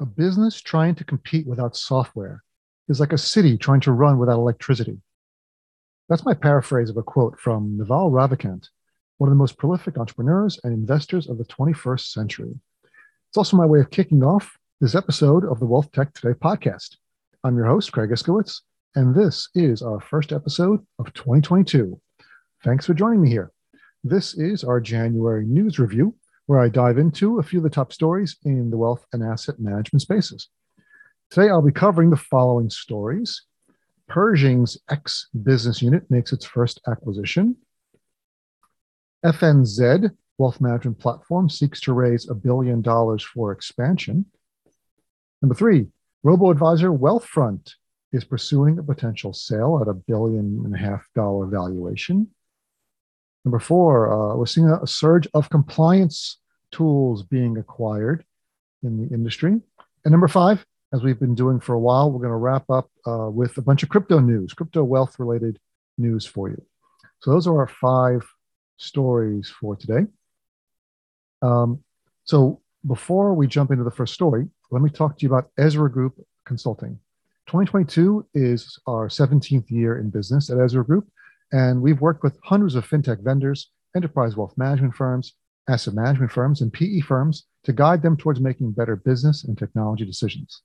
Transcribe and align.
A 0.00 0.06
business 0.06 0.58
trying 0.58 0.94
to 0.94 1.04
compete 1.04 1.46
without 1.46 1.76
software 1.76 2.42
is 2.88 3.00
like 3.00 3.12
a 3.12 3.18
city 3.18 3.58
trying 3.58 3.80
to 3.80 3.92
run 3.92 4.16
without 4.16 4.38
electricity. 4.38 4.96
That's 6.08 6.24
my 6.24 6.32
paraphrase 6.32 6.88
of 6.88 6.96
a 6.96 7.02
quote 7.02 7.38
from 7.38 7.76
Naval 7.76 8.10
Ravikant, 8.10 8.70
one 9.18 9.28
of 9.28 9.32
the 9.32 9.38
most 9.38 9.58
prolific 9.58 9.98
entrepreneurs 9.98 10.58
and 10.64 10.72
investors 10.72 11.28
of 11.28 11.36
the 11.36 11.44
21st 11.44 12.12
century. 12.12 12.58
It's 13.28 13.36
also 13.36 13.58
my 13.58 13.66
way 13.66 13.80
of 13.80 13.90
kicking 13.90 14.24
off 14.24 14.56
this 14.80 14.94
episode 14.94 15.44
of 15.44 15.60
the 15.60 15.66
Wealth 15.66 15.92
Tech 15.92 16.14
Today 16.14 16.32
podcast. 16.32 16.96
I'm 17.44 17.58
your 17.58 17.66
host, 17.66 17.92
Craig 17.92 18.08
Iskowitz, 18.08 18.62
and 18.94 19.14
this 19.14 19.50
is 19.54 19.82
our 19.82 20.00
first 20.00 20.32
episode 20.32 20.80
of 20.98 21.12
2022. 21.12 22.00
Thanks 22.64 22.86
for 22.86 22.94
joining 22.94 23.20
me 23.20 23.28
here. 23.28 23.52
This 24.02 24.32
is 24.32 24.64
our 24.64 24.80
January 24.80 25.44
news 25.44 25.78
review, 25.78 26.14
where 26.50 26.58
I 26.58 26.68
dive 26.68 26.98
into 26.98 27.38
a 27.38 27.44
few 27.44 27.60
of 27.60 27.62
the 27.62 27.70
top 27.70 27.92
stories 27.92 28.34
in 28.44 28.70
the 28.70 28.76
wealth 28.76 29.06
and 29.12 29.22
asset 29.22 29.60
management 29.60 30.02
spaces. 30.02 30.48
Today, 31.30 31.48
I'll 31.48 31.62
be 31.62 31.70
covering 31.70 32.10
the 32.10 32.16
following 32.16 32.68
stories 32.68 33.42
Pershing's 34.08 34.76
X 34.90 35.28
business 35.44 35.80
unit 35.80 36.10
makes 36.10 36.32
its 36.32 36.44
first 36.44 36.80
acquisition. 36.88 37.54
FNZ 39.24 40.10
wealth 40.38 40.60
management 40.60 40.98
platform 40.98 41.48
seeks 41.48 41.80
to 41.82 41.92
raise 41.92 42.28
a 42.28 42.34
billion 42.34 42.82
dollars 42.82 43.22
for 43.22 43.52
expansion. 43.52 44.24
Number 45.42 45.54
three, 45.54 45.86
robo-advisor 46.24 46.90
Wealthfront 46.90 47.74
is 48.12 48.24
pursuing 48.24 48.76
a 48.76 48.82
potential 48.82 49.32
sale 49.32 49.78
at 49.80 49.86
a 49.86 49.94
billion 49.94 50.62
and 50.64 50.74
a 50.74 50.78
half 50.78 51.06
dollar 51.14 51.46
valuation. 51.46 52.26
Number 53.44 53.60
four, 53.60 54.12
uh, 54.12 54.34
we're 54.34 54.46
seeing 54.46 54.68
a 54.68 54.84
surge 54.84 55.28
of 55.32 55.48
compliance 55.48 56.39
tools 56.70 57.22
being 57.22 57.56
acquired 57.58 58.24
in 58.82 58.96
the 58.96 59.14
industry. 59.14 59.60
And 60.04 60.12
number 60.12 60.28
five, 60.28 60.64
as 60.92 61.02
we've 61.02 61.20
been 61.20 61.34
doing 61.34 61.60
for 61.60 61.74
a 61.74 61.78
while, 61.78 62.10
we're 62.10 62.18
going 62.18 62.30
to 62.30 62.36
wrap 62.36 62.68
up 62.70 62.90
uh, 63.06 63.28
with 63.30 63.56
a 63.58 63.62
bunch 63.62 63.82
of 63.82 63.88
crypto 63.88 64.18
news, 64.18 64.52
crypto 64.52 64.82
wealth 64.82 65.18
related 65.18 65.58
news 65.98 66.26
for 66.26 66.48
you. 66.48 66.62
So 67.20 67.30
those 67.30 67.46
are 67.46 67.58
our 67.58 67.68
five 67.68 68.26
stories 68.78 69.48
for 69.48 69.76
today. 69.76 70.06
Um, 71.42 71.84
so 72.24 72.60
before 72.86 73.34
we 73.34 73.46
jump 73.46 73.70
into 73.70 73.84
the 73.84 73.90
first 73.90 74.14
story, 74.14 74.48
let 74.70 74.82
me 74.82 74.90
talk 74.90 75.18
to 75.18 75.22
you 75.22 75.28
about 75.28 75.50
Ezra 75.58 75.90
Group 75.90 76.14
Consulting. 76.46 76.98
2022 77.46 78.26
is 78.34 78.78
our 78.86 79.08
17th 79.08 79.70
year 79.70 79.98
in 79.98 80.10
business 80.10 80.50
at 80.50 80.58
Ezra 80.58 80.84
Group, 80.84 81.08
and 81.52 81.82
we've 81.82 82.00
worked 82.00 82.22
with 82.22 82.38
hundreds 82.44 82.74
of 82.74 82.88
fintech 82.88 83.22
vendors, 83.22 83.70
enterprise 83.94 84.36
wealth 84.36 84.54
management 84.56 84.94
firms, 84.94 85.34
asset 85.70 85.94
management 85.94 86.32
firms, 86.32 86.60
and 86.60 86.72
PE 86.72 87.00
firms 87.00 87.46
to 87.64 87.72
guide 87.72 88.02
them 88.02 88.16
towards 88.16 88.40
making 88.40 88.72
better 88.72 88.96
business 88.96 89.44
and 89.44 89.56
technology 89.56 90.04
decisions. 90.04 90.62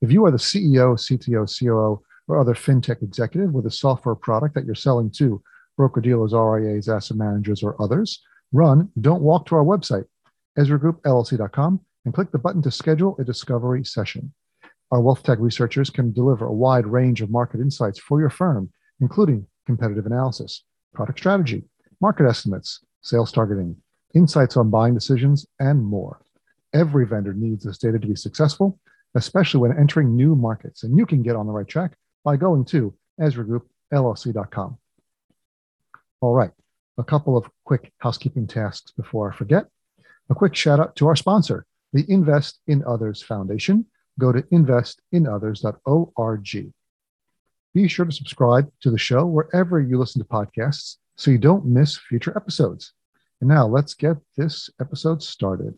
If 0.00 0.10
you 0.10 0.24
are 0.26 0.30
the 0.30 0.36
CEO, 0.36 0.98
CTO, 0.98 1.46
COO, 1.58 2.02
or 2.26 2.38
other 2.38 2.54
fintech 2.54 3.02
executive 3.02 3.52
with 3.52 3.66
a 3.66 3.70
software 3.70 4.14
product 4.14 4.54
that 4.54 4.64
you're 4.64 4.74
selling 4.74 5.10
to 5.12 5.42
broker 5.76 6.00
dealers, 6.00 6.32
RIAs, 6.32 6.88
asset 6.88 7.16
managers, 7.16 7.62
or 7.62 7.80
others, 7.80 8.22
run 8.52 8.90
Don't 9.00 9.22
Walk 9.22 9.46
to 9.46 9.56
our 9.56 9.64
website, 9.64 10.04
EzraGroupLLC.com, 10.58 11.80
and 12.04 12.14
click 12.14 12.30
the 12.30 12.38
button 12.38 12.62
to 12.62 12.70
schedule 12.70 13.16
a 13.18 13.24
discovery 13.24 13.84
session. 13.84 14.32
Our 14.90 15.00
wealth 15.00 15.22
tech 15.22 15.38
researchers 15.40 15.90
can 15.90 16.12
deliver 16.12 16.46
a 16.46 16.52
wide 16.52 16.86
range 16.86 17.20
of 17.20 17.30
market 17.30 17.60
insights 17.60 17.98
for 17.98 18.20
your 18.20 18.30
firm, 18.30 18.70
including 19.00 19.46
competitive 19.66 20.06
analysis, 20.06 20.64
product 20.94 21.18
strategy, 21.18 21.64
market 22.00 22.26
estimates, 22.26 22.84
sales 23.02 23.32
targeting, 23.32 23.76
insights 24.14 24.56
on 24.56 24.70
buying 24.70 24.94
decisions, 24.94 25.46
and 25.58 25.84
more. 25.84 26.20
Every 26.72 27.06
vendor 27.06 27.32
needs 27.32 27.64
this 27.64 27.78
data 27.78 27.98
to 27.98 28.06
be 28.06 28.16
successful, 28.16 28.78
especially 29.14 29.60
when 29.60 29.78
entering 29.78 30.16
new 30.16 30.34
markets. 30.34 30.82
And 30.82 30.98
you 30.98 31.06
can 31.06 31.22
get 31.22 31.36
on 31.36 31.46
the 31.46 31.52
right 31.52 31.68
track 31.68 31.92
by 32.24 32.36
going 32.36 32.64
to 32.66 32.94
EzraGroupLLC.com. 33.20 34.78
All 36.20 36.34
right, 36.34 36.50
a 36.98 37.04
couple 37.04 37.36
of 37.36 37.48
quick 37.64 37.92
housekeeping 37.98 38.46
tasks 38.46 38.92
before 38.92 39.30
I 39.30 39.36
forget. 39.36 39.66
A 40.30 40.34
quick 40.34 40.54
shout 40.54 40.80
out 40.80 40.96
to 40.96 41.06
our 41.06 41.16
sponsor, 41.16 41.66
the 41.92 42.06
Invest 42.08 42.60
in 42.66 42.82
Others 42.84 43.22
Foundation. 43.22 43.84
Go 44.18 44.32
to 44.32 44.42
investinothers.org. 44.42 46.72
Be 47.74 47.88
sure 47.88 48.06
to 48.06 48.12
subscribe 48.12 48.70
to 48.80 48.90
the 48.90 48.98
show 48.98 49.26
wherever 49.26 49.80
you 49.80 49.98
listen 49.98 50.22
to 50.22 50.28
podcasts 50.28 50.96
so 51.16 51.30
you 51.30 51.38
don't 51.38 51.66
miss 51.66 51.98
future 51.98 52.32
episodes. 52.36 52.92
And 53.44 53.50
now 53.50 53.66
let's 53.66 53.92
get 53.92 54.16
this 54.38 54.70
episode 54.80 55.22
started. 55.22 55.74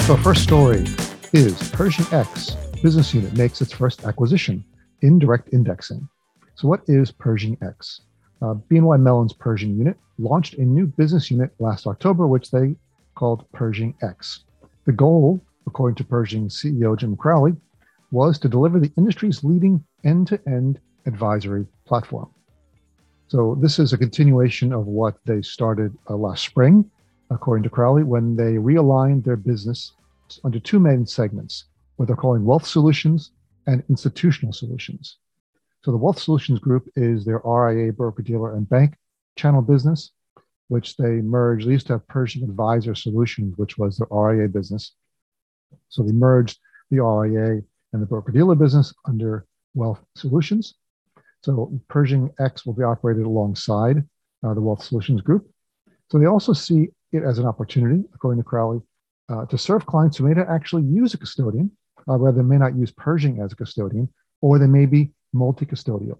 So, 0.00 0.16
first 0.16 0.42
story 0.42 0.84
is 1.32 1.70
Pershing 1.70 2.06
X 2.12 2.56
business 2.82 3.14
unit 3.14 3.36
makes 3.36 3.60
its 3.60 3.72
first 3.72 4.04
acquisition, 4.04 4.64
indirect 5.02 5.50
indexing. 5.52 6.08
So, 6.56 6.66
what 6.66 6.80
is 6.88 7.12
Pershing 7.12 7.56
X? 7.62 8.00
Uh, 8.40 8.54
BNY 8.70 9.00
Mellon's 9.00 9.32
Pershing 9.32 9.76
unit 9.76 9.96
launched 10.18 10.54
a 10.54 10.64
new 10.64 10.86
business 10.86 11.30
unit 11.30 11.50
last 11.58 11.86
October, 11.86 12.26
which 12.26 12.50
they 12.50 12.76
called 13.14 13.50
Pershing 13.52 13.94
X. 14.02 14.44
The 14.86 14.92
goal, 14.92 15.40
according 15.66 15.96
to 15.96 16.04
Pershing 16.04 16.48
CEO 16.48 16.96
Jim 16.96 17.16
Crowley, 17.16 17.56
was 18.10 18.38
to 18.38 18.48
deliver 18.48 18.78
the 18.78 18.92
industry's 18.96 19.42
leading 19.42 19.84
end 20.04 20.28
to 20.28 20.40
end 20.48 20.78
advisory 21.06 21.66
platform. 21.84 22.30
So, 23.26 23.58
this 23.60 23.78
is 23.78 23.92
a 23.92 23.98
continuation 23.98 24.72
of 24.72 24.86
what 24.86 25.18
they 25.26 25.42
started 25.42 25.94
uh, 26.08 26.16
last 26.16 26.44
spring, 26.44 26.90
according 27.30 27.64
to 27.64 27.70
Crowley, 27.70 28.02
when 28.02 28.36
they 28.36 28.54
realigned 28.54 29.24
their 29.24 29.36
business 29.36 29.92
under 30.44 30.58
two 30.58 30.78
main 30.78 31.06
segments, 31.06 31.64
what 31.96 32.06
they're 32.06 32.16
calling 32.16 32.44
wealth 32.44 32.66
solutions 32.66 33.32
and 33.66 33.82
institutional 33.90 34.52
solutions. 34.52 35.18
So 35.84 35.92
the 35.92 35.96
wealth 35.96 36.18
solutions 36.18 36.58
group 36.58 36.88
is 36.96 37.24
their 37.24 37.40
RIA, 37.44 37.92
broker 37.92 38.22
dealer, 38.22 38.54
and 38.54 38.68
bank 38.68 38.94
channel 39.36 39.62
business, 39.62 40.10
which 40.68 40.96
they 40.96 41.20
merged. 41.20 41.66
They 41.66 41.72
used 41.72 41.86
to 41.88 41.94
have 41.94 42.08
Pershing 42.08 42.42
Advisor 42.42 42.94
Solutions, 42.94 43.56
which 43.56 43.78
was 43.78 43.96
their 43.96 44.08
RIA 44.10 44.48
business. 44.48 44.92
So 45.88 46.02
they 46.02 46.12
merged 46.12 46.58
the 46.90 47.02
RIA 47.02 47.62
and 47.92 48.02
the 48.02 48.06
broker 48.06 48.32
dealer 48.32 48.54
business 48.54 48.92
under 49.06 49.46
wealth 49.74 50.02
solutions. 50.16 50.74
So 51.42 51.80
Pershing 51.88 52.30
X 52.40 52.66
will 52.66 52.74
be 52.74 52.82
operated 52.82 53.24
alongside 53.24 54.04
uh, 54.42 54.54
the 54.54 54.60
wealth 54.60 54.82
solutions 54.82 55.20
group. 55.20 55.48
So 56.10 56.18
they 56.18 56.26
also 56.26 56.52
see 56.52 56.88
it 57.12 57.22
as 57.22 57.38
an 57.38 57.46
opportunity, 57.46 58.04
according 58.14 58.42
to 58.42 58.48
Crowley, 58.48 58.80
uh, 59.28 59.46
to 59.46 59.58
serve 59.58 59.86
clients 59.86 60.16
who 60.16 60.26
may 60.26 60.34
not 60.34 60.48
actually 60.48 60.82
use 60.82 61.14
a 61.14 61.18
custodian, 61.18 61.70
uh, 62.08 62.16
they 62.32 62.42
may 62.42 62.56
not 62.56 62.76
use 62.76 62.90
Pershing 62.90 63.40
as 63.40 63.52
a 63.52 63.56
custodian, 63.56 64.08
or 64.40 64.58
they 64.58 64.66
may 64.66 64.86
be 64.86 65.12
multi-custodial. 65.32 66.18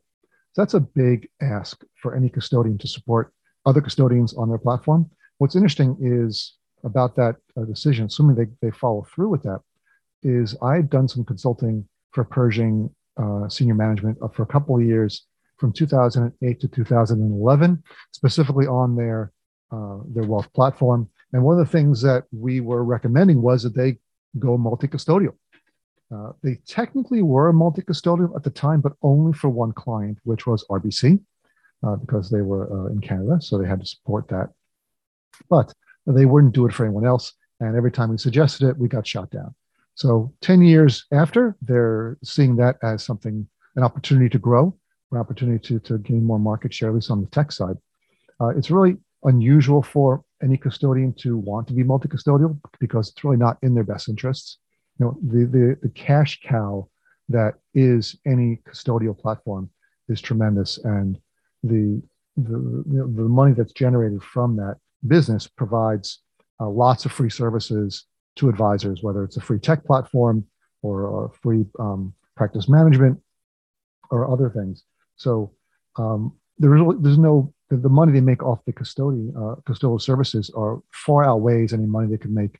So 0.52 0.62
that's 0.62 0.74
a 0.74 0.80
big 0.80 1.28
ask 1.40 1.82
for 2.00 2.14
any 2.14 2.28
custodian 2.28 2.78
to 2.78 2.88
support 2.88 3.32
other 3.66 3.80
custodians 3.80 4.34
on 4.34 4.48
their 4.48 4.58
platform. 4.58 5.10
What's 5.38 5.56
interesting 5.56 5.96
is 6.00 6.54
about 6.84 7.16
that 7.16 7.36
uh, 7.56 7.64
decision, 7.64 8.06
assuming 8.06 8.36
they, 8.36 8.46
they 8.62 8.70
follow 8.70 9.06
through 9.14 9.28
with 9.28 9.42
that, 9.42 9.60
is 10.22 10.56
I 10.62 10.76
had 10.76 10.90
done 10.90 11.08
some 11.08 11.24
consulting 11.24 11.86
for 12.12 12.24
Pershing 12.24 12.90
uh, 13.16 13.48
senior 13.48 13.74
management 13.74 14.18
for 14.34 14.42
a 14.42 14.46
couple 14.46 14.76
of 14.76 14.84
years 14.84 15.26
from 15.58 15.72
2008 15.72 16.60
to 16.60 16.68
2011, 16.68 17.82
specifically 18.12 18.66
on 18.66 18.96
their 18.96 19.32
uh, 19.70 19.98
their 20.14 20.24
wealth 20.24 20.50
platform. 20.54 21.10
And 21.32 21.42
one 21.42 21.58
of 21.58 21.66
the 21.66 21.70
things 21.70 22.00
that 22.02 22.24
we 22.32 22.60
were 22.60 22.84
recommending 22.84 23.42
was 23.42 23.62
that 23.64 23.74
they 23.74 23.98
go 24.38 24.56
multi 24.56 24.86
custodial. 24.86 25.34
Uh, 26.14 26.32
they 26.42 26.56
technically 26.66 27.22
were 27.22 27.48
a 27.48 27.52
multi 27.52 27.82
custodial 27.82 28.34
at 28.34 28.42
the 28.42 28.50
time, 28.50 28.80
but 28.80 28.92
only 29.02 29.32
for 29.32 29.50
one 29.50 29.72
client, 29.72 30.18
which 30.24 30.46
was 30.46 30.64
RBC, 30.70 31.20
uh, 31.86 31.96
because 31.96 32.30
they 32.30 32.40
were 32.40 32.70
uh, 32.72 32.90
in 32.90 33.00
Canada. 33.00 33.38
So 33.40 33.58
they 33.58 33.68
had 33.68 33.80
to 33.80 33.86
support 33.86 34.28
that. 34.28 34.50
But 35.50 35.72
they 36.06 36.24
wouldn't 36.24 36.54
do 36.54 36.66
it 36.66 36.72
for 36.72 36.84
anyone 36.84 37.06
else. 37.06 37.34
And 37.60 37.76
every 37.76 37.92
time 37.92 38.10
we 38.10 38.18
suggested 38.18 38.68
it, 38.68 38.78
we 38.78 38.88
got 38.88 39.06
shot 39.06 39.30
down. 39.30 39.54
So 39.94 40.32
10 40.42 40.62
years 40.62 41.04
after, 41.12 41.56
they're 41.60 42.16
seeing 42.22 42.56
that 42.56 42.76
as 42.82 43.04
something, 43.04 43.46
an 43.76 43.82
opportunity 43.82 44.28
to 44.30 44.38
grow, 44.38 44.74
an 45.10 45.18
opportunity 45.18 45.58
to, 45.66 45.80
to 45.80 45.98
gain 45.98 46.24
more 46.24 46.38
market 46.38 46.72
share, 46.72 46.88
at 46.90 46.94
least 46.94 47.10
on 47.10 47.20
the 47.20 47.26
tech 47.28 47.52
side. 47.52 47.76
Uh, 48.40 48.48
it's 48.48 48.70
really 48.70 48.96
unusual 49.24 49.82
for 49.82 50.22
any 50.42 50.56
custodian 50.56 51.12
to 51.14 51.36
want 51.36 51.66
to 51.66 51.74
be 51.74 51.82
multi-custodial 51.82 52.58
because 52.78 53.08
it's 53.10 53.24
really 53.24 53.36
not 53.36 53.58
in 53.62 53.74
their 53.74 53.84
best 53.84 54.08
interests. 54.08 54.58
You 54.98 55.06
know, 55.06 55.18
the, 55.22 55.46
the, 55.46 55.78
the 55.82 55.88
cash 55.90 56.40
cow 56.42 56.88
that 57.28 57.54
is 57.74 58.16
any 58.26 58.60
custodial 58.68 59.16
platform 59.18 59.70
is 60.08 60.20
tremendous. 60.20 60.78
And 60.78 61.18
the, 61.62 62.02
the, 62.36 62.84
you 62.90 62.98
know, 62.98 63.06
the 63.06 63.28
money 63.28 63.52
that's 63.52 63.72
generated 63.72 64.22
from 64.22 64.56
that 64.56 64.76
business 65.06 65.46
provides 65.46 66.20
uh, 66.60 66.68
lots 66.68 67.04
of 67.04 67.12
free 67.12 67.30
services 67.30 68.06
to 68.36 68.48
advisors, 68.48 69.02
whether 69.02 69.24
it's 69.24 69.36
a 69.36 69.40
free 69.40 69.58
tech 69.58 69.84
platform 69.84 70.44
or 70.82 71.26
a 71.26 71.30
free 71.30 71.64
um, 71.78 72.14
practice 72.36 72.68
management 72.68 73.20
or 74.10 74.30
other 74.32 74.50
things. 74.50 74.84
So 75.16 75.52
um, 75.96 76.32
there 76.58 76.76
is 76.76 76.82
there's 77.00 77.18
no 77.18 77.52
the, 77.70 77.88
money 77.88 78.12
they 78.12 78.20
make 78.20 78.42
off 78.42 78.64
the 78.64 78.72
custodian 78.72 79.34
uh, 79.36 79.56
custodial 79.68 80.00
services 80.00 80.50
are 80.56 80.80
far 80.92 81.24
outweighs 81.24 81.72
any 81.72 81.86
money 81.86 82.08
they 82.08 82.16
could 82.16 82.32
make 82.32 82.58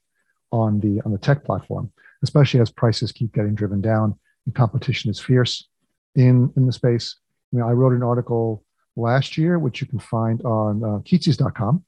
on 0.52 0.80
the 0.80 1.00
on 1.04 1.12
the 1.12 1.18
tech 1.18 1.44
platform, 1.44 1.90
especially 2.22 2.60
as 2.60 2.70
prices 2.70 3.12
keep 3.12 3.32
getting 3.32 3.54
driven 3.54 3.80
down 3.80 4.18
and 4.46 4.54
competition 4.54 5.10
is 5.10 5.20
fierce 5.20 5.68
in 6.14 6.52
in 6.56 6.66
the 6.66 6.72
space. 6.72 7.16
I 7.54 7.70
wrote 7.70 7.92
an 7.92 8.02
article 8.02 8.64
last 8.96 9.38
year, 9.38 9.58
which 9.58 9.80
you 9.80 9.86
can 9.86 9.98
find 9.98 10.42
on 10.42 10.84
uh, 10.84 10.98
Kitces.com, 10.98 11.84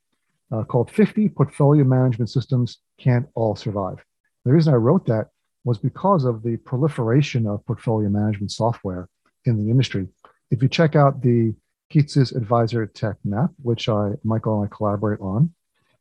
uh, 0.53 0.65
called 0.65 0.91
50 0.91 1.29
Portfolio 1.31 1.85
Management 1.85 2.31
Systems 2.31 2.79
Can't 2.99 3.27
All 3.35 3.57
Survive. 3.57 4.05
The 4.45 4.53
reason 4.53 4.73
I 4.73 4.77
wrote 4.77 5.07
that 5.07 5.29
was 5.65 5.77
because 5.77 6.25
of 6.25 6.43
the 6.43 6.57
proliferation 6.59 7.47
of 7.47 7.65
portfolio 7.67 8.09
management 8.09 8.53
software 8.53 9.09
in 9.45 9.59
the 9.59 9.71
industry. 9.71 10.09
If 10.51 10.63
you 10.63 10.69
check 10.69 10.97
out 10.97 11.21
the 11.21 11.55
Kitces 11.93 12.35
Advisor 12.35 12.87
Tech 12.87 13.17
Map, 13.25 13.51
which 13.63 13.89
I, 13.89 14.13
Michael 14.25 14.63
and 14.63 14.71
I 14.71 14.75
collaborate 14.75 15.21
on, 15.21 15.53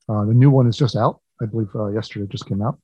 uh, 0.07 0.25
the 0.25 0.33
new 0.33 0.49
one 0.49 0.67
is 0.67 0.77
just 0.77 0.95
out. 0.95 1.19
I 1.41 1.45
believe 1.45 1.69
uh, 1.75 1.87
yesterday 1.87 2.27
just 2.27 2.47
came 2.47 2.61
out. 2.61 2.79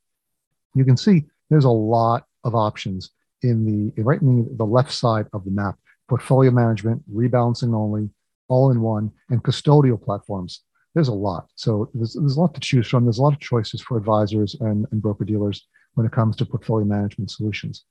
You 0.74 0.84
can 0.84 0.98
see 0.98 1.26
there's 1.50 1.66
a 1.66 1.70
lot 1.70 2.26
of 2.44 2.56
options 2.56 3.12
in 3.42 3.66
the 3.66 4.02
right 4.02 4.22
in 4.22 4.58
the 4.58 4.66
left 4.66 4.92
side 4.92 5.28
of 5.34 5.46
the 5.46 5.52
map: 5.52 5.76
portfolio 6.08 6.52
management, 6.52 7.04
rebalancing 7.14 7.74
only, 7.76 8.10
all 8.48 8.72
in 8.72 8.82
one, 8.82 9.12
and 9.30 9.44
custodial 9.44 10.02
platforms. 10.02 10.62
There's 10.94 11.10
a 11.10 11.14
lot. 11.14 11.50
So 11.56 11.90
there's, 11.94 12.14
there's 12.14 12.38
a 12.38 12.40
lot 12.40 12.54
to 12.54 12.62
choose 12.62 12.88
from. 12.88 13.04
There's 13.04 13.18
a 13.18 13.22
lot 13.22 13.34
of 13.34 13.40
choices 13.40 13.82
for 13.82 13.98
advisors 13.98 14.56
and, 14.62 14.86
and 14.92 15.02
broker 15.02 15.26
dealers 15.26 15.68
when 15.96 16.06
it 16.06 16.14
comes 16.14 16.38
to 16.38 16.46
portfolio 16.46 16.86
management 16.86 17.32
solutions. 17.32 17.84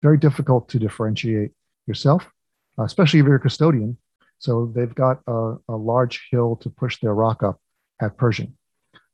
Very 0.00 0.16
difficult 0.16 0.68
to 0.68 0.78
differentiate 0.78 1.50
yourself, 1.86 2.28
especially 2.78 3.20
if 3.20 3.26
you're 3.26 3.36
a 3.36 3.40
custodian. 3.40 3.96
So 4.38 4.72
they've 4.74 4.94
got 4.94 5.20
a, 5.26 5.56
a 5.68 5.76
large 5.76 6.28
hill 6.30 6.56
to 6.56 6.70
push 6.70 7.00
their 7.00 7.14
rock 7.14 7.42
up 7.42 7.60
at 8.00 8.16
Pershing. 8.16 8.54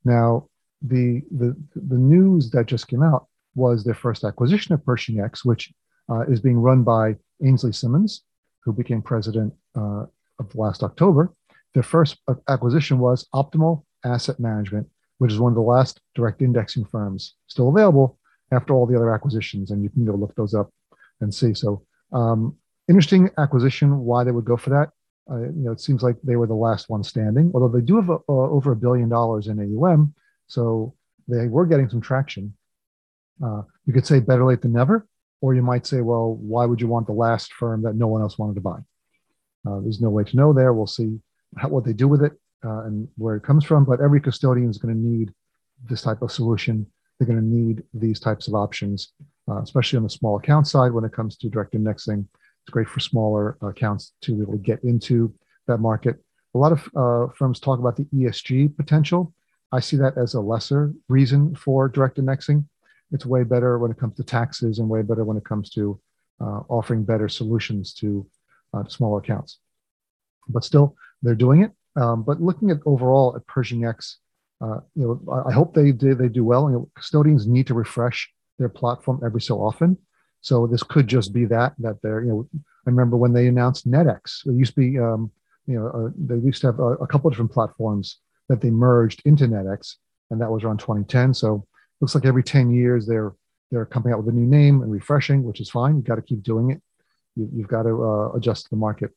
Now, 0.04 0.48
the, 0.80 1.22
the, 1.30 1.56
the 1.74 1.96
news 1.96 2.50
that 2.50 2.66
just 2.66 2.88
came 2.88 3.02
out 3.02 3.26
was 3.58 3.84
their 3.84 3.94
first 3.94 4.24
acquisition 4.24 4.74
of 4.74 4.84
Pershing 4.84 5.20
X, 5.20 5.44
which 5.44 5.72
uh, 6.10 6.22
is 6.22 6.40
being 6.40 6.58
run 6.58 6.82
by 6.82 7.16
Ainslie 7.44 7.72
Simmons, 7.72 8.22
who 8.64 8.72
became 8.72 9.02
president 9.02 9.52
uh, 9.76 10.04
of 10.38 10.54
last 10.54 10.82
October. 10.82 11.32
Their 11.74 11.82
first 11.82 12.18
acquisition 12.48 12.98
was 12.98 13.26
Optimal 13.34 13.84
Asset 14.04 14.40
Management, 14.40 14.86
which 15.18 15.32
is 15.32 15.38
one 15.38 15.52
of 15.52 15.56
the 15.56 15.62
last 15.62 16.00
direct 16.14 16.40
indexing 16.40 16.86
firms 16.86 17.34
still 17.46 17.68
available 17.68 18.18
after 18.52 18.72
all 18.72 18.86
the 18.86 18.96
other 18.96 19.12
acquisitions. 19.14 19.70
And 19.70 19.82
you 19.82 19.90
can 19.90 20.06
go 20.06 20.14
look 20.14 20.34
those 20.34 20.54
up 20.54 20.70
and 21.20 21.34
see. 21.34 21.52
So, 21.52 21.84
um, 22.12 22.56
interesting 22.88 23.30
acquisition. 23.36 23.98
Why 23.98 24.24
they 24.24 24.30
would 24.30 24.44
go 24.44 24.56
for 24.56 24.70
that? 24.70 24.90
Uh, 25.30 25.42
you 25.42 25.64
know, 25.64 25.72
it 25.72 25.80
seems 25.80 26.02
like 26.02 26.16
they 26.22 26.36
were 26.36 26.46
the 26.46 26.54
last 26.54 26.88
one 26.88 27.04
standing. 27.04 27.50
Although 27.52 27.68
they 27.68 27.84
do 27.84 27.96
have 27.96 28.08
a, 28.08 28.18
uh, 28.28 28.48
over 28.56 28.72
a 28.72 28.76
billion 28.76 29.10
dollars 29.10 29.48
in 29.48 29.60
AUM, 29.60 30.14
so 30.46 30.94
they 31.26 31.48
were 31.48 31.66
getting 31.66 31.90
some 31.90 32.00
traction. 32.00 32.54
Uh, 33.44 33.62
you 33.86 33.92
could 33.92 34.06
say 34.06 34.20
better 34.20 34.44
late 34.44 34.62
than 34.62 34.72
never, 34.72 35.06
or 35.40 35.54
you 35.54 35.62
might 35.62 35.86
say, 35.86 36.00
well, 36.00 36.34
why 36.34 36.64
would 36.66 36.80
you 36.80 36.88
want 36.88 37.06
the 37.06 37.12
last 37.12 37.52
firm 37.52 37.82
that 37.82 37.94
no 37.94 38.06
one 38.06 38.22
else 38.22 38.38
wanted 38.38 38.54
to 38.54 38.60
buy? 38.60 38.78
Uh, 39.66 39.80
there's 39.80 40.00
no 40.00 40.10
way 40.10 40.24
to 40.24 40.36
know 40.36 40.52
there. 40.52 40.72
We'll 40.72 40.86
see 40.86 41.20
how, 41.56 41.68
what 41.68 41.84
they 41.84 41.92
do 41.92 42.08
with 42.08 42.22
it 42.22 42.32
uh, 42.64 42.84
and 42.84 43.08
where 43.16 43.36
it 43.36 43.42
comes 43.42 43.64
from. 43.64 43.84
But 43.84 44.00
every 44.00 44.20
custodian 44.20 44.70
is 44.70 44.78
going 44.78 44.94
to 44.94 45.00
need 45.00 45.32
this 45.88 46.02
type 46.02 46.22
of 46.22 46.32
solution. 46.32 46.86
They're 47.18 47.26
going 47.26 47.40
to 47.40 47.44
need 47.44 47.82
these 47.94 48.20
types 48.20 48.48
of 48.48 48.54
options, 48.54 49.12
uh, 49.48 49.62
especially 49.62 49.98
on 49.98 50.04
the 50.04 50.10
small 50.10 50.36
account 50.36 50.66
side 50.66 50.92
when 50.92 51.04
it 51.04 51.12
comes 51.12 51.36
to 51.38 51.48
direct 51.48 51.74
indexing. 51.74 52.28
It's 52.62 52.72
great 52.72 52.88
for 52.88 53.00
smaller 53.00 53.56
accounts 53.62 54.12
to 54.22 54.34
be 54.34 54.42
able 54.42 54.52
to 54.52 54.58
get 54.58 54.82
into 54.84 55.32
that 55.66 55.78
market. 55.78 56.16
A 56.54 56.58
lot 56.58 56.72
of 56.72 56.88
uh, 56.96 57.32
firms 57.34 57.60
talk 57.60 57.78
about 57.78 57.96
the 57.96 58.04
ESG 58.14 58.76
potential. 58.76 59.32
I 59.70 59.80
see 59.80 59.96
that 59.98 60.16
as 60.16 60.34
a 60.34 60.40
lesser 60.40 60.92
reason 61.08 61.54
for 61.54 61.88
direct 61.88 62.18
indexing 62.18 62.68
it's 63.12 63.26
way 63.26 63.44
better 63.44 63.78
when 63.78 63.90
it 63.90 63.98
comes 63.98 64.16
to 64.16 64.24
taxes 64.24 64.78
and 64.78 64.88
way 64.88 65.02
better 65.02 65.24
when 65.24 65.36
it 65.36 65.44
comes 65.44 65.70
to 65.70 66.00
uh, 66.40 66.60
offering 66.68 67.04
better 67.04 67.28
solutions 67.28 67.92
to, 67.94 68.26
uh, 68.74 68.84
smaller 68.86 69.18
accounts. 69.18 69.58
But 70.48 70.64
still, 70.64 70.94
they're 71.22 71.34
doing 71.34 71.62
it. 71.62 71.72
Um, 71.96 72.22
but 72.22 72.40
looking 72.40 72.70
at 72.70 72.78
overall 72.86 73.34
at 73.34 73.46
Pershing 73.46 73.84
X, 73.84 74.18
uh, 74.60 74.80
you 74.94 75.20
know, 75.26 75.42
I 75.46 75.52
hope 75.52 75.74
they 75.74 75.92
do, 75.92 76.14
they 76.14 76.28
do 76.28 76.44
well. 76.44 76.68
You 76.68 76.76
know, 76.76 76.90
custodians 76.94 77.46
need 77.46 77.66
to 77.68 77.74
refresh 77.74 78.30
their 78.58 78.68
platform 78.68 79.20
every 79.24 79.40
so 79.40 79.58
often. 79.58 79.96
So 80.40 80.66
this 80.66 80.82
could 80.82 81.06
just 81.06 81.32
be 81.32 81.44
that 81.46 81.74
that 81.78 82.00
they're 82.02 82.22
you 82.22 82.28
know 82.28 82.48
I 82.54 82.90
remember 82.90 83.16
when 83.16 83.32
they 83.32 83.48
announced 83.48 83.90
NetX. 83.90 84.46
It 84.46 84.54
used 84.54 84.74
to 84.74 84.80
be 84.80 84.98
um, 84.98 85.30
you 85.66 85.78
know 85.78 85.88
uh, 85.88 86.10
they 86.16 86.36
used 86.36 86.60
to 86.62 86.68
have 86.68 86.78
a, 86.78 86.94
a 86.94 87.06
couple 87.06 87.28
of 87.28 87.34
different 87.34 87.52
platforms 87.52 88.18
that 88.48 88.60
they 88.60 88.70
merged 88.70 89.22
into 89.24 89.46
NetX, 89.46 89.96
and 90.30 90.40
that 90.40 90.50
was 90.50 90.64
around 90.64 90.78
2010. 90.78 91.34
So 91.34 91.66
looks 92.00 92.14
like 92.14 92.24
every 92.24 92.42
10 92.42 92.70
years 92.70 93.06
they're 93.06 93.32
they're 93.70 93.86
coming 93.86 94.12
out 94.12 94.22
with 94.22 94.34
a 94.34 94.36
new 94.36 94.46
name 94.46 94.82
and 94.82 94.90
refreshing, 94.90 95.44
which 95.44 95.60
is 95.60 95.68
fine. 95.68 95.96
You've 95.96 96.06
got 96.06 96.14
to 96.14 96.22
keep 96.22 96.42
doing 96.42 96.70
it. 96.70 96.80
You, 97.36 97.50
have 97.60 97.68
got 97.68 97.82
to 97.82 98.02
uh, 98.02 98.32
adjust 98.32 98.70
the 98.70 98.76
market. 98.76 99.10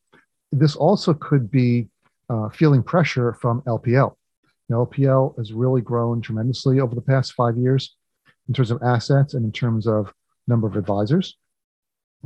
This 0.51 0.75
also 0.75 1.13
could 1.13 1.49
be 1.49 1.87
uh, 2.29 2.49
feeling 2.49 2.83
pressure 2.83 3.33
from 3.39 3.61
LPL. 3.61 4.15
Now, 4.67 4.85
LPL 4.85 5.37
has 5.37 5.53
really 5.53 5.81
grown 5.81 6.21
tremendously 6.21 6.81
over 6.81 6.93
the 6.93 7.01
past 7.01 7.33
five 7.33 7.57
years 7.57 7.95
in 8.47 8.53
terms 8.53 8.71
of 8.71 8.83
assets 8.83 9.33
and 9.33 9.45
in 9.45 9.51
terms 9.51 9.87
of 9.87 10.13
number 10.47 10.67
of 10.67 10.75
advisors. 10.75 11.37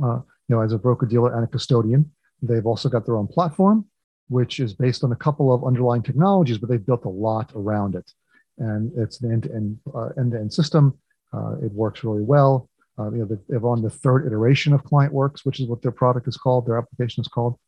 Uh, 0.02 0.20
you 0.48 0.56
know, 0.56 0.60
as 0.60 0.72
a 0.72 0.78
broker 0.78 1.06
dealer 1.06 1.34
and 1.34 1.44
a 1.44 1.46
custodian, 1.46 2.10
they've 2.42 2.66
also 2.66 2.88
got 2.88 3.06
their 3.06 3.16
own 3.16 3.28
platform, 3.28 3.86
which 4.28 4.58
is 4.58 4.74
based 4.74 5.04
on 5.04 5.12
a 5.12 5.16
couple 5.16 5.54
of 5.54 5.64
underlying 5.64 6.02
technologies, 6.02 6.58
but 6.58 6.68
they've 6.68 6.84
built 6.84 7.04
a 7.04 7.08
lot 7.08 7.52
around 7.54 7.94
it 7.94 8.10
and 8.58 8.92
it's 8.96 9.20
an 9.20 9.32
end-to-end 9.32 9.78
uh, 9.94 10.08
end-to-end 10.18 10.52
system. 10.52 10.96
Uh, 11.32 11.56
it 11.62 11.72
works 11.72 12.04
really 12.04 12.22
well. 12.22 12.68
Uh, 12.98 13.10
you 13.10 13.18
know, 13.18 13.38
they're 13.48 13.66
on 13.66 13.82
the 13.82 13.90
third 13.90 14.26
iteration 14.26 14.72
of 14.72 14.82
ClientWorks, 14.84 15.44
which 15.44 15.60
is 15.60 15.66
what 15.66 15.82
their 15.82 15.92
product 15.92 16.28
is 16.28 16.36
called. 16.36 16.66
Their 16.66 16.78
application 16.78 17.20
is 17.20 17.28
called. 17.28 17.58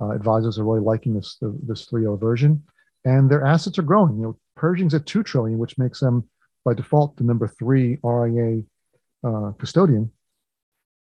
Uh, 0.00 0.10
advisors 0.10 0.58
are 0.58 0.64
really 0.64 0.80
liking 0.80 1.14
this 1.14 1.38
this 1.40 1.86
3.0 1.86 2.20
version, 2.20 2.62
and 3.04 3.30
their 3.30 3.44
assets 3.44 3.78
are 3.78 3.82
growing. 3.82 4.16
You 4.16 4.22
know, 4.22 4.38
Pershing's 4.56 4.94
at 4.94 5.06
two 5.06 5.22
trillion, 5.22 5.58
which 5.58 5.78
makes 5.78 6.00
them 6.00 6.28
by 6.64 6.74
default 6.74 7.16
the 7.16 7.24
number 7.24 7.46
three 7.46 7.98
RIA 8.02 8.62
uh, 9.22 9.52
custodian. 9.58 10.10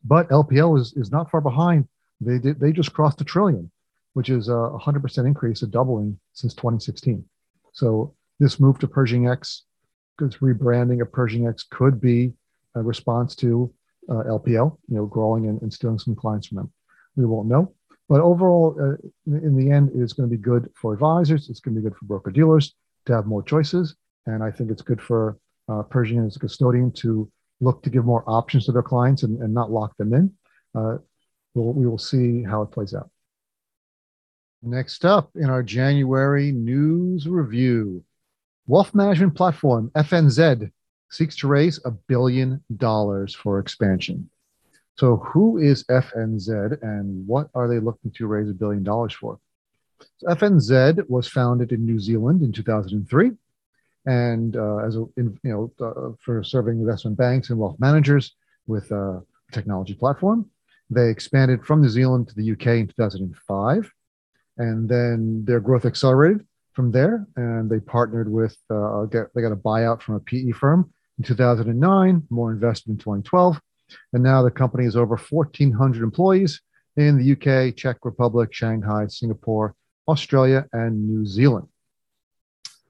But 0.05 0.29
LPL 0.29 0.79
is 0.79 0.93
is 0.95 1.11
not 1.11 1.31
far 1.31 1.41
behind. 1.41 1.89
They 2.21 2.39
did 2.39 2.61
they 2.61 2.73
just 2.73 2.93
crossed 2.93 3.21
a 3.21 3.25
trillion, 3.25 3.71
which 4.15 4.29
is 4.29 4.49
a 4.49 4.53
100% 4.53 5.27
increase, 5.27 5.63
a 5.63 5.67
doubling 5.67 6.19
since 6.33 6.55
2016. 6.55 7.25
So 7.73 8.15
this 8.43 8.59
move 8.59 8.77
to 8.81 8.89
Pershing 8.89 9.29
X, 9.29 9.63
this 10.19 10.39
rebranding 10.39 11.01
of 11.01 11.13
Pershing 11.13 11.47
X 11.47 11.65
could 11.71 12.01
be 12.01 12.33
a 12.75 12.83
response 12.83 13.37
to 13.37 13.73
uh, 14.09 14.25
LPL, 14.25 14.77
you 14.89 14.97
know, 14.97 15.07
growing 15.07 15.47
and, 15.47 15.63
and, 15.63 15.73
stealing 15.73 15.99
some 15.99 16.17
clients 16.17 16.49
from 16.49 16.57
them. 16.57 16.73
We 17.15 17.25
won't 17.25 17.47
know. 17.47 17.73
But 18.09 18.21
overall, 18.21 18.77
uh, 18.81 18.97
in 19.27 19.57
the 19.57 19.71
end, 19.71 19.93
it's 19.95 20.13
going 20.13 20.29
to 20.29 20.37
be 20.37 20.43
good 20.43 20.69
for 20.75 20.93
advisors. 20.93 21.49
It's 21.49 21.61
going 21.61 21.77
to 21.77 21.81
be 21.81 21.89
good 21.89 21.97
for 21.97 22.07
broker 22.07 22.33
dealers 22.33 22.75
to 23.07 23.15
have 23.15 23.27
more 23.27 23.45
choices. 23.45 23.95
And 24.27 24.43
I 24.43 24.51
think 24.51 24.73
it's 24.73 24.83
good 24.83 25.01
for 25.01 25.39
uh, 25.69 25.83
Pershing 25.85 26.19
as 26.27 26.35
a 26.35 26.41
custodian 26.41 26.91
to 26.95 27.31
look 27.61 27.81
to 27.85 27.91
give 27.91 28.05
more 28.05 28.25
options 28.27 28.67
to 28.67 28.73
their 28.73 28.83
clients 28.83 29.23
and, 29.23 29.41
and 29.41 29.55
not 29.55 29.71
lock 29.71 29.97
them 29.99 30.13
in. 30.15 30.33
Uh, 30.75 30.99
we'll, 31.55 31.73
we 31.75 31.87
will 31.87 31.97
see 31.97 32.43
how 32.43 32.63
it 32.63 32.73
plays 32.73 32.93
out. 32.93 33.09
Next 34.65 35.05
up 35.05 35.31
in 35.37 35.49
our 35.49 35.63
January 35.63 36.51
news 36.51 37.29
review, 37.29 38.05
Wealth 38.67 38.95
management 38.95 39.35
platform 39.35 39.91
FNZ 39.97 40.71
seeks 41.11 41.37
to 41.37 41.49
raise 41.49 41.81
a 41.85 41.91
billion 41.91 42.63
dollars 42.77 43.35
for 43.35 43.59
expansion. 43.59 44.31
So, 44.97 45.17
who 45.17 45.59
is 45.59 45.85
FNZ 45.85 46.81
and 46.83 47.27
what 47.27 47.49
are 47.55 47.67
they 47.67 47.81
looking 47.81 48.13
to 48.13 48.27
raise 48.27 48.49
a 48.49 48.55
billion 48.55 48.85
dollars 48.85 49.15
for? 49.15 49.39
So 50.19 50.29
FNZ 50.29 51.09
was 51.09 51.27
founded 51.29 51.73
in 51.73 51.85
New 51.85 51.99
Zealand 51.99 52.43
in 52.43 52.53
2003, 52.53 53.33
and 54.07 54.57
uh, 54.57 54.77
as 54.79 54.97
a, 54.97 55.07
in, 55.17 55.39
you 55.43 55.51
know 55.51 55.73
uh, 55.85 56.13
for 56.21 56.45
serving 56.45 56.79
investment 56.79 57.17
banks 57.17 57.51
and 57.51 57.59
wealth 57.59 57.77
managers 57.81 58.35
with 58.67 58.91
a 58.93 59.23
technology 59.51 59.95
platform. 59.95 60.49
They 60.91 61.09
expanded 61.09 61.65
from 61.65 61.83
New 61.83 61.89
Zealand 61.89 62.29
to 62.29 62.35
the 62.35 62.53
UK 62.53 62.67
in 62.67 62.87
2005, 62.89 63.91
and 64.59 64.89
then 64.89 65.45
their 65.45 65.61
growth 65.61 65.85
accelerated 65.85 66.47
from 66.73 66.91
there, 66.91 67.27
and 67.37 67.71
they 67.71 67.81
partnered 67.81 68.31
with 68.31 68.57
uh, 68.71 69.05
get, 69.05 69.27
they 69.35 69.43
got 69.43 69.53
a 69.53 69.57
buyout 69.57 70.03
from 70.03 70.15
a 70.15 70.21
PE 70.21 70.53
firm 70.53 70.91
in 71.19 71.25
2009, 71.25 72.27
more 72.31 72.53
investment 72.53 72.99
in 72.99 73.05
2012, 73.05 73.61
and 74.13 74.23
now 74.23 74.43
the 74.43 74.51
company 74.51 74.87
is 74.87 74.97
over 74.97 75.17
1,400 75.17 76.03
employees 76.03 76.61
in 76.97 77.19
the 77.19 77.33
UK, 77.33 77.77
Czech 77.77 77.99
Republic, 78.05 78.53
Shanghai, 78.53 79.07
Singapore, 79.07 79.75
Australia, 80.09 80.67
and 80.73 81.09
New 81.09 81.27
Zealand. 81.27 81.69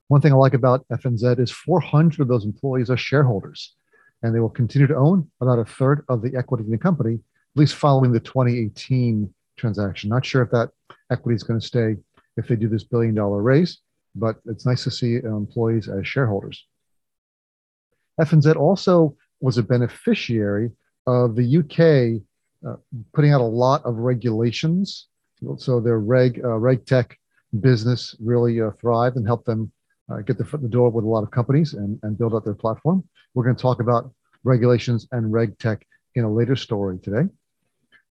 One 0.09 0.21
thing 0.21 0.33
I 0.33 0.37
like 0.37 0.55
about 0.55 0.87
FNZ 0.89 1.39
is 1.39 1.51
400 1.51 2.21
of 2.21 2.29
those 2.29 2.45
employees 2.45 2.91
are 2.91 2.97
shareholders. 2.97 3.75
and 4.23 4.33
they 4.33 4.39
will 4.39 4.49
continue 4.49 4.87
to 4.87 4.95
own 4.95 5.29
about 5.41 5.59
a 5.59 5.65
third 5.65 6.05
of 6.09 6.23
the 6.23 6.37
equity 6.37 6.63
in 6.63 6.71
the 6.71 6.79
company, 6.79 7.15
at 7.15 7.57
least 7.57 7.75
following 7.75 8.13
the 8.13 8.21
2018 8.21 9.35
transaction. 9.57 10.11
Not 10.11 10.25
sure 10.25 10.43
if 10.43 10.51
that 10.51 10.71
equity 11.11 11.35
is 11.35 11.43
going 11.43 11.59
to 11.59 11.67
stay 11.67 11.97
if 12.37 12.49
they 12.49 12.57
do 12.57 12.69
this 12.69 12.85
billion 12.85 13.15
dollar 13.15 13.43
raise, 13.43 13.79
but 14.15 14.37
it's 14.47 14.67
nice 14.67 14.85
to 14.85 14.91
see 14.91 15.17
employees 15.17 15.89
as 15.89 16.07
shareholders. 16.07 16.67
FNZ 18.21 18.57
also 18.57 19.17
was 19.41 19.59
a 19.59 19.63
beneficiary 19.63 20.71
of 21.07 21.35
the 21.35 21.59
UK 21.59 22.23
uh, 22.69 22.77
putting 23.13 23.33
out 23.33 23.41
a 23.41 23.45
lot 23.45 23.85
of 23.85 23.97
regulations. 23.97 25.09
So 25.59 25.81
their 25.81 25.99
reg 25.99 26.41
uh, 26.45 26.59
reg 26.59 26.87
tech 26.87 27.19
business 27.61 28.15
really 28.21 28.61
uh, 28.61 28.71
thrived 28.81 29.17
and 29.17 29.27
helped 29.27 29.47
them 29.47 29.73
uh, 30.11 30.19
get 30.19 30.39
their 30.39 30.47
foot 30.47 30.61
in 30.61 30.65
the 30.65 30.71
door 30.71 30.91
with 30.91 31.05
a 31.05 31.09
lot 31.09 31.25
of 31.25 31.31
companies 31.31 31.75
and, 31.75 31.99
and 32.03 32.17
build 32.17 32.35
out 32.35 32.45
their 32.45 32.55
platform. 32.55 33.03
We're 33.35 33.45
going 33.45 33.57
to 33.57 33.63
talk 33.63 33.81
about 33.81 34.13
regulations 34.45 35.09
and 35.13 35.33
reg 35.33 35.59
tech 35.59 35.85
in 36.15 36.25
a 36.25 36.33
later 36.33 36.57
story 36.57 36.99
today. 36.99 37.29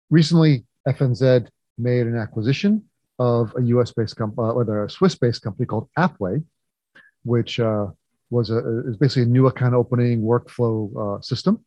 Recently, 0.09 0.65
FNZ 0.87 1.47
made 1.77 2.07
an 2.07 2.17
acquisition 2.17 2.83
of 3.19 3.53
a 3.57 3.61
US 3.63 3.91
based 3.91 4.15
company, 4.15 4.47
uh, 4.47 4.51
or 4.51 4.85
a 4.85 4.89
Swiss 4.89 5.15
based 5.15 5.41
company 5.41 5.65
called 5.65 5.89
Appway, 5.97 6.43
which 7.23 7.59
uh, 7.59 7.87
was 8.29 8.49
a, 8.49 8.87
is 8.87 8.97
basically 8.97 9.23
a 9.23 9.25
new 9.25 9.47
account 9.47 9.73
opening 9.73 10.21
workflow 10.21 11.17
uh, 11.17 11.21
system. 11.21 11.63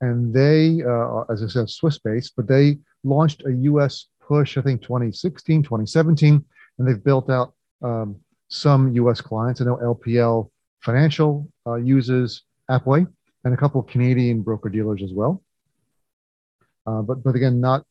And 0.00 0.32
they, 0.32 0.82
uh, 0.82 1.22
as 1.30 1.42
I 1.42 1.48
said, 1.48 1.70
Swiss 1.70 1.98
based, 1.98 2.34
but 2.36 2.46
they 2.46 2.78
launched 3.04 3.42
a 3.46 3.52
US 3.52 4.06
push, 4.20 4.56
I 4.56 4.62
think 4.62 4.82
2016, 4.82 5.62
2017, 5.62 6.44
and 6.78 6.88
they've 6.88 7.02
built 7.02 7.30
out 7.30 7.54
um, 7.82 8.16
some 8.48 8.92
US 8.94 9.20
clients. 9.20 9.60
I 9.60 9.64
know 9.64 9.76
LPL 9.76 10.50
Financial 10.80 11.48
uh, 11.66 11.74
uses 11.74 12.42
Appway 12.70 13.06
and 13.44 13.54
a 13.54 13.56
couple 13.56 13.80
of 13.80 13.88
Canadian 13.88 14.42
broker 14.42 14.68
dealers 14.68 15.02
as 15.02 15.12
well. 15.12 15.42
Uh, 16.86 17.02
but 17.02 17.22
but 17.22 17.34
again, 17.34 17.60
not 17.60 17.84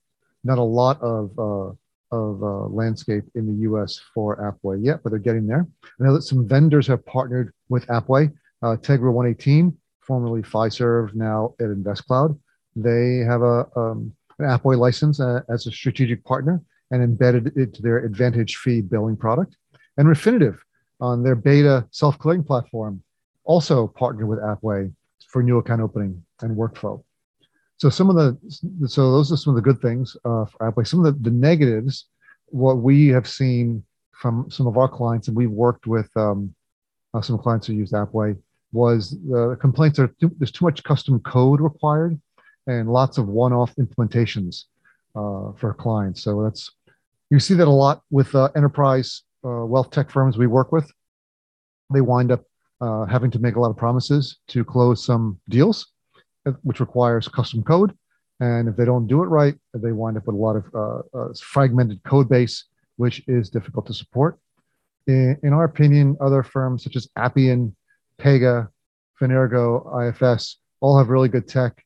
not 0.44 0.58
a 0.58 0.64
lot 0.64 1.02
of 1.02 1.78
of 2.12 2.42
uh, 2.42 2.68
landscape 2.68 3.24
in 3.36 3.46
the 3.48 3.62
U.S. 3.64 4.00
for 4.14 4.38
Appway 4.38 4.84
yet, 4.84 5.02
but 5.04 5.10
they're 5.10 5.20
getting 5.20 5.48
there. 5.48 5.68
I 5.84 6.04
know 6.04 6.14
that 6.14 6.24
some 6.24 6.48
vendors 6.48 6.88
have 6.88 7.06
partnered 7.06 7.54
with 7.70 7.86
Appway. 7.88 8.32
Uh, 8.62 8.76
Tegra 8.76 9.12
118, 9.12 9.78
formerly 10.02 10.42
Fiserv, 10.42 11.14
now 11.14 11.54
at 11.60 11.68
InvestCloud. 11.68 12.40
They 12.76 13.18
have 13.18 13.42
a 13.42 13.68
um, 13.76 14.14
an 14.40 14.46
Appway 14.46 14.78
license 14.78 15.20
uh, 15.20 15.42
as 15.50 15.66
a 15.68 15.72
strategic 15.72 16.24
partner 16.24 16.62
and 16.92 17.04
embedded 17.04 17.58
it 17.58 17.74
to 17.74 17.82
their 17.82 18.00
Advantage 18.00 18.58
fee 18.58 18.82
billing 18.82 19.18
product. 19.18 19.58
And 19.98 20.08
Refinitiv 20.08 20.58
on 21.00 21.24
their 21.24 21.36
beta 21.36 21.88
self-clearing 21.92 22.44
platform 22.44 23.04
also 23.44 23.88
partnered 23.88 24.28
with 24.28 24.40
Appway 24.40 24.94
for 25.28 25.44
new 25.44 25.58
account 25.58 25.82
opening 25.82 26.24
and 26.42 26.56
workflow. 26.56 27.04
So 27.78 27.90
some 27.90 28.10
of 28.10 28.16
the 28.16 28.88
so 28.88 29.12
those 29.12 29.32
are 29.32 29.38
some 29.38 29.56
of 29.56 29.56
the 29.56 29.62
good 29.62 29.82
things 29.82 30.18
uh, 30.26 30.46
for 30.46 30.72
Appway. 30.72 30.88
Some 30.88 31.06
of 31.06 31.06
the, 31.06 31.30
the 31.30 31.36
negatives, 31.36 32.06
what 32.48 32.80
we 32.80 33.08
have 33.10 33.28
seen 33.28 33.84
from 34.14 34.50
some 34.50 34.66
of 34.66 34.78
our 34.78 34.90
clients, 34.90 35.28
and 35.28 35.38
we've 35.38 35.52
worked 35.52 35.86
with 35.86 36.10
um, 36.18 36.54
uh, 37.14 37.22
some 37.22 37.38
clients 37.38 37.68
who 37.68 37.74
use 37.74 37.92
Appway, 37.92 38.36
was 38.72 39.12
the 39.30 39.58
complaints 39.62 40.00
are 40.00 40.08
too, 40.20 40.32
there's 40.40 40.52
too 40.52 40.66
much 40.66 40.84
custom 40.84 41.20
code 41.20 41.62
required, 41.62 42.20
and 42.66 42.92
lots 42.92 43.20
of 43.20 43.28
one-off 43.28 43.76
implementations 43.76 44.64
uh, 45.16 45.54
for 45.54 45.76
clients. 45.78 46.24
So 46.24 46.44
that's 46.44 46.72
you 47.30 47.40
see 47.40 47.54
that 47.54 47.68
a 47.68 47.70
lot 47.70 48.02
with 48.10 48.34
uh, 48.34 48.50
enterprise 48.56 49.22
uh, 49.46 49.66
wealth 49.66 49.92
tech 49.92 50.10
firms 50.10 50.36
we 50.36 50.48
work 50.48 50.72
with. 50.72 50.92
They 51.94 52.02
wind 52.02 52.32
up 52.32 52.44
having 53.08 53.30
to 53.32 53.40
make 53.40 53.56
a 53.56 53.60
lot 53.60 53.70
of 53.70 53.78
promises 53.78 54.40
to 54.48 54.66
close 54.66 55.06
some 55.06 55.40
deals 55.48 55.94
which 56.64 56.80
requires 56.80 57.28
custom 57.28 57.64
code. 57.64 57.96
And 58.40 58.70
if 58.70 58.76
they 58.76 58.86
don't 58.86 59.08
do 59.08 59.24
it 59.24 59.28
right, 59.28 59.56
they 59.74 59.92
wind 59.92 60.18
up 60.18 60.28
with 60.28 60.36
a 60.36 60.38
lot 60.38 60.56
of 60.56 60.66
uh, 60.74 61.18
uh, 61.18 61.34
fragmented 61.42 62.04
code 62.04 62.30
base, 62.30 62.66
which 62.98 63.24
is 63.28 63.50
difficult 63.50 63.88
to 63.88 63.94
support. 63.94 64.40
In, 65.08 65.38
in, 65.42 65.54
our 65.54 65.64
opinion, 65.64 66.18
other 66.22 66.44
firms 66.44 66.84
such 66.84 66.96
as 66.96 67.10
Appian, 67.16 67.76
Pega, 68.20 68.68
Fenergo, 69.20 70.10
IFS 70.10 70.58
all 70.80 70.98
have 70.98 71.10
really 71.10 71.30
good 71.30 71.48
tech 71.48 71.84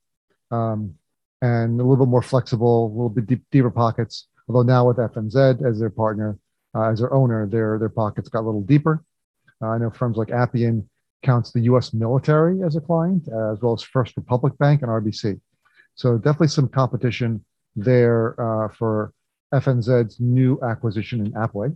um, 0.51 0.96
and 1.41 1.80
a 1.80 1.84
little 1.84 2.06
bit 2.06 2.10
more 2.10 2.22
flexible, 2.22 2.88
a 2.88 2.89
little 2.89 3.10
bit 3.10 3.27
deep, 3.27 3.44
deeper 3.51 3.72
pockets. 3.72 4.27
Although 4.48 4.63
now 4.63 4.88
with 4.88 4.98
FNZ 4.98 5.65
as 5.65 5.80
their 5.80 5.89
partner, 5.89 6.38
uh, 6.75 6.89
as 6.89 7.00
their 7.00 7.13
owner, 7.13 7.48
their 7.48 7.80
their 7.80 7.89
pockets 7.89 8.30
got 8.30 8.41
a 8.41 8.48
little 8.48 8.63
deeper. 8.63 9.03
Uh, 9.62 9.68
I 9.68 9.77
know 9.77 9.89
firms 9.89 10.18
like 10.18 10.32
Appian 10.32 10.89
counts 11.24 11.51
the 11.51 11.62
US 11.62 11.94
military 11.94 12.63
as 12.63 12.75
a 12.75 12.82
client, 12.82 13.28
as 13.28 13.62
well 13.62 13.74
as 13.74 13.84
First 13.84 14.16
Republic 14.18 14.58
Bank 14.58 14.82
and 14.82 14.90
RBC. 14.90 15.40
So 15.96 16.18
definitely 16.18 16.48
some 16.48 16.68
competition 16.68 17.44
there 17.75 18.40
uh, 18.40 18.70
for 18.70 19.13
FNZ's 19.54 20.20
new 20.20 20.60
acquisition 20.62 21.25
in 21.25 21.32
Appway. 21.34 21.75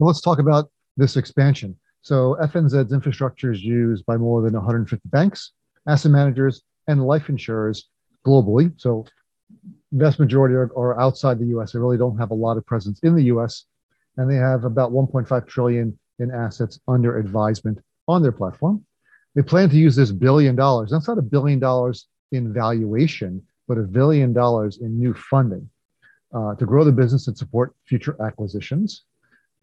Let's 0.00 0.20
talk 0.20 0.38
about 0.38 0.70
this 0.96 1.16
expansion. 1.16 1.76
So 2.02 2.36
FNZ's 2.42 2.92
infrastructure 2.92 3.52
is 3.52 3.62
used 3.62 4.04
by 4.04 4.16
more 4.16 4.42
than 4.42 4.52
150 4.52 5.08
banks, 5.08 5.52
asset 5.88 6.12
managers, 6.12 6.62
and 6.88 7.06
life 7.06 7.28
insurers 7.28 7.88
globally. 8.26 8.72
So 8.76 9.06
vast 9.92 10.18
majority 10.18 10.54
are, 10.54 10.70
are 10.76 11.00
outside 11.00 11.38
the 11.38 11.46
US. 11.58 11.72
They 11.72 11.78
really 11.78 11.96
don't 11.96 12.18
have 12.18 12.30
a 12.30 12.34
lot 12.34 12.58
of 12.58 12.66
presence 12.66 13.00
in 13.02 13.14
the 13.14 13.24
US. 13.24 13.64
And 14.16 14.30
they 14.30 14.36
have 14.36 14.64
about 14.64 14.92
1.5 14.92 15.48
trillion 15.48 15.98
in 16.18 16.30
assets 16.30 16.78
under 16.88 17.18
advisement 17.18 17.78
on 18.08 18.22
their 18.22 18.32
platform. 18.32 18.84
They 19.34 19.42
plan 19.42 19.68
to 19.70 19.76
use 19.76 19.96
this 19.96 20.12
billion 20.12 20.54
dollars. 20.54 20.90
That's 20.90 21.08
not 21.08 21.18
a 21.18 21.22
billion 21.22 21.58
dollars 21.58 22.06
in 22.32 22.52
valuation, 22.52 23.42
but 23.66 23.78
a 23.78 23.82
billion 23.82 24.32
dollars 24.32 24.78
in 24.78 24.98
new 24.98 25.14
funding 25.14 25.68
uh, 26.34 26.54
to 26.56 26.66
grow 26.66 26.84
the 26.84 26.92
business 26.92 27.26
and 27.28 27.36
support 27.36 27.74
future 27.86 28.16
acquisitions. 28.22 29.04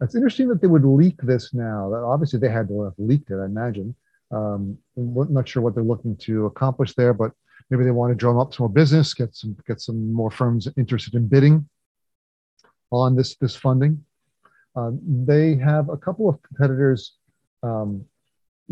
It's 0.00 0.14
interesting 0.14 0.48
that 0.48 0.60
they 0.60 0.66
would 0.66 0.84
leak 0.84 1.20
this 1.22 1.54
now. 1.54 1.88
That 1.90 2.02
Obviously, 2.02 2.40
they 2.40 2.48
had 2.48 2.68
to 2.68 2.82
have 2.82 2.94
leaked 2.98 3.30
it, 3.30 3.40
I 3.40 3.44
imagine. 3.44 3.94
Um, 4.32 4.78
I'm 4.96 5.32
not 5.32 5.48
sure 5.48 5.62
what 5.62 5.74
they're 5.74 5.84
looking 5.84 6.16
to 6.18 6.46
accomplish 6.46 6.94
there, 6.94 7.14
but 7.14 7.32
maybe 7.70 7.84
they 7.84 7.90
want 7.90 8.10
to 8.10 8.16
drum 8.16 8.38
up 8.38 8.52
some 8.52 8.64
more 8.64 8.72
business, 8.72 9.14
get 9.14 9.34
some 9.34 9.56
get 9.66 9.80
some 9.80 10.12
more 10.12 10.30
firms 10.30 10.68
interested 10.76 11.14
in 11.14 11.28
bidding 11.28 11.68
on 12.90 13.14
this 13.14 13.36
this 13.36 13.54
funding. 13.54 14.04
Um, 14.74 15.00
they 15.02 15.56
have 15.56 15.88
a 15.88 15.96
couple 15.96 16.28
of 16.28 16.42
competitors 16.42 17.16
um, 17.62 18.04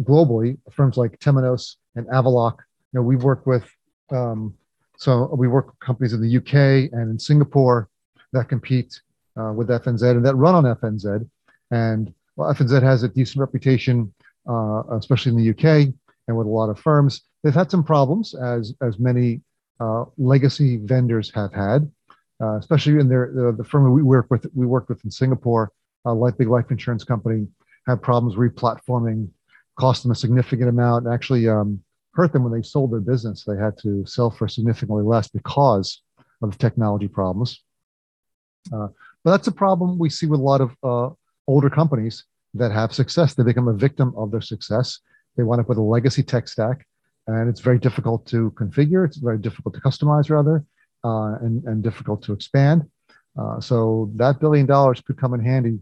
globally, 0.02 0.58
firms 0.70 0.96
like 0.96 1.18
Temenos 1.18 1.76
and 1.94 2.06
Avaloq. 2.06 2.56
You 2.92 3.00
know, 3.00 3.02
we've 3.02 3.22
worked 3.22 3.46
with 3.46 3.64
um, 4.10 4.54
so 5.00 5.34
we 5.34 5.48
work 5.48 5.68
with 5.68 5.78
companies 5.80 6.12
in 6.12 6.20
the 6.20 6.36
UK 6.36 6.92
and 6.92 7.10
in 7.10 7.18
Singapore 7.18 7.88
that 8.32 8.50
compete 8.50 9.00
uh, 9.34 9.50
with 9.50 9.68
FNZ 9.68 10.10
and 10.10 10.26
that 10.26 10.34
run 10.34 10.54
on 10.54 10.64
FNZ. 10.64 11.26
And 11.70 12.12
well, 12.36 12.52
FNZ 12.52 12.82
has 12.82 13.02
a 13.02 13.08
decent 13.08 13.40
reputation, 13.40 14.12
uh, 14.46 14.82
especially 14.90 15.32
in 15.32 15.38
the 15.38 15.50
UK 15.50 15.94
and 16.28 16.36
with 16.36 16.46
a 16.46 16.50
lot 16.50 16.68
of 16.68 16.78
firms. 16.78 17.22
They've 17.42 17.54
had 17.54 17.70
some 17.70 17.82
problems, 17.82 18.34
as 18.34 18.74
as 18.82 18.98
many 18.98 19.40
uh, 19.80 20.04
legacy 20.18 20.76
vendors 20.76 21.32
have 21.34 21.54
had, 21.54 21.90
uh, 22.42 22.58
especially 22.58 23.00
in 23.00 23.08
their 23.08 23.32
the, 23.34 23.52
the 23.56 23.64
firm 23.64 23.90
we 23.92 24.02
work 24.02 24.26
with. 24.28 24.46
We 24.54 24.66
worked 24.66 24.90
with 24.90 25.02
in 25.04 25.10
Singapore 25.10 25.72
a 26.04 26.12
life, 26.12 26.36
big 26.38 26.48
life 26.48 26.70
insurance 26.70 27.04
company 27.04 27.46
had 27.86 28.02
problems 28.02 28.36
replatforming, 28.36 29.28
cost 29.78 30.02
them 30.02 30.12
a 30.12 30.14
significant 30.14 30.68
amount, 30.68 31.04
and 31.04 31.14
actually 31.14 31.48
um, 31.48 31.82
hurt 32.14 32.32
them 32.32 32.44
when 32.44 32.52
they 32.52 32.62
sold 32.66 32.92
their 32.92 33.00
business. 33.00 33.44
They 33.44 33.56
had 33.56 33.76
to 33.78 34.04
sell 34.06 34.30
for 34.30 34.48
significantly 34.48 35.04
less 35.04 35.28
because 35.28 36.02
of 36.42 36.52
the 36.52 36.58
technology 36.58 37.08
problems. 37.08 37.62
Uh, 38.72 38.88
but 39.24 39.32
that's 39.32 39.48
a 39.48 39.52
problem 39.52 39.98
we 39.98 40.10
see 40.10 40.26
with 40.26 40.40
a 40.40 40.42
lot 40.42 40.60
of 40.60 40.76
uh, 40.82 41.14
older 41.46 41.70
companies 41.70 42.24
that 42.54 42.72
have 42.72 42.92
success. 42.92 43.34
They 43.34 43.42
become 43.42 43.68
a 43.68 43.74
victim 43.74 44.14
of 44.16 44.30
their 44.30 44.40
success. 44.40 44.98
They 45.36 45.42
wind 45.42 45.60
up 45.60 45.68
with 45.68 45.78
a 45.78 45.82
legacy 45.82 46.22
tech 46.22 46.48
stack, 46.48 46.86
and 47.26 47.48
it's 47.48 47.60
very 47.60 47.78
difficult 47.78 48.26
to 48.26 48.50
configure. 48.52 49.06
It's 49.06 49.18
very 49.18 49.38
difficult 49.38 49.74
to 49.74 49.80
customize, 49.80 50.30
rather, 50.30 50.64
uh, 51.04 51.36
and, 51.44 51.62
and 51.64 51.82
difficult 51.82 52.22
to 52.24 52.32
expand. 52.32 52.88
Uh, 53.38 53.60
so 53.60 54.10
that 54.16 54.40
billion 54.40 54.66
dollars 54.66 55.00
could 55.00 55.16
come 55.16 55.34
in 55.34 55.44
handy 55.44 55.78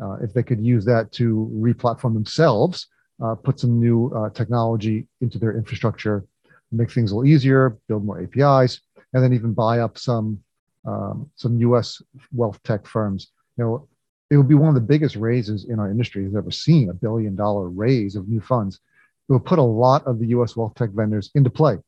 uh, 0.00 0.16
if 0.22 0.32
they 0.32 0.42
could 0.42 0.64
use 0.64 0.84
that 0.84 1.12
to 1.12 1.50
replatform 1.54 2.14
themselves, 2.14 2.88
uh, 3.22 3.34
put 3.34 3.58
some 3.58 3.80
new 3.80 4.08
uh, 4.10 4.30
technology 4.30 5.06
into 5.20 5.38
their 5.38 5.56
infrastructure, 5.56 6.24
make 6.70 6.90
things 6.90 7.12
a 7.12 7.16
little 7.16 7.30
easier, 7.30 7.78
build 7.88 8.04
more 8.04 8.20
APIs, 8.20 8.80
and 9.12 9.22
then 9.22 9.32
even 9.32 9.52
buy 9.52 9.80
up 9.80 9.98
some 9.98 10.40
um, 10.84 11.28
some 11.34 11.58
U.S. 11.58 12.00
wealth 12.32 12.62
tech 12.62 12.86
firms. 12.86 13.32
You 13.56 13.64
know, 13.64 13.88
it 14.30 14.36
would 14.36 14.48
be 14.48 14.54
one 14.54 14.68
of 14.68 14.74
the 14.74 14.80
biggest 14.80 15.16
raises 15.16 15.64
in 15.64 15.80
our 15.80 15.90
industry 15.90 16.24
has 16.24 16.36
ever 16.36 16.50
seen 16.50 16.90
a 16.90 16.94
billion 16.94 17.34
dollar 17.34 17.68
raise 17.68 18.14
of 18.14 18.28
new 18.28 18.40
funds. 18.40 18.80
It 19.28 19.32
will 19.32 19.40
put 19.40 19.58
a 19.58 19.62
lot 19.62 20.06
of 20.06 20.20
the 20.20 20.28
U.S. 20.28 20.54
wealth 20.54 20.74
tech 20.74 20.90
vendors 20.90 21.30
into 21.34 21.50
play. 21.50 21.78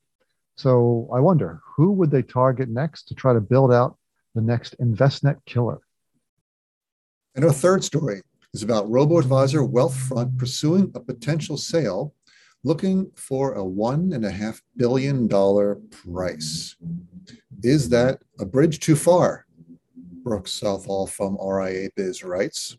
So 0.57 1.09
I 1.15 1.21
wonder 1.21 1.61
who 1.65 1.93
would 1.93 2.11
they 2.11 2.23
target 2.23 2.69
next 2.69 3.05
to 3.09 3.15
try 3.15 3.33
to 3.33 3.41
build 3.41 3.73
out 3.73 3.97
the 4.35 4.41
next 4.41 4.75
Envestnet 4.81 5.45
killer? 5.47 5.79
And 7.39 7.45
our 7.45 7.53
third 7.53 7.85
story 7.85 8.21
is 8.53 8.65
about 8.65 8.91
RoboAdvisor 8.91 9.71
Wealthfront 9.71 10.37
pursuing 10.37 10.91
a 10.97 10.99
potential 10.99 11.57
sale 11.57 12.13
looking 12.65 13.13
for 13.15 13.53
a 13.53 13.65
one 13.65 14.13
and 14.13 14.25
a 14.25 14.31
half 14.33 14.61
billion 14.77 15.29
dollar 15.29 15.77
price. 16.03 16.75
Is 17.63 17.89
that 17.91 18.19
a 18.41 18.45
bridge 18.45 18.81
too 18.81 18.97
far? 18.97 19.47
Brooks 20.25 20.51
Southall 20.51 21.07
from 21.07 21.39
RIA 21.41 21.91
Biz 21.95 22.25
writes. 22.25 22.77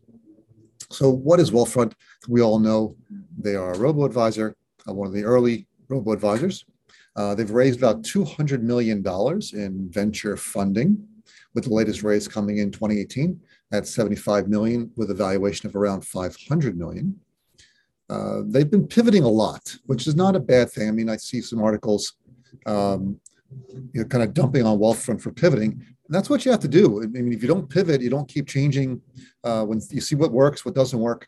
So, 0.91 1.09
what 1.09 1.39
is 1.39 1.51
Wealthfront? 1.51 1.93
We 2.27 2.41
all 2.41 2.59
know 2.59 2.97
they 3.37 3.55
are 3.55 3.71
a 3.71 3.79
robo 3.79 4.03
advisor, 4.03 4.57
uh, 4.85 4.93
one 4.93 5.07
of 5.07 5.13
the 5.13 5.23
early 5.23 5.67
robo 5.87 6.11
advisors. 6.11 6.65
Uh, 7.15 7.33
they've 7.33 7.49
raised 7.49 7.79
about 7.79 8.01
$200 8.01 8.61
million 8.61 9.05
in 9.53 9.89
venture 9.89 10.35
funding, 10.35 11.07
with 11.53 11.63
the 11.63 11.73
latest 11.73 12.03
raise 12.03 12.27
coming 12.27 12.57
in 12.57 12.71
2018 12.71 13.39
at 13.71 13.87
75 13.87 14.47
million, 14.47 14.91
with 14.95 15.11
a 15.11 15.13
valuation 15.13 15.67
of 15.67 15.75
around 15.75 16.05
500 16.05 16.77
million. 16.77 17.19
Uh, 18.09 18.41
they've 18.45 18.71
been 18.71 18.87
pivoting 18.87 19.23
a 19.23 19.29
lot, 19.29 19.75
which 19.85 20.07
is 20.07 20.15
not 20.15 20.35
a 20.35 20.39
bad 20.39 20.71
thing. 20.71 20.87
I 20.87 20.91
mean, 20.91 21.09
I 21.09 21.17
see 21.17 21.41
some 21.41 21.61
articles, 21.61 22.13
um, 22.65 23.19
you 23.93 24.01
know, 24.01 24.05
kind 24.05 24.23
of 24.23 24.33
dumping 24.33 24.65
on 24.65 24.79
Wealthfront 24.79 25.21
for 25.21 25.31
pivoting. 25.31 25.71
And 25.71 26.15
that's 26.15 26.29
what 26.29 26.43
you 26.43 26.51
have 26.51 26.59
to 26.61 26.67
do. 26.67 27.03
I 27.03 27.05
mean, 27.05 27.33
if 27.33 27.43
you 27.43 27.47
don't 27.47 27.69
pivot, 27.69 28.01
you 28.01 28.09
don't 28.09 28.27
keep 28.27 28.47
changing. 28.47 28.99
Uh, 29.43 29.63
when 29.63 29.79
you 29.91 30.01
see 30.01 30.15
what 30.15 30.31
works, 30.31 30.65
what 30.65 30.73
doesn't 30.73 30.99
work, 30.99 31.27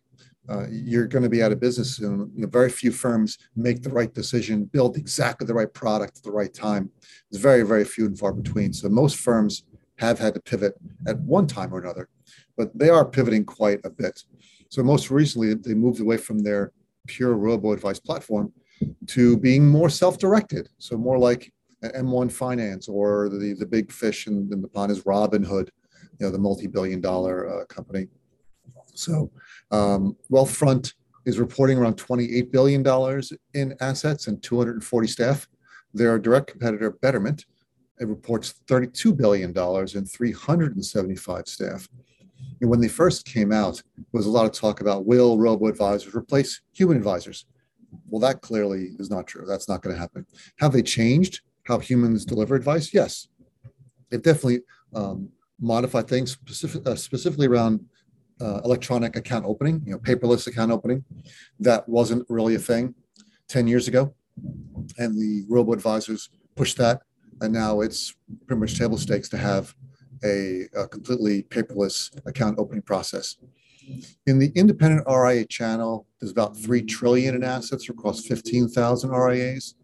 uh, 0.50 0.65
you're 0.71 1.05
going 1.05 1.24
to 1.24 1.29
be 1.29 1.43
out 1.43 1.51
of 1.51 1.60
business. 1.60 2.00
And 2.00 2.31
you 2.36 2.41
know, 2.41 2.48
very 2.48 2.69
few 2.69 2.91
firms 2.91 3.38
make 3.55 3.83
the 3.83 3.91
right 3.91 4.12
decision, 4.12 4.65
build 4.65 4.98
exactly 4.98 5.45
the 5.45 5.53
right 5.53 5.71
product 5.71 6.17
at 6.17 6.24
the 6.24 6.31
right 6.31 6.53
time. 6.53 6.89
It's 7.29 7.39
very, 7.39 7.62
very 7.62 7.86
few 7.86 8.07
and 8.07 8.17
far 8.17 8.33
between. 8.33 8.74
So 8.74 8.89
most 8.89 9.17
firms 9.17 9.65
have 9.98 10.17
had 10.17 10.33
to 10.33 10.39
pivot 10.39 10.74
at 11.05 11.19
one 11.19 11.45
time 11.45 11.71
or 11.74 11.79
another, 11.79 12.10
but 12.58 12.77
they 12.77 12.89
are 12.89 13.05
pivoting 13.05 13.46
quite 13.46 13.79
a 13.84 13.89
bit. 13.89 14.24
So 14.70 14.84
most 14.84 15.12
recently, 15.12 15.53
they 15.53 15.74
moved 15.74 16.00
away 16.00 16.17
from 16.17 16.39
their 16.39 16.72
pure 17.08 17.34
robo 17.34 17.72
advice 17.72 18.00
platform 18.00 18.53
to 19.08 19.38
being 19.38 19.67
more 19.67 19.89
self-directed. 19.89 20.70
So 20.77 20.98
more 20.98 21.17
like 21.17 21.51
M1 21.84 22.31
Finance 22.31 22.88
or 22.88 23.29
the, 23.29 23.53
the 23.58 23.65
big 23.65 23.91
fish 23.91 24.27
in, 24.27 24.50
in 24.51 24.62
the 24.62 24.67
pond 24.67 24.91
is 24.91 25.03
Robinhood, 25.03 25.70
you 26.20 26.25
know, 26.25 26.31
the 26.31 26.38
multi-billion 26.38 27.01
dollar 27.01 27.62
uh, 27.62 27.65
company. 27.65 28.08
So 28.93 29.31
um, 29.72 30.15
Wealthfront 30.31 30.93
is 31.25 31.39
reporting 31.39 31.77
around 31.77 31.98
$28 31.98 32.51
billion 32.51 33.22
in 33.53 33.75
assets 33.79 34.27
and 34.27 34.41
240 34.41 35.08
staff. 35.08 35.48
Their 35.93 36.17
direct 36.20 36.48
competitor, 36.48 36.91
Betterment, 36.91 37.46
it 38.00 38.08
reports 38.08 38.55
$32 38.67 39.15
billion 39.15 39.55
and 39.55 40.12
375 40.12 41.48
staff. 41.48 41.88
And 42.60 42.69
when 42.69 42.79
they 42.79 42.88
first 42.88 43.25
came 43.25 43.51
out, 43.51 43.81
there 43.98 44.05
was 44.13 44.27
a 44.27 44.31
lot 44.31 44.45
of 44.45 44.51
talk 44.51 44.81
about 44.81 45.05
will 45.05 45.38
robo 45.38 45.67
advisors 45.67 46.13
replace 46.15 46.62
human 46.74 46.98
advisors? 46.98 47.45
Well, 48.07 48.21
that 48.21 48.41
clearly 48.41 48.91
is 49.00 49.10
not 49.10 49.27
true. 49.27 49.45
That's 49.48 49.67
not 49.67 49.81
going 49.81 49.95
to 49.95 50.00
happen. 50.00 50.25
Have 50.60 50.71
they 50.71 50.81
changed 50.81 51.41
how 51.63 51.79
humans 51.79 52.25
deliver 52.25 52.55
advice? 52.55 52.93
Yes. 52.93 53.27
They've 54.10 54.21
definitely 54.21 54.62
um, 54.93 55.29
modified 55.60 56.07
things 56.07 56.31
specific, 56.31 56.88
uh, 56.88 56.95
specifically 56.95 57.48
around 57.48 57.86
uh, 58.39 58.62
electronic 58.63 59.15
account 59.15 59.45
opening, 59.45 59.81
you 59.86 59.91
know, 59.91 60.00
paperless 60.00 60.48
account 60.48 60.71
opening. 60.71 61.03
That 61.60 61.88
wasn't 61.88 62.25
really 62.29 62.55
a 62.55 62.60
thing 62.60 62.95
10 63.48 63.67
years 63.67 63.88
ago. 63.88 64.13
And 64.98 65.15
the 65.15 65.45
robo 65.48 65.74
advisors 65.74 66.29
pushed 66.55 66.77
that. 66.77 67.01
And 67.41 67.53
now 67.53 67.81
it's 67.81 68.15
pretty 68.48 68.60
much 68.60 68.77
table 68.77 68.98
stakes 68.98 69.29
to 69.29 69.38
have 69.38 69.74
a, 70.23 70.67
a 70.75 70.87
completely 70.87 71.43
paperless 71.43 72.11
account 72.25 72.59
opening 72.59 72.81
process. 72.81 73.37
In 74.27 74.39
the 74.39 74.51
independent 74.55 75.07
RIA 75.07 75.45
channel, 75.45 76.05
there's 76.19 76.31
about 76.31 76.57
3 76.57 76.83
trillion 76.83 77.35
in 77.35 77.43
assets 77.43 77.89
across 77.89 78.25
15,000 78.25 79.09
RIAs 79.09 79.75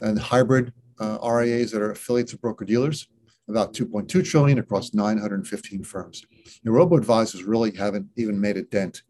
and 0.00 0.18
hybrid 0.18 0.72
uh, 0.98 1.18
RIAs 1.22 1.72
that 1.72 1.82
are 1.82 1.90
affiliates 1.90 2.32
of 2.32 2.40
broker 2.40 2.64
dealers, 2.64 3.08
about 3.48 3.74
2.2 3.74 4.24
trillion 4.24 4.58
across 4.58 4.94
915 4.94 5.82
firms. 5.82 6.24
Your 6.62 6.74
robo 6.74 6.96
advisors 6.96 7.42
really 7.42 7.74
haven't 7.74 8.06
even 8.16 8.40
made 8.40 8.56
a 8.56 8.62
dent. 8.62 9.02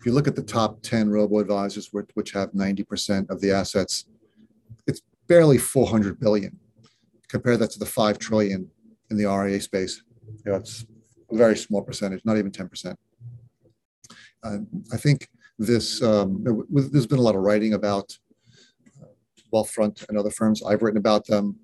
If 0.00 0.06
you 0.06 0.12
look 0.12 0.26
at 0.26 0.36
the 0.36 0.42
top 0.42 0.82
10 0.82 1.10
robo 1.10 1.38
advisors, 1.38 1.90
which 1.92 2.32
have 2.32 2.52
90% 2.52 3.30
of 3.30 3.40
the 3.40 3.52
assets, 3.52 4.06
it's 4.86 5.02
barely 5.28 5.58
400 5.58 6.18
billion. 6.18 6.58
Compare 7.28 7.56
that 7.58 7.70
to 7.72 7.78
the 7.78 7.86
5 7.86 8.18
trillion 8.18 8.70
in 9.10 9.16
the 9.16 9.26
RIA 9.26 9.60
space 9.60 10.02
you 10.44 10.52
know, 10.52 10.56
it's 10.56 10.84
a 11.30 11.36
very 11.36 11.56
small 11.56 11.82
percentage, 11.82 12.24
not 12.24 12.38
even 12.38 12.50
10%. 12.50 12.94
Uh, 14.44 14.58
I 14.92 14.96
think 14.96 15.28
this, 15.58 16.02
um, 16.02 16.66
there's 16.70 17.06
been 17.06 17.18
a 17.18 17.22
lot 17.22 17.36
of 17.36 17.42
writing 17.42 17.74
about 17.74 18.16
uh, 19.00 19.06
Wealthfront 19.52 20.08
and 20.08 20.18
other 20.18 20.30
firms. 20.30 20.62
I've 20.62 20.82
written 20.82 20.98
about 20.98 21.26
them. 21.26 21.56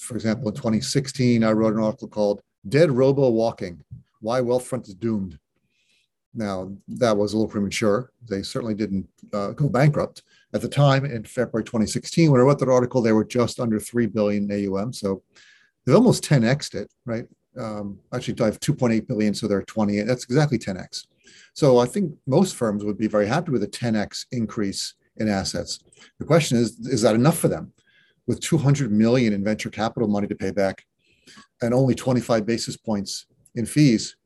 For 0.00 0.14
example, 0.14 0.48
in 0.48 0.54
2016, 0.54 1.44
I 1.44 1.52
wrote 1.52 1.74
an 1.74 1.82
article 1.82 2.08
called 2.08 2.42
Dead 2.68 2.90
Robo 2.90 3.30
Walking 3.30 3.84
Why 4.20 4.40
Wealthfront 4.40 4.88
is 4.88 4.94
Doomed. 4.94 5.38
Now, 6.34 6.72
that 6.88 7.16
was 7.16 7.32
a 7.32 7.36
little 7.36 7.50
premature. 7.50 8.10
They 8.28 8.42
certainly 8.42 8.74
didn't 8.74 9.08
uh, 9.32 9.52
go 9.52 9.68
bankrupt. 9.68 10.22
At 10.52 10.62
the 10.62 10.68
time, 10.68 11.04
in 11.04 11.24
February 11.24 11.64
2016, 11.64 12.30
when 12.30 12.40
I 12.40 12.44
wrote 12.44 12.58
that 12.58 12.68
article, 12.68 13.00
they 13.00 13.12
were 13.12 13.24
just 13.24 13.60
under 13.60 13.78
3 13.78 14.06
billion 14.06 14.50
AUM. 14.50 14.92
So 14.92 15.22
they've 15.84 15.94
almost 15.94 16.24
10xed 16.24 16.74
it, 16.74 16.92
right? 17.04 17.26
Um, 17.58 17.98
actually 18.12 18.40
I 18.40 18.46
have 18.46 18.60
2.8 18.60 19.06
billion, 19.06 19.34
so 19.34 19.46
they're 19.46 19.62
20. 19.62 20.00
That's 20.02 20.24
exactly 20.24 20.58
10x. 20.58 21.06
So 21.54 21.78
I 21.78 21.86
think 21.86 22.14
most 22.26 22.56
firms 22.56 22.84
would 22.84 22.98
be 22.98 23.06
very 23.06 23.26
happy 23.26 23.52
with 23.52 23.62
a 23.62 23.68
10x 23.68 24.26
increase 24.32 24.94
in 25.16 25.28
assets. 25.28 25.80
The 26.18 26.24
question 26.24 26.58
is, 26.58 26.78
is 26.80 27.02
that 27.02 27.14
enough 27.14 27.38
for 27.38 27.48
them? 27.48 27.72
With 28.26 28.40
200 28.40 28.90
million 28.90 29.32
in 29.32 29.44
venture 29.44 29.70
capital 29.70 30.08
money 30.08 30.26
to 30.26 30.34
pay 30.34 30.50
back 30.50 30.84
and 31.62 31.72
only 31.72 31.94
25 31.94 32.44
basis 32.44 32.76
points 32.76 33.26
in 33.54 33.66
fees, 33.66 34.16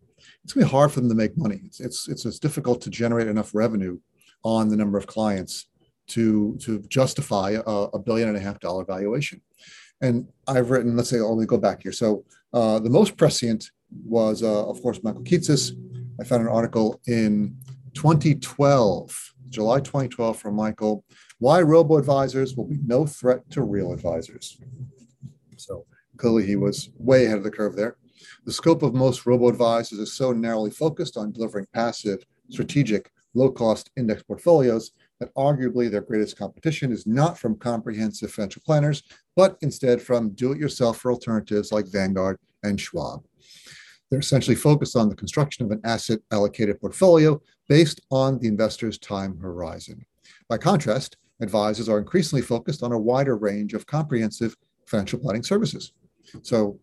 it's 0.42 0.54
gonna 0.54 0.66
be 0.66 0.70
hard 0.70 0.92
for 0.92 1.00
them 1.00 1.08
to 1.10 1.14
make 1.14 1.36
money. 1.36 1.60
It's, 1.64 1.80
it's, 1.80 2.08
it's, 2.08 2.24
it's 2.24 2.38
difficult 2.38 2.80
to 2.82 2.90
generate 2.90 3.28
enough 3.28 3.54
revenue 3.54 3.98
on 4.44 4.68
the 4.68 4.76
number 4.76 4.96
of 4.96 5.06
clients 5.06 5.66
to, 6.08 6.56
to 6.62 6.80
justify 6.88 7.58
a, 7.66 7.70
a 7.70 7.98
billion 7.98 8.28
and 8.28 8.36
a 8.36 8.40
half 8.40 8.60
dollar 8.60 8.84
valuation. 8.84 9.42
And 10.00 10.28
I've 10.46 10.70
written, 10.70 10.96
let's 10.96 11.10
say, 11.10 11.18
me 11.18 11.44
go 11.44 11.58
back 11.58 11.82
here. 11.82 11.92
So 11.92 12.24
uh, 12.52 12.78
the 12.78 12.90
most 12.90 13.16
prescient 13.16 13.70
was, 14.04 14.42
uh, 14.42 14.66
of 14.68 14.80
course, 14.82 15.02
Michael 15.02 15.22
Kitces. 15.22 15.72
I 16.20 16.24
found 16.24 16.42
an 16.42 16.48
article 16.48 17.00
in 17.06 17.56
2012, 17.94 19.34
July 19.50 19.80
2012, 19.80 20.38
from 20.38 20.54
Michael, 20.54 21.04
why 21.38 21.61
robo 21.61 21.96
advisors 21.96 22.56
will 22.56 22.66
be 22.66 22.78
no 22.84 23.06
threat 23.06 23.48
to 23.50 23.62
real 23.62 23.92
advisors. 23.92 24.58
So 25.56 25.87
clearly 26.16 26.46
he 26.46 26.56
was 26.56 26.90
way 26.98 27.26
ahead 27.26 27.38
of 27.38 27.44
the 27.44 27.50
curve 27.50 27.76
there. 27.76 27.96
The 28.44 28.52
scope 28.52 28.82
of 28.82 28.94
most 28.94 29.26
robo 29.26 29.48
advisors 29.48 29.98
is 29.98 30.12
so 30.12 30.32
narrowly 30.32 30.70
focused 30.70 31.16
on 31.16 31.32
delivering 31.32 31.66
passive, 31.72 32.24
strategic, 32.50 33.11
low 33.34 33.50
cost 33.50 33.90
index 33.96 34.22
portfolios 34.22 34.92
that 35.20 35.35
arguably 35.35 35.90
their 35.90 36.00
greatest 36.00 36.38
competition 36.38 36.92
is 36.92 37.07
not 37.07 37.38
from 37.38 37.57
comprehensive 37.57 38.31
financial 38.31 38.62
planners, 38.64 39.02
but 39.37 39.57
instead 39.62 40.00
from 40.00 40.31
do 40.31 40.52
it 40.52 40.59
yourself 40.59 40.98
for 40.98 41.12
alternatives 41.12 41.72
like 41.72 41.87
Vanguard 41.87 42.38
and 42.62 42.81
Schwab. 42.81 43.24
They're 44.11 44.20
essentially 44.20 44.57
focused 44.57 44.96
on 44.96 45.09
the 45.09 45.16
construction 45.16 45.64
of 45.64 45.70
an 45.70 45.81
asset 45.85 46.20
allocated 46.33 46.81
portfolio 46.81 47.40
based 47.68 48.00
on 48.11 48.38
the 48.38 48.48
investor's 48.48 48.98
time 48.98 49.38
horizon. 49.38 50.04
By 50.48 50.59
contrast, 50.59 51.16
advisors 51.40 51.88
are 51.88 51.98
increasingly 51.98 52.42
focused 52.42 52.83
on 52.83 52.92
a 52.92 52.98
wider 52.98 53.37
range 53.37 53.74
of 53.74 53.87
comprehensive 53.87 54.57
financial 54.87 55.18
planning 55.18 55.42
services. 55.42 55.92
So, 56.42 56.78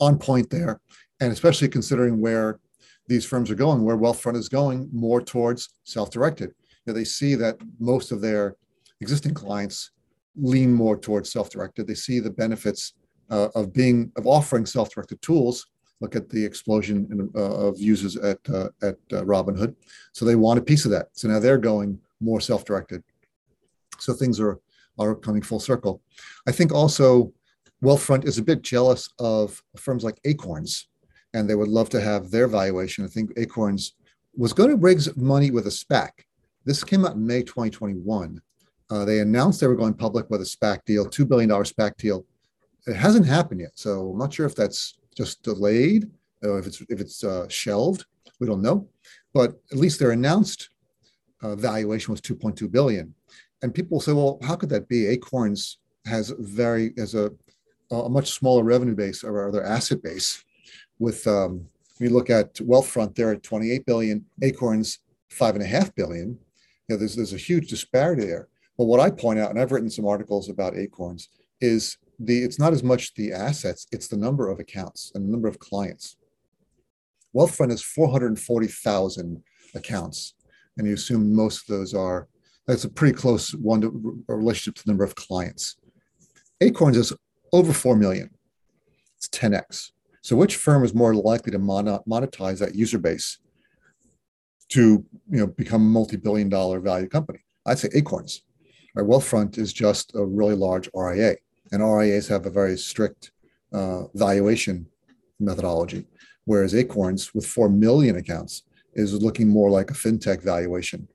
on 0.00 0.18
point 0.18 0.50
there, 0.50 0.80
and 1.20 1.32
especially 1.32 1.68
considering 1.68 2.20
where 2.20 2.58
these 3.06 3.24
firms 3.24 3.50
are 3.50 3.56
going, 3.56 3.84
where 3.84 3.96
Wealthfront 3.96 4.36
is 4.36 4.48
going 4.48 4.88
more 4.92 5.20
towards 5.20 5.68
self 5.84 6.10
directed 6.10 6.52
know, 6.86 6.92
they 6.92 7.04
see 7.04 7.34
that 7.36 7.58
most 7.78 8.12
of 8.12 8.20
their 8.20 8.56
existing 9.00 9.34
clients 9.34 9.90
lean 10.36 10.72
more 10.72 10.96
towards 10.96 11.32
self-directed. 11.32 11.86
They 11.86 11.94
see 11.94 12.20
the 12.20 12.30
benefits 12.30 12.94
uh, 13.30 13.48
of 13.54 13.72
being 13.72 14.12
of 14.16 14.26
offering 14.26 14.66
self-directed 14.66 15.20
tools. 15.22 15.66
Look 16.00 16.16
at 16.16 16.28
the 16.28 16.44
explosion 16.44 17.06
in, 17.10 17.30
uh, 17.40 17.68
of 17.68 17.78
users 17.78 18.16
at 18.16 18.38
uh, 18.48 18.68
at 18.82 18.96
uh, 19.12 19.24
Robinhood. 19.24 19.74
So 20.12 20.24
they 20.24 20.36
want 20.36 20.58
a 20.58 20.62
piece 20.62 20.84
of 20.84 20.90
that. 20.90 21.08
So 21.12 21.28
now 21.28 21.38
they're 21.38 21.58
going 21.58 21.98
more 22.20 22.40
self-directed. 22.40 23.02
So 23.98 24.12
things 24.12 24.40
are 24.40 24.58
are 24.98 25.14
coming 25.14 25.42
full 25.42 25.60
circle. 25.60 26.02
I 26.46 26.52
think 26.52 26.72
also 26.72 27.32
Wealthfront 27.82 28.24
is 28.24 28.38
a 28.38 28.42
bit 28.42 28.62
jealous 28.62 29.08
of 29.18 29.62
firms 29.76 30.04
like 30.04 30.20
Acorns, 30.24 30.88
and 31.34 31.48
they 31.48 31.54
would 31.54 31.68
love 31.68 31.88
to 31.90 32.00
have 32.00 32.30
their 32.30 32.46
valuation. 32.46 33.04
I 33.04 33.08
think 33.08 33.32
Acorns 33.36 33.94
was 34.36 34.52
going 34.52 34.70
to 34.70 34.76
raise 34.76 35.14
money 35.16 35.50
with 35.50 35.66
a 35.66 35.70
SPAC, 35.70 36.10
this 36.64 36.84
came 36.84 37.04
out 37.04 37.14
in 37.14 37.26
May 37.26 37.42
2021. 37.42 38.40
Uh, 38.90 39.04
they 39.04 39.20
announced 39.20 39.60
they 39.60 39.66
were 39.66 39.76
going 39.76 39.94
public 39.94 40.28
with 40.30 40.40
a 40.40 40.44
SPAC 40.44 40.84
deal, 40.84 41.06
$2 41.06 41.28
billion 41.28 41.48
SPAC 41.48 41.96
deal. 41.96 42.26
It 42.86 42.94
hasn't 42.94 43.26
happened 43.26 43.60
yet. 43.60 43.72
So 43.74 44.10
I'm 44.10 44.18
not 44.18 44.34
sure 44.34 44.46
if 44.46 44.54
that's 44.54 44.98
just 45.16 45.42
delayed, 45.42 46.10
or 46.42 46.58
if 46.58 46.66
it's, 46.66 46.80
if 46.88 47.00
it's 47.00 47.24
uh, 47.24 47.48
shelved. 47.48 48.04
We 48.40 48.46
don't 48.46 48.62
know. 48.62 48.88
But 49.32 49.54
at 49.70 49.78
least 49.78 49.98
their 49.98 50.10
announced 50.10 50.70
uh, 51.42 51.56
valuation 51.56 52.12
was 52.12 52.20
2.2 52.20 52.70
billion. 52.70 53.14
and 53.62 53.74
people 53.74 54.00
say, 54.00 54.12
well, 54.12 54.38
how 54.42 54.56
could 54.56 54.68
that 54.70 54.88
be? 54.88 55.06
Acorns 55.06 55.78
has 56.04 56.34
very 56.38 56.92
has 56.98 57.14
a 57.14 57.30
a 57.92 58.08
much 58.08 58.30
smaller 58.32 58.64
revenue 58.64 58.94
base 58.94 59.22
or 59.22 59.46
other 59.46 59.62
asset 59.62 60.02
base. 60.02 60.44
With 60.98 61.26
um, 61.26 61.66
we 62.00 62.08
look 62.08 62.30
at 62.30 62.54
Wealthfront, 62.54 63.14
they're 63.14 63.32
at 63.32 63.42
28 63.42 63.86
billion. 63.86 64.24
Acorns 64.40 65.00
five 65.30 65.54
and 65.54 65.62
a 65.62 65.66
half 65.66 65.94
billion. 65.94 66.38
Know, 66.92 66.98
there's 66.98 67.16
there's 67.16 67.32
a 67.32 67.38
huge 67.38 67.68
disparity 67.68 68.26
there. 68.26 68.48
But 68.78 68.84
what 68.84 69.00
I 69.00 69.10
point 69.10 69.38
out, 69.38 69.50
and 69.50 69.60
I've 69.60 69.72
written 69.72 69.90
some 69.90 70.06
articles 70.06 70.48
about 70.48 70.76
Acorns, 70.76 71.28
is 71.60 71.98
the 72.18 72.42
it's 72.42 72.58
not 72.58 72.72
as 72.72 72.82
much 72.82 73.14
the 73.14 73.32
assets, 73.32 73.86
it's 73.92 74.08
the 74.08 74.16
number 74.16 74.50
of 74.50 74.60
accounts 74.60 75.12
and 75.14 75.26
the 75.26 75.30
number 75.30 75.48
of 75.48 75.58
clients. 75.58 76.16
Wealthfront 77.34 77.70
has 77.70 77.82
440,000 77.82 79.42
accounts, 79.74 80.34
and 80.76 80.86
you 80.86 80.94
assume 80.94 81.34
most 81.34 81.62
of 81.62 81.66
those 81.74 81.94
are 81.94 82.28
that's 82.66 82.84
a 82.84 82.90
pretty 82.90 83.16
close 83.16 83.54
one 83.54 83.80
to 83.80 84.24
relationship 84.28 84.76
to 84.76 84.84
the 84.84 84.90
number 84.90 85.04
of 85.04 85.14
clients. 85.14 85.76
Acorns 86.60 86.96
is 86.96 87.12
over 87.52 87.72
4 87.72 87.96
million. 87.96 88.30
It's 89.16 89.28
10x. 89.28 89.92
So 90.20 90.36
which 90.36 90.56
firm 90.56 90.84
is 90.84 90.94
more 90.94 91.14
likely 91.14 91.50
to 91.52 91.58
monetize 91.58 92.58
that 92.60 92.76
user 92.76 92.98
base 92.98 93.38
to 94.72 95.04
you 95.30 95.38
know 95.38 95.46
become 95.46 95.82
a 95.82 95.90
multi-billion 95.90 96.48
dollar 96.48 96.80
value 96.80 97.08
company? 97.08 97.40
I'd 97.66 97.78
say 97.78 97.88
Acorns. 97.94 98.42
Our 98.96 99.04
Wealthfront 99.04 99.56
is 99.56 99.72
just 99.72 100.14
a 100.14 100.24
really 100.24 100.54
large 100.54 100.88
RIA, 100.94 101.36
and 101.70 101.82
RIAs 101.82 102.28
have 102.28 102.44
a 102.46 102.50
very 102.50 102.76
strict 102.76 103.32
uh, 103.72 104.04
valuation 104.14 104.86
methodology, 105.40 106.06
whereas 106.44 106.74
Acorns, 106.74 107.34
with 107.34 107.46
4 107.46 107.70
million 107.70 108.16
accounts, 108.16 108.64
is 108.94 109.22
looking 109.22 109.48
more 109.48 109.70
like 109.70 109.90
a 109.90 109.94
fintech 109.94 110.42
valuation. 110.42 111.08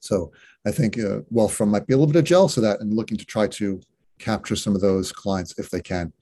So 0.00 0.32
I 0.66 0.70
think 0.70 0.98
uh, 0.98 1.20
Wealthfront 1.32 1.68
might 1.68 1.86
be 1.86 1.92
a 1.92 1.96
little 1.98 2.12
bit 2.12 2.18
of 2.18 2.24
jealous 2.24 2.56
of 2.56 2.62
that 2.62 2.80
and 2.80 2.94
looking 2.94 3.18
to 3.18 3.24
try 3.24 3.46
to 3.48 3.80
capture 4.18 4.56
some 4.56 4.74
of 4.74 4.80
those 4.80 5.12
clients 5.12 5.58
if 5.58 5.70
they 5.70 5.80
can. 5.80 6.12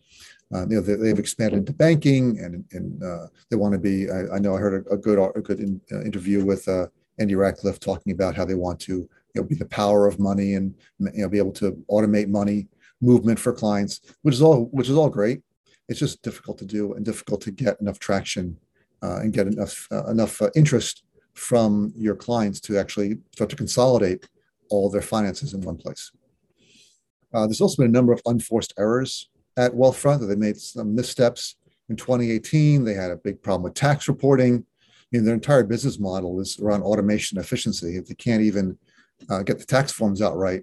Uh, 0.55 0.67
you 0.69 0.77
know, 0.77 0.81
they, 0.81 1.09
have 1.09 1.19
expanded 1.19 1.59
into 1.59 1.73
banking 1.73 2.39
and, 2.39 2.65
and 2.71 3.03
uh, 3.03 3.27
they 3.51 3.57
want 3.57 3.73
to 3.73 3.79
be. 3.79 4.09
I, 4.09 4.37
I, 4.37 4.39
know 4.39 4.55
I 4.55 4.61
heard 4.61 4.87
a, 4.87 4.95
a 4.95 4.97
good 4.97 5.19
a 5.35 5.41
good 5.41 5.59
in, 5.59 5.81
uh, 5.91 6.03
interview 6.03 6.45
with 6.45 6.69
uh, 6.69 6.87
Andy 7.19 7.35
Rachleff 7.35 7.81
talking 7.81 8.13
about 8.13 8.37
how 8.37 8.45
they 8.45 8.55
want 8.55 8.79
to 8.81 8.93
you 8.93 9.09
know 9.35 9.43
be 9.43 9.57
the 9.57 9.65
power 9.65 10.07
of 10.07 10.21
money 10.21 10.55
and 10.55 10.73
you 11.01 11.23
know 11.23 11.29
be 11.29 11.39
able 11.39 11.53
to 11.55 11.73
automate 11.91 12.29
money 12.29 12.69
movement 13.01 13.41
for 13.41 13.53
clients, 13.53 14.01
which 14.23 14.35
is 14.35 14.43
all 14.43 14.67
which 14.67 14.89
is 14.89 14.97
all 14.97 15.11
great. 15.11 15.43
It's 15.89 15.99
just 15.99 16.23
difficult 16.23 16.59
to 16.59 16.65
do 16.65 16.93
and 16.93 17.05
difficult 17.05 17.41
to 17.43 17.51
get 17.51 17.81
enough 17.81 17.99
traction 17.99 18.57
uh, 19.03 19.17
and 19.17 19.33
get 19.33 19.49
enough 19.49 19.89
uh, 19.91 20.07
enough 20.07 20.41
interest 20.55 21.03
from 21.33 21.93
your 21.97 22.15
clients 22.15 22.61
to 22.61 22.79
actually 22.79 23.19
start 23.33 23.51
to 23.51 23.57
consolidate 23.57 24.29
all 24.71 24.89
their 24.89 25.03
finances 25.03 25.53
in 25.53 25.63
one 25.63 25.77
place. 25.77 26.13
There's 27.33 27.61
also 27.61 27.83
been 27.83 27.91
a 27.91 27.93
number 27.93 28.13
of 28.13 28.23
unforced 28.25 28.73
errors 28.79 29.29
at 29.57 29.73
Wealthfront 29.73 30.21
that 30.21 30.27
they 30.27 30.37
made 30.37 30.57
some 30.57 30.95
missteps. 30.95 31.57
In 31.89 31.97
2018, 31.97 32.85
they 32.85 32.95
had 32.95 33.11
a 33.11 33.17
big 33.17 33.43
problem 33.43 33.63
with 33.63 33.75
tax 33.75 34.09
reporting. 34.09 34.65
I 34.83 35.07
mean, 35.13 35.25
their 35.25 35.35
entire 35.35 35.65
business 35.65 35.99
model 35.99 36.41
is 36.41 36.59
around 36.59 36.83
automation 36.83 37.39
efficiency. 37.39 37.97
If 37.97 38.07
they 38.07 38.15
can't 38.15 38.43
even 38.43 38.79
uh, 39.29 39.43
get 39.43 39.59
the 39.59 39.67
tax 39.67 39.93
forms 39.93 40.23
out 40.23 40.37
right, 40.37 40.63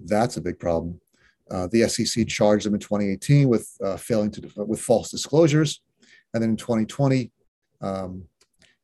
that's 0.00 0.36
a 0.36 0.40
big 0.40 0.58
problem. 0.58 1.00
Uh, 1.50 1.68
the 1.70 1.86
SEC 1.88 2.26
charged 2.26 2.66
them 2.66 2.74
in 2.74 2.80
2018 2.80 3.48
with 3.48 3.70
uh, 3.84 3.96
failing 3.96 4.30
to 4.30 4.50
with 4.56 4.80
false 4.80 5.10
disclosures, 5.10 5.82
and 6.32 6.42
then 6.42 6.50
in 6.50 6.56
2020, 6.56 7.30
um, 7.82 8.24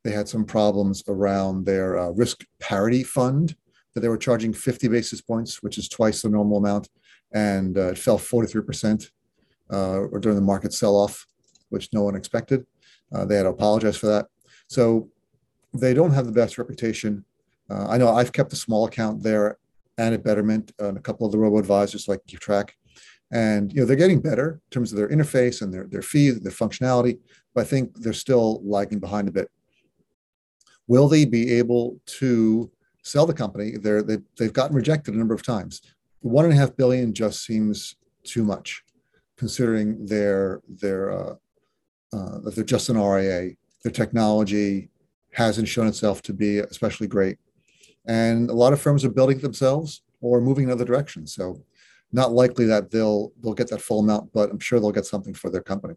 they 0.05 0.13
had 0.13 0.29
some 0.29 0.45
problems 0.45 1.03
around 1.09 1.65
their 1.65 1.99
uh, 1.99 2.11
risk 2.11 2.45
parity 2.59 3.03
fund 3.03 3.57
that 3.95 4.01
they 4.01 4.09
were 4.09 4.19
charging 4.19 4.53
50 4.53 4.89
basis 4.89 5.21
points, 5.21 5.63
which 5.63 5.79
is 5.79 5.89
twice 5.89 6.23
the 6.23 6.29
normal 6.29 6.59
amount, 6.59 6.89
and 7.33 7.79
uh, 7.79 7.89
it 7.89 7.99
fell 7.99 8.19
43% 8.19 9.11
uh, 9.73 10.01
or 10.11 10.19
during 10.19 10.37
the 10.37 10.43
market 10.43 10.73
sell-off, 10.73 11.27
which 11.69 11.89
no 11.93 12.03
one 12.03 12.17
expected. 12.17 12.67
Uh, 13.13 13.25
they 13.25 13.37
had 13.37 13.45
to 13.45 13.49
apologize 13.49 13.97
for 13.97 14.07
that. 14.07 14.27
So 14.69 15.09
they 15.75 15.95
don't 15.95 16.13
have 16.13 16.27
the 16.27 16.33
best 16.33 16.59
reputation. 16.59 17.25
Uh, 17.71 17.87
I 17.89 17.99
know 17.99 18.09
I've 18.09 18.33
kept 18.33 18.53
a 18.53 18.57
small 18.57 18.87
account 18.87 19.23
there 19.23 19.59
and 19.99 20.15
at 20.15 20.25
Betterment 20.25 20.73
and 20.79 20.97
a 20.97 21.01
couple 21.01 21.27
of 21.27 21.33
the 21.33 21.39
robo 21.39 21.59
advisors 21.59 22.05
so 22.05 22.13
I 22.13 22.17
can 22.17 22.25
keep 22.27 22.41
track. 22.41 22.75
And 23.33 23.73
you 23.73 23.81
know 23.81 23.87
they're 23.87 23.97
getting 23.97 24.21
better 24.21 24.55
in 24.55 24.71
terms 24.71 24.93
of 24.93 24.99
their 24.99 25.09
interface 25.09 25.63
and 25.63 25.73
their 25.73 25.85
their 25.85 26.03
fee, 26.03 26.31
their 26.31 26.51
functionality, 26.51 27.21
but 27.55 27.61
I 27.61 27.65
think 27.65 27.95
they're 27.95 28.13
still 28.13 28.61
lagging 28.65 28.99
behind 28.99 29.29
a 29.29 29.33
bit. 29.33 29.49
Will 30.89 31.07
they 31.07 31.25
be 31.25 31.53
able 31.53 32.01
to 32.19 32.73
sell 33.03 33.27
the 33.27 33.35
company? 33.35 33.77
They're, 33.77 34.03
they, 34.03 34.19
they've 34.37 34.53
gotten 34.53 34.75
rejected 34.75 35.15
a 35.15 35.19
number 35.19 35.35
of 35.35 35.45
times. 35.45 35.81
One 36.21 36.45
and 36.45 36.53
a 36.53 36.57
half 36.57 36.77
billion 36.77 37.15
just 37.15 37.45
seems 37.45 37.95
too 38.25 38.43
much, 38.43 38.83
considering 39.41 40.05
their 40.05 40.61
their 40.69 41.11
uh, 41.11 41.35
uh, 42.13 42.39
that 42.41 42.55
they're 42.55 42.73
just 42.77 42.91
an 42.91 42.99
RIA. 42.99 43.53
Their 43.83 43.93
technology 43.93 44.91
hasn't 45.33 45.67
shown 45.67 45.87
itself 45.87 46.21
to 46.23 46.35
be 46.35 46.59
especially 46.59 47.09
great, 47.09 47.39
and 48.07 48.51
a 48.51 48.53
lot 48.53 48.75
of 48.75 48.83
firms 48.83 49.03
are 49.03 49.11
building 49.19 49.39
themselves 49.39 50.03
or 50.21 50.43
moving 50.43 50.65
in 50.65 50.71
other 50.71 50.85
directions. 50.85 51.35
So, 51.35 51.65
not 52.13 52.33
likely 52.33 52.67
that 52.67 52.91
they'll 52.91 53.33
they'll 53.41 53.55
get 53.55 53.71
that 53.71 53.81
full 53.81 54.01
amount, 54.01 54.31
but 54.35 54.51
I'm 54.51 54.61
sure 54.61 54.79
they'll 54.79 54.93
get 54.93 55.07
something 55.07 55.33
for 55.33 55.49
their 55.49 55.63
company. 55.63 55.95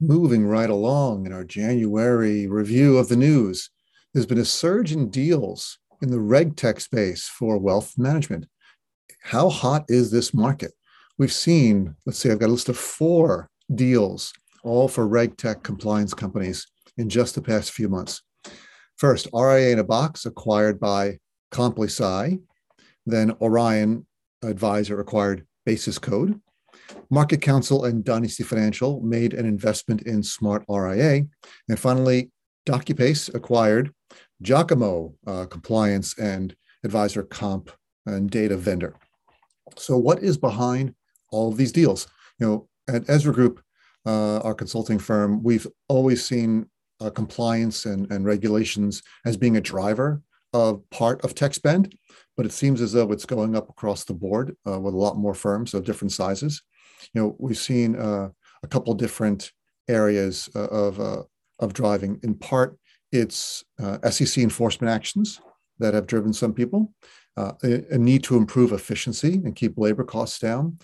Moving 0.00 0.46
right 0.46 0.70
along 0.70 1.26
in 1.26 1.32
our 1.32 1.44
January 1.44 2.46
review 2.46 2.98
of 2.98 3.08
the 3.08 3.16
news, 3.16 3.70
there's 4.14 4.26
been 4.26 4.38
a 4.38 4.44
surge 4.44 4.92
in 4.92 5.10
deals 5.10 5.78
in 6.02 6.12
the 6.12 6.20
reg 6.20 6.54
tech 6.54 6.78
space 6.80 7.26
for 7.26 7.58
wealth 7.58 7.98
management. 7.98 8.46
How 9.22 9.48
hot 9.48 9.84
is 9.88 10.12
this 10.12 10.32
market? 10.32 10.72
We've 11.20 11.30
seen, 11.30 11.96
let's 12.06 12.18
say, 12.18 12.32
I've 12.32 12.38
got 12.38 12.48
a 12.48 12.52
list 12.52 12.70
of 12.70 12.78
four 12.78 13.50
deals, 13.74 14.32
all 14.64 14.88
for 14.88 15.06
reg 15.06 15.36
tech 15.36 15.62
compliance 15.62 16.14
companies 16.14 16.66
in 16.96 17.10
just 17.10 17.34
the 17.34 17.42
past 17.42 17.72
few 17.72 17.90
months. 17.90 18.22
First, 18.96 19.28
RIA 19.34 19.72
in 19.72 19.80
a 19.80 19.84
box 19.84 20.24
acquired 20.24 20.80
by 20.80 21.18
ComplySci. 21.52 22.40
Then 23.04 23.36
Orion 23.42 24.06
Advisor 24.42 24.98
acquired 24.98 25.46
Basis 25.66 25.98
Code. 25.98 26.40
MarketCounsel 27.12 27.86
and 27.86 28.02
Dynasty 28.02 28.42
Financial 28.42 29.02
made 29.02 29.34
an 29.34 29.44
investment 29.44 30.00
in 30.06 30.22
Smart 30.22 30.64
RIA. 30.70 31.24
And 31.68 31.78
finally, 31.78 32.30
DocuPace 32.66 33.34
acquired 33.34 33.92
Giacomo 34.40 35.16
uh, 35.26 35.44
Compliance 35.44 36.18
and 36.18 36.56
Advisor 36.82 37.24
Comp 37.24 37.70
and 38.06 38.30
Data 38.30 38.56
Vendor. 38.56 38.94
So, 39.76 39.98
what 39.98 40.22
is 40.22 40.38
behind 40.38 40.94
all 41.30 41.50
of 41.50 41.56
these 41.56 41.72
deals? 41.72 42.06
You 42.38 42.46
know, 42.46 42.68
at 42.94 43.08
Ezra 43.08 43.32
Group, 43.32 43.62
uh, 44.06 44.38
our 44.38 44.54
consulting 44.54 44.98
firm, 44.98 45.42
we've 45.42 45.66
always 45.88 46.24
seen 46.24 46.66
uh, 47.00 47.10
compliance 47.10 47.86
and, 47.86 48.10
and 48.10 48.24
regulations 48.24 49.02
as 49.24 49.36
being 49.36 49.56
a 49.56 49.60
driver 49.60 50.22
of 50.52 50.82
part 50.90 51.22
of 51.24 51.34
tech 51.34 51.54
spend, 51.54 51.94
but 52.36 52.44
it 52.46 52.52
seems 52.52 52.80
as 52.80 52.92
though 52.92 53.12
it's 53.12 53.24
going 53.26 53.54
up 53.54 53.68
across 53.68 54.04
the 54.04 54.14
board 54.14 54.56
uh, 54.66 54.78
with 54.80 54.94
a 54.94 54.98
lot 54.98 55.16
more 55.16 55.34
firms 55.34 55.74
of 55.74 55.84
different 55.84 56.12
sizes 56.12 56.62
you 57.12 57.20
know, 57.20 57.36
we've 57.38 57.58
seen 57.58 57.96
uh, 57.96 58.30
a 58.62 58.66
couple 58.66 58.94
different 58.94 59.52
areas 59.88 60.48
uh, 60.54 60.66
of 60.66 61.00
uh, 61.00 61.22
of 61.58 61.72
driving. 61.72 62.20
In 62.22 62.34
part, 62.34 62.78
it's 63.12 63.64
SEC 64.10 64.38
enforcement 64.42 64.90
actions 64.90 65.40
that 65.78 65.94
have 65.94 66.06
driven 66.06 66.32
some 66.32 66.52
people. 66.52 66.92
A, 67.36 67.96
need 67.96 68.22
to 68.24 68.36
improve 68.36 68.72
efficiency 68.72 69.34
and 69.44 69.56
keep 69.56 69.78
labor 69.78 70.04
costs 70.04 70.38
down, 70.38 70.78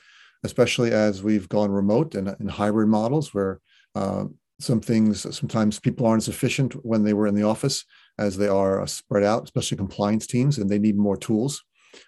especially 0.47 0.93
as 0.93 1.23
we've 1.23 1.49
gone 1.49 1.71
remote 1.71 2.15
and 2.15 2.35
in 2.41 2.49
hybrid 2.49 2.89
models 2.89 3.35
where 3.35 3.61
uh, 3.95 4.25
some 4.59 4.81
things 4.81 5.23
sometimes 5.37 5.79
people 5.79 6.07
aren't 6.07 6.23
as 6.23 6.29
efficient 6.29 6.73
when 6.85 7.03
they 7.03 7.13
were 7.13 7.27
in 7.27 7.35
the 7.35 7.43
office 7.43 7.85
as 8.19 8.37
they 8.37 8.49
are 8.49 8.87
spread 8.87 9.23
out, 9.23 9.45
especially 9.45 9.77
compliance 9.77 10.27
teams, 10.27 10.57
and 10.57 10.71
they 10.71 10.79
need 10.79 10.97
more 10.97 11.17
tools 11.17 11.63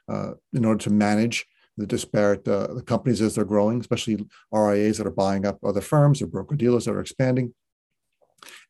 in 0.09 0.65
order 0.65 0.79
to 0.79 0.91
manage 0.91 1.47
the 1.79 1.87
disparate 1.87 2.47
uh, 2.49 2.75
the 2.75 2.83
companies 2.83 3.23
as 3.23 3.35
they're 3.35 3.45
growing, 3.45 3.81
especially 3.81 4.27
RIAs 4.53 4.99
that 4.99 5.07
are 5.07 5.13
buying 5.13 5.47
up 5.47 5.59
other 5.65 5.81
firms 5.81 6.21
or 6.21 6.27
broker 6.27 6.57
dealers 6.57 6.85
that 6.85 6.93
are 6.93 7.01
expanding. 7.01 7.55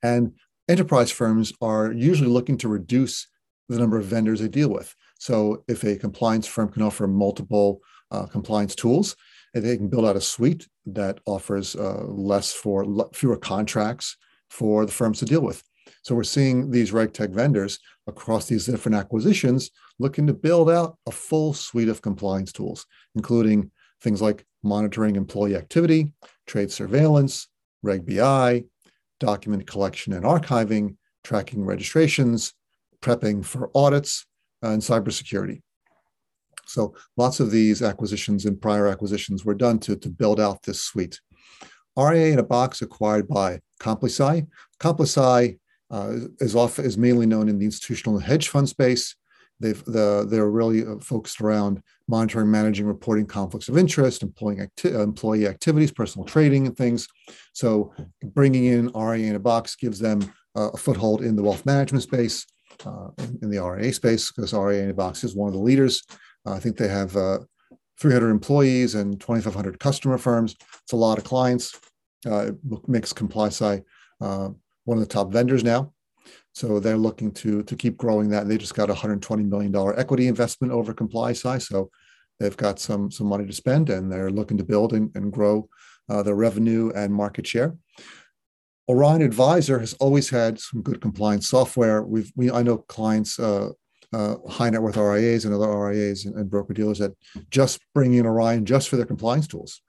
And 0.02 0.34
enterprise 0.68 1.10
firms 1.10 1.52
are 1.60 1.90
usually 1.90 2.28
looking 2.28 2.58
to 2.58 2.68
reduce 2.68 3.26
the 3.68 3.78
number 3.78 3.98
of 3.98 4.04
vendors 4.04 4.40
they 4.40 4.48
deal 4.48 4.68
with. 4.68 4.94
So 5.18 5.64
if 5.68 5.82
a 5.84 5.96
compliance 5.96 6.46
firm 6.46 6.70
can 6.70 6.82
offer 6.82 7.06
multiple 7.06 7.80
uh, 8.10 8.26
compliance 8.26 8.74
tools, 8.74 9.16
they 9.60 9.76
can 9.76 9.88
build 9.88 10.04
out 10.04 10.16
a 10.16 10.20
suite 10.20 10.68
that 10.86 11.20
offers 11.26 11.76
uh, 11.76 12.04
less 12.04 12.52
for 12.52 13.08
fewer 13.12 13.36
contracts 13.36 14.16
for 14.50 14.86
the 14.86 14.92
firms 14.92 15.18
to 15.18 15.24
deal 15.24 15.42
with. 15.42 15.62
So 16.02 16.14
we're 16.14 16.24
seeing 16.24 16.70
these 16.70 16.92
RegTech 16.92 17.30
vendors 17.30 17.78
across 18.06 18.46
these 18.46 18.66
different 18.66 18.96
acquisitions 18.96 19.70
looking 19.98 20.26
to 20.26 20.34
build 20.34 20.70
out 20.70 20.96
a 21.06 21.10
full 21.10 21.52
suite 21.54 21.88
of 21.88 22.02
compliance 22.02 22.52
tools, 22.52 22.86
including 23.14 23.70
things 24.00 24.22
like 24.22 24.44
monitoring 24.62 25.16
employee 25.16 25.56
activity, 25.56 26.12
trade 26.46 26.70
surveillance, 26.70 27.48
Reg 27.82 28.06
BI, 28.06 28.64
document 29.20 29.66
collection 29.66 30.12
and 30.12 30.24
archiving, 30.24 30.96
tracking 31.24 31.64
registrations, 31.64 32.54
prepping 33.02 33.44
for 33.44 33.70
audits, 33.74 34.26
and 34.62 34.82
cybersecurity. 34.82 35.60
So 36.68 36.94
lots 37.16 37.40
of 37.40 37.50
these 37.50 37.82
acquisitions 37.82 38.44
and 38.44 38.60
prior 38.60 38.86
acquisitions 38.86 39.44
were 39.44 39.54
done 39.54 39.78
to, 39.80 39.96
to 39.96 40.08
build 40.08 40.38
out 40.38 40.62
this 40.62 40.82
suite. 40.82 41.20
RIA 41.98 42.32
in 42.32 42.38
a 42.38 42.44
box 42.44 42.82
acquired 42.82 43.26
by 43.26 43.60
ComplySci. 43.80 44.46
ComplySci 44.80 45.58
uh, 45.90 46.12
is 46.40 46.54
often 46.54 46.84
is 46.84 46.98
mainly 46.98 47.26
known 47.26 47.48
in 47.48 47.58
the 47.58 47.64
institutional 47.64 48.18
hedge 48.18 48.48
fund 48.48 48.68
space. 48.68 49.16
They've 49.60 49.84
the, 49.86 50.26
they're 50.28 50.50
really 50.50 50.86
uh, 50.86 50.98
focused 51.00 51.40
around 51.40 51.82
monitoring, 52.06 52.50
managing, 52.50 52.86
reporting 52.86 53.26
conflicts 53.26 53.68
of 53.68 53.76
interest, 53.76 54.22
employing 54.22 54.60
acti- 54.60 54.94
employee 54.94 55.48
activities, 55.48 55.90
personal 55.90 56.24
trading, 56.24 56.66
and 56.66 56.76
things. 56.76 57.08
So 57.54 57.92
bringing 58.22 58.66
in 58.66 58.88
RIA 58.94 59.28
in 59.28 59.34
a 59.34 59.40
box 59.40 59.74
gives 59.74 59.98
them 59.98 60.20
uh, 60.56 60.70
a 60.70 60.76
foothold 60.76 61.22
in 61.22 61.34
the 61.34 61.42
wealth 61.42 61.66
management 61.66 62.04
space, 62.04 62.46
uh, 62.86 63.08
in, 63.18 63.38
in, 63.42 63.50
the 63.50 63.62
RIA 63.62 63.92
space, 63.92 64.30
because 64.30 64.52
RIA 64.52 64.84
in 64.84 64.90
a 64.90 64.94
box 64.94 65.24
is 65.24 65.34
one 65.34 65.48
of 65.48 65.54
the 65.54 65.60
leaders. 65.60 66.04
Uh, 66.48 66.54
I 66.54 66.60
think 66.60 66.76
they 66.76 66.88
have 66.88 67.16
uh, 67.16 67.38
300 68.00 68.30
employees 68.30 68.94
and 68.94 69.20
2,500 69.20 69.78
customer 69.78 70.18
firms. 70.18 70.56
It's 70.82 70.92
a 70.92 70.96
lot 70.96 71.18
of 71.18 71.24
clients. 71.24 71.78
it 72.24 72.56
makes 72.86 73.12
ComplySci 73.12 73.84
one 74.20 74.96
of 74.96 75.00
the 75.00 75.14
top 75.14 75.30
vendors 75.30 75.62
now. 75.62 75.92
So 76.54 76.80
they're 76.80 76.96
looking 76.96 77.30
to 77.32 77.62
to 77.62 77.76
keep 77.76 77.96
growing 77.96 78.30
that. 78.30 78.48
They 78.48 78.58
just 78.58 78.74
got 78.74 78.88
a 78.88 78.92
120 78.92 79.44
million 79.44 79.70
dollar 79.70 79.98
equity 79.98 80.26
investment 80.26 80.72
over 80.72 80.92
ComplySci, 80.92 81.62
so 81.62 81.90
they've 82.40 82.56
got 82.56 82.80
some 82.80 83.10
some 83.10 83.28
money 83.28 83.46
to 83.46 83.52
spend, 83.52 83.90
and 83.90 84.10
they're 84.10 84.30
looking 84.30 84.58
to 84.58 84.64
build 84.64 84.92
and, 84.92 85.14
and 85.14 85.32
grow 85.32 85.68
uh, 86.08 86.22
their 86.22 86.34
revenue 86.34 86.90
and 86.94 87.14
market 87.14 87.46
share. 87.46 87.76
Orion 88.88 89.22
Advisor 89.22 89.78
has 89.78 89.94
always 89.94 90.30
had 90.30 90.58
some 90.58 90.82
good 90.82 91.00
compliance 91.00 91.48
software. 91.48 92.02
We've 92.02 92.32
we 92.34 92.50
I 92.50 92.62
know 92.62 92.78
clients. 92.78 93.38
Uh, 93.38 93.70
uh, 94.12 94.36
high 94.48 94.70
net 94.70 94.82
worth 94.82 94.96
RIAs 94.96 95.44
and 95.44 95.54
other 95.54 95.68
RIAs 95.68 96.24
and, 96.24 96.34
and 96.36 96.50
broker 96.50 96.72
dealers 96.72 96.98
that 96.98 97.14
just 97.50 97.80
bring 97.94 98.14
in 98.14 98.26
Orion 98.26 98.64
just 98.64 98.88
for 98.88 98.96
their 98.96 99.06
compliance 99.06 99.46
tools. 99.46 99.82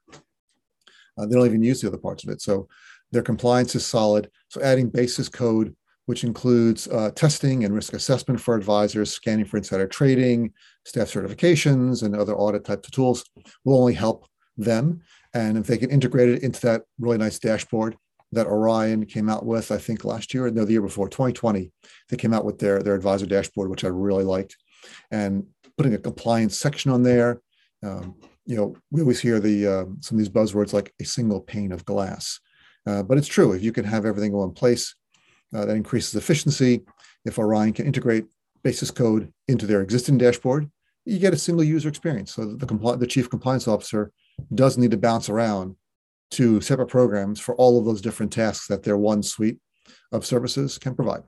Uh, 1.17 1.25
they 1.25 1.35
don't 1.35 1.45
even 1.45 1.63
use 1.63 1.81
the 1.81 1.87
other 1.87 1.97
parts 1.97 2.23
of 2.23 2.29
it. 2.29 2.41
So 2.41 2.67
their 3.11 3.21
compliance 3.21 3.75
is 3.75 3.85
solid. 3.85 4.29
So 4.49 4.61
adding 4.61 4.89
basis 4.89 5.29
code, 5.29 5.75
which 6.05 6.23
includes 6.23 6.87
uh, 6.87 7.11
testing 7.11 7.65
and 7.65 7.73
risk 7.73 7.93
assessment 7.93 8.39
for 8.39 8.55
advisors, 8.55 9.11
scanning 9.11 9.45
for 9.45 9.57
insider 9.57 9.87
trading, 9.87 10.53
staff 10.85 11.07
certifications, 11.07 12.03
and 12.03 12.15
other 12.15 12.35
audit 12.35 12.65
types 12.65 12.87
of 12.87 12.93
tools 12.93 13.23
will 13.63 13.77
only 13.77 13.93
help 13.93 14.25
them. 14.57 15.01
And 15.33 15.57
if 15.57 15.67
they 15.67 15.77
can 15.77 15.91
integrate 15.91 16.29
it 16.29 16.43
into 16.43 16.61
that 16.61 16.83
really 16.99 17.17
nice 17.17 17.37
dashboard 17.39 17.95
that 18.31 18.47
Orion 18.47 19.05
came 19.05 19.29
out 19.29 19.45
with, 19.45 19.71
I 19.71 19.77
think 19.77 20.05
last 20.05 20.33
year, 20.33 20.49
no, 20.51 20.65
the 20.65 20.73
year 20.73 20.81
before, 20.81 21.09
2020, 21.09 21.71
they 22.09 22.17
came 22.17 22.33
out 22.33 22.45
with 22.45 22.59
their, 22.59 22.81
their 22.81 22.95
advisor 22.95 23.25
dashboard, 23.25 23.69
which 23.69 23.83
I 23.83 23.87
really 23.87 24.23
liked. 24.23 24.55
And 25.11 25.47
putting 25.79 25.93
a 25.93 25.97
compliance 25.97 26.57
section 26.57 26.91
on 26.91 27.03
there. 27.03 27.41
Um, 27.83 28.15
you 28.45 28.57
know, 28.57 28.75
we 28.91 28.99
always 28.99 29.21
hear 29.21 29.39
the 29.39 29.65
uh, 29.65 29.85
some 30.01 30.17
of 30.17 30.19
these 30.19 30.27
buzzwords 30.27 30.73
like 30.73 30.93
a 30.99 31.05
single 31.05 31.39
pane 31.39 31.71
of 31.71 31.85
glass. 31.85 32.41
Uh, 32.85 33.01
but 33.01 33.17
it's 33.17 33.29
true, 33.29 33.53
if 33.53 33.63
you 33.63 33.71
can 33.71 33.85
have 33.85 34.05
everything 34.05 34.31
in 34.31 34.37
one 34.37 34.51
place, 34.51 34.93
uh, 35.55 35.63
that 35.65 35.75
increases 35.77 36.15
efficiency. 36.15 36.81
If 37.23 37.39
Orion 37.39 37.71
can 37.71 37.85
integrate 37.85 38.25
basis 38.61 38.91
code 38.91 39.31
into 39.47 39.65
their 39.65 39.81
existing 39.81 40.17
dashboard, 40.17 40.69
you 41.05 41.17
get 41.17 41.33
a 41.33 41.37
single 41.37 41.63
user 41.63 41.87
experience. 41.87 42.33
So 42.33 42.55
the, 42.55 42.65
compli- 42.65 42.99
the 42.99 43.07
chief 43.07 43.29
compliance 43.29 43.65
officer 43.65 44.11
doesn't 44.53 44.81
need 44.81 44.91
to 44.91 44.97
bounce 44.97 45.29
around 45.29 45.75
to 46.31 46.61
separate 46.61 46.89
programs 46.89 47.39
for 47.39 47.55
all 47.55 47.79
of 47.79 47.85
those 47.85 48.01
different 48.01 48.31
tasks 48.31 48.67
that 48.67 48.83
their 48.83 48.97
one 48.97 49.23
suite 49.23 49.59
of 50.11 50.25
services 50.25 50.77
can 50.77 50.95
provide. 50.95 51.23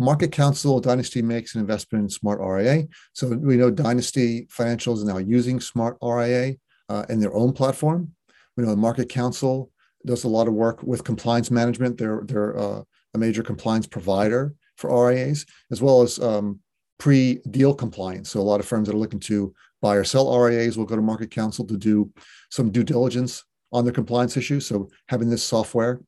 MarketCounsel 0.00 0.82
Dynasty 0.82 1.20
makes 1.20 1.54
an 1.54 1.60
investment 1.60 2.04
in 2.04 2.08
Smart 2.08 2.40
RIA. 2.40 2.88
So 3.12 3.28
we 3.28 3.56
know 3.56 3.70
Dynasty 3.70 4.46
Financials 4.46 4.98
is 4.98 5.04
now 5.04 5.18
using 5.18 5.60
Smart 5.60 5.98
RIA 6.02 6.54
uh, 6.88 7.04
in 7.10 7.20
their 7.20 7.34
own 7.34 7.52
platform. 7.52 8.12
We 8.56 8.64
know 8.64 8.70
the 8.70 8.76
MarketCounsel 8.76 9.68
does 10.06 10.24
a 10.24 10.28
lot 10.28 10.48
of 10.48 10.54
work 10.54 10.82
with 10.82 11.04
compliance 11.04 11.50
management. 11.50 11.98
They're 11.98 12.22
they're 12.24 12.58
uh, 12.58 12.82
a 13.14 13.18
major 13.18 13.42
compliance 13.42 13.86
provider 13.86 14.54
for 14.78 15.08
RIAs, 15.10 15.44
as 15.70 15.82
well 15.82 16.00
as 16.00 16.18
um, 16.18 16.60
pre-deal 16.98 17.74
compliance. 17.74 18.30
So 18.30 18.40
a 18.40 18.42
lot 18.42 18.60
of 18.60 18.66
firms 18.66 18.88
that 18.88 18.94
are 18.94 18.98
looking 18.98 19.20
to 19.20 19.52
buy 19.80 19.96
or 19.96 20.04
sell 20.04 20.38
RIAs 20.38 20.76
will 20.76 20.84
go 20.84 20.96
to 20.96 21.02
MarketCounsel 21.02 21.68
to 21.68 21.76
do 21.76 22.10
some 22.50 22.70
due 22.70 22.84
diligence 22.84 23.44
on 23.72 23.84
their 23.84 23.92
compliance 23.92 24.36
issues. 24.36 24.66
So 24.66 24.88
having 25.08 25.30
this 25.30 25.42
software, 25.42 26.00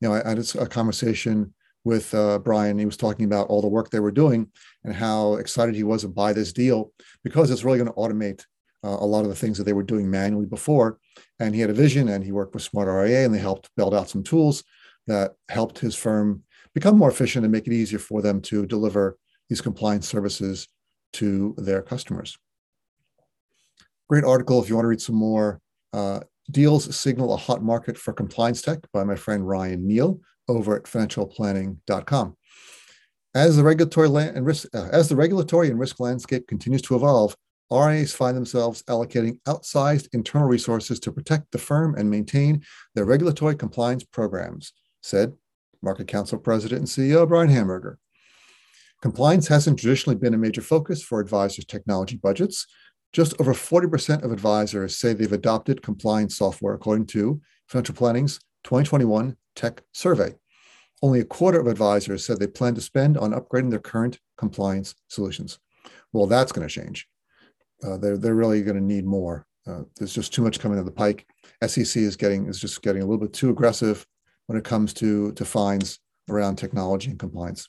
you 0.00 0.08
know, 0.08 0.14
I, 0.14 0.24
I 0.24 0.28
had 0.30 0.54
a 0.56 0.66
conversation 0.66 1.54
with 1.84 2.12
uh, 2.14 2.38
Brian. 2.38 2.78
He 2.78 2.86
was 2.86 2.96
talking 2.96 3.24
about 3.24 3.48
all 3.48 3.62
the 3.62 3.68
work 3.68 3.90
they 3.90 4.00
were 4.00 4.10
doing 4.10 4.50
and 4.84 4.94
how 4.94 5.34
excited 5.34 5.74
he 5.74 5.84
was 5.84 6.02
to 6.02 6.08
buy 6.08 6.32
this 6.32 6.52
deal 6.52 6.92
because 7.24 7.50
it's 7.50 7.64
really 7.64 7.78
going 7.78 7.90
to 7.90 7.94
automate 7.94 8.44
uh, 8.84 8.96
a 9.00 9.06
lot 9.06 9.22
of 9.22 9.28
the 9.28 9.34
things 9.34 9.58
that 9.58 9.64
they 9.64 9.72
were 9.72 9.82
doing 9.82 10.10
manually 10.10 10.46
before. 10.46 10.98
And 11.40 11.54
he 11.54 11.60
had 11.60 11.70
a 11.70 11.74
vision 11.74 12.08
and 12.08 12.24
he 12.24 12.32
worked 12.32 12.54
with 12.54 12.62
Smart 12.62 12.88
RIA 12.88 13.24
and 13.24 13.34
they 13.34 13.38
helped 13.38 13.70
build 13.76 13.94
out 13.94 14.08
some 14.08 14.22
tools 14.22 14.64
that 15.06 15.32
helped 15.48 15.78
his 15.78 15.94
firm 15.94 16.42
become 16.74 16.98
more 16.98 17.10
efficient 17.10 17.44
and 17.44 17.52
make 17.52 17.66
it 17.66 17.72
easier 17.72 17.98
for 17.98 18.22
them 18.22 18.40
to 18.42 18.66
deliver 18.66 19.18
these 19.48 19.60
compliance 19.60 20.06
services 20.06 20.68
to 21.14 21.54
their 21.56 21.82
customers. 21.82 22.36
Great 24.08 24.24
article 24.24 24.62
if 24.62 24.68
you 24.68 24.74
want 24.74 24.84
to 24.84 24.88
read 24.88 25.00
some 25.00 25.16
more. 25.16 25.60
Uh, 25.92 26.20
Deals 26.50 26.96
signal 26.96 27.34
a 27.34 27.36
hot 27.36 27.62
market 27.62 27.98
for 27.98 28.14
compliance 28.14 28.62
tech 28.62 28.78
by 28.92 29.04
my 29.04 29.14
friend 29.14 29.46
Ryan 29.46 29.86
Neal 29.86 30.18
over 30.48 30.76
at 30.76 30.84
financialplanning.com. 30.84 32.36
As 33.34 33.56
the 33.56 33.62
regulatory 33.62 34.08
and 34.08 34.46
risk, 34.46 34.66
uh, 34.74 34.88
as 34.90 35.10
the 35.10 35.16
regulatory 35.16 35.68
and 35.68 35.78
risk 35.78 36.00
landscape 36.00 36.48
continues 36.48 36.80
to 36.82 36.96
evolve, 36.96 37.36
RIAs 37.70 38.14
find 38.14 38.34
themselves 38.34 38.82
allocating 38.84 39.40
outsized 39.46 40.08
internal 40.14 40.48
resources 40.48 40.98
to 41.00 41.12
protect 41.12 41.52
the 41.52 41.58
firm 41.58 41.94
and 41.96 42.08
maintain 42.08 42.62
their 42.94 43.04
regulatory 43.04 43.54
compliance 43.54 44.04
programs, 44.04 44.72
said 45.02 45.34
MarketCounsel 45.84 46.42
President 46.42 46.78
and 46.78 46.88
CEO 46.88 47.28
Brian 47.28 47.50
Hamburger. 47.50 47.98
Compliance 49.02 49.46
hasn't 49.46 49.78
traditionally 49.78 50.18
been 50.18 50.34
a 50.34 50.38
major 50.38 50.62
focus 50.62 51.02
for 51.02 51.20
advisors' 51.20 51.66
technology 51.66 52.16
budgets. 52.16 52.66
Just 53.12 53.34
over 53.40 53.54
40% 53.54 54.22
of 54.22 54.32
advisors 54.32 54.96
say 54.96 55.12
they've 55.12 55.32
adopted 55.32 55.82
compliance 55.82 56.36
software, 56.36 56.74
according 56.74 57.06
to 57.06 57.40
Financial 57.66 57.94
Planning's 57.94 58.38
2021 58.64 59.36
Tech 59.56 59.82
Survey. 59.92 60.34
Only 61.02 61.20
a 61.20 61.24
quarter 61.24 61.60
of 61.60 61.66
advisors 61.66 62.26
said 62.26 62.38
they 62.38 62.46
plan 62.46 62.74
to 62.74 62.80
spend 62.80 63.16
on 63.16 63.32
upgrading 63.32 63.70
their 63.70 63.78
current 63.78 64.18
compliance 64.36 64.94
solutions. 65.08 65.58
Well, 66.12 66.26
that's 66.26 66.52
going 66.52 66.66
to 66.66 66.72
change 66.72 67.08
uh, 67.84 67.96
they're 67.96 68.16
they're 68.16 68.34
really 68.34 68.62
going 68.62 68.76
to 68.76 68.82
need 68.82 69.04
more. 69.04 69.46
Uh, 69.66 69.82
there's 69.96 70.14
just 70.14 70.32
too 70.32 70.42
much 70.42 70.60
coming 70.60 70.78
to 70.78 70.84
the 70.84 70.90
pike. 70.90 71.26
SEC 71.66 71.96
is 72.02 72.16
getting 72.16 72.48
is 72.48 72.60
just 72.60 72.82
getting 72.82 73.02
a 73.02 73.04
little 73.04 73.24
bit 73.24 73.32
too 73.32 73.50
aggressive 73.50 74.06
when 74.46 74.58
it 74.58 74.64
comes 74.64 74.92
to 74.94 75.32
to 75.32 75.44
fines 75.44 75.98
around 76.28 76.56
technology 76.56 77.10
and 77.10 77.18
compliance. 77.18 77.68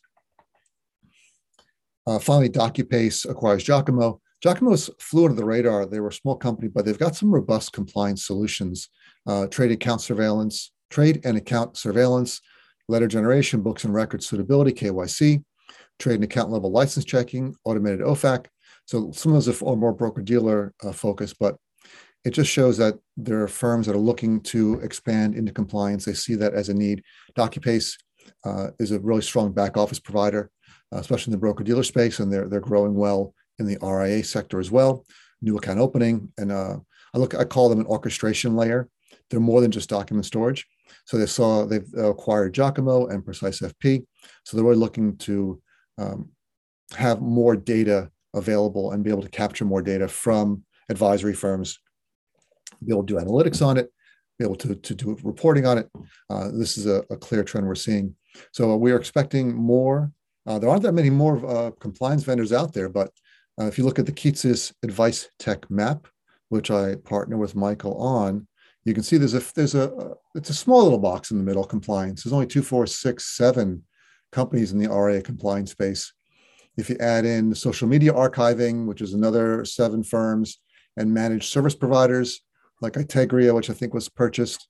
Uh, 2.07 2.19
finally, 2.19 2.49
DocuPace 2.49 3.29
acquires 3.29 3.63
Jacamo. 3.63 4.19
Jacamo's 4.43 4.89
flew 4.99 5.25
under 5.25 5.35
the 5.35 5.45
radar. 5.45 5.85
They 5.85 5.99
were 5.99 6.09
a 6.09 6.13
small 6.13 6.35
company, 6.35 6.67
but 6.67 6.85
they've 6.85 6.97
got 6.97 7.15
some 7.15 7.31
robust 7.31 7.73
compliance 7.73 8.25
solutions: 8.25 8.89
uh, 9.27 9.47
trade 9.47 9.71
account 9.71 10.01
surveillance, 10.01 10.71
trade 10.89 11.21
and 11.23 11.37
account 11.37 11.77
surveillance, 11.77 12.41
letter 12.87 13.07
generation, 13.07 13.61
books 13.61 13.83
and 13.83 13.93
records 13.93 14.27
suitability 14.27 14.71
(KYC), 14.71 15.43
trade 15.99 16.15
and 16.15 16.23
account 16.23 16.49
level 16.51 16.71
license 16.71 17.05
checking, 17.05 17.55
automated 17.65 17.99
OFAC, 18.01 18.45
so 18.89 19.11
some 19.11 19.35
of 19.35 19.45
those 19.45 19.61
are 19.61 19.75
more 19.75 19.93
broker 19.93 20.23
dealer 20.23 20.73
uh, 20.83 20.91
focused, 20.91 21.37
but 21.39 21.57
it 22.25 22.31
just 22.31 22.49
shows 22.49 22.75
that 22.77 22.95
there 23.17 23.39
are 23.43 23.47
firms 23.47 23.85
that 23.85 23.95
are 23.95 23.99
looking 23.99 24.41
to 24.41 24.79
expand 24.79 25.35
into 25.35 25.51
compliance. 25.51 26.05
They 26.05 26.15
see 26.15 26.33
that 26.33 26.55
as 26.55 26.69
a 26.69 26.73
need. 26.73 27.03
DocuPace 27.37 27.93
uh, 28.45 28.69
is 28.79 28.89
a 28.89 28.99
really 28.99 29.21
strong 29.21 29.51
back 29.51 29.77
office 29.77 29.99
provider, 29.99 30.49
uh, 30.91 30.97
especially 30.97 31.29
in 31.29 31.33
the 31.33 31.45
broker 31.45 31.63
dealer 31.63 31.83
space, 31.83 32.19
and 32.19 32.33
they're 32.33 32.49
they're 32.49 32.59
growing 32.59 32.95
well 32.95 33.35
in 33.59 33.65
the 33.65 33.77
RIA 33.81 34.23
sector 34.23 34.59
as 34.59 34.71
well. 34.71 35.05
New 35.41 35.57
account 35.57 35.79
opening, 35.79 36.31
and 36.37 36.51
uh, 36.51 36.77
I 37.13 37.17
look 37.17 37.35
I 37.35 37.43
call 37.45 37.69
them 37.69 37.79
an 37.79 37.85
orchestration 37.85 38.55
layer. 38.55 38.89
They're 39.29 39.39
more 39.39 39.61
than 39.61 39.71
just 39.71 39.89
document 39.89 40.25
storage. 40.25 40.65
So 41.05 41.17
they 41.17 41.25
saw 41.25 41.65
they've 41.65 41.87
acquired 41.97 42.53
Jacamo 42.53 43.11
and 43.11 43.23
Precise 43.23 43.61
FP. 43.61 44.05
So 44.43 44.57
they're 44.57 44.65
really 44.65 44.77
looking 44.77 45.17
to 45.17 45.61
um, 45.97 46.29
have 46.95 47.21
more 47.21 47.55
data 47.55 48.11
available 48.33 48.91
and 48.91 49.03
be 49.03 49.09
able 49.09 49.21
to 49.21 49.29
capture 49.29 49.65
more 49.65 49.81
data 49.81 50.07
from 50.07 50.63
advisory 50.89 51.33
firms, 51.33 51.79
be 52.83 52.91
able 52.91 53.03
to 53.03 53.13
do 53.13 53.19
analytics 53.19 53.65
on 53.65 53.77
it, 53.77 53.91
be 54.37 54.45
able 54.45 54.55
to, 54.55 54.75
to 54.75 54.95
do 54.95 55.17
reporting 55.23 55.65
on 55.65 55.77
it. 55.77 55.89
Uh, 56.29 56.49
this 56.51 56.77
is 56.77 56.85
a, 56.85 57.03
a, 57.09 57.17
clear 57.17 57.43
trend 57.43 57.67
we're 57.67 57.75
seeing. 57.75 58.15
So 58.51 58.75
we 58.75 58.91
are 58.91 58.97
expecting 58.97 59.53
more. 59.53 60.11
Uh, 60.47 60.57
there 60.59 60.69
aren't 60.69 60.83
that 60.83 60.93
many 60.93 61.09
more 61.09 61.45
uh, 61.45 61.71
compliance 61.79 62.23
vendors 62.23 62.53
out 62.53 62.73
there, 62.73 62.89
but 62.89 63.11
uh, 63.59 63.65
if 63.65 63.77
you 63.77 63.83
look 63.83 63.99
at 63.99 64.05
the 64.05 64.11
Kitces 64.11 64.73
Advice 64.83 65.29
Tech 65.37 65.69
Map, 65.69 66.07
which 66.49 66.71
I 66.71 66.95
partner 66.95 67.37
with 67.37 67.55
Michael 67.55 67.95
on, 67.95 68.47
you 68.85 68.93
can 68.93 69.03
see 69.03 69.17
there's 69.17 69.33
a 69.33 69.43
there's 69.53 69.75
a 69.75 70.15
it's 70.33 70.49
a 70.49 70.53
small 70.53 70.83
little 70.83 70.99
box 70.99 71.31
in 71.31 71.37
the 71.37 71.43
middle 71.43 71.65
compliance. 71.65 72.23
There's 72.23 72.33
only 72.33 72.47
two, 72.47 72.63
four, 72.63 72.87
six, 72.87 73.35
seven 73.35 73.83
companies 74.31 74.71
in 74.71 74.79
the 74.79 74.89
RIA 74.89 75.21
compliance 75.21 75.71
space 75.71 76.13
If 76.77 76.89
you 76.89 76.97
add 76.99 77.25
in 77.25 77.53
social 77.53 77.87
media 77.87 78.13
archiving, 78.13 78.85
which 78.85 79.01
is 79.01 79.13
another 79.13 79.65
seven 79.65 80.03
firms, 80.03 80.59
and 80.97 81.13
managed 81.13 81.51
service 81.51 81.75
providers 81.75 82.41
like 82.81 82.93
Itegria, 82.93 83.53
which 83.53 83.69
I 83.69 83.73
think 83.73 83.93
was 83.93 84.09
purchased. 84.09 84.67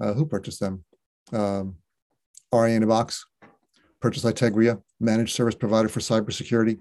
Uh, 0.00 0.12
who 0.14 0.26
purchased 0.26 0.60
them? 0.60 0.84
Um, 1.32 1.76
RIA 2.52 2.76
in 2.76 2.82
a 2.82 2.86
box, 2.86 3.24
purchased 4.00 4.24
Itegria, 4.24 4.80
managed 5.00 5.34
service 5.34 5.54
provider 5.54 5.88
for 5.88 6.00
cybersecurity. 6.00 6.78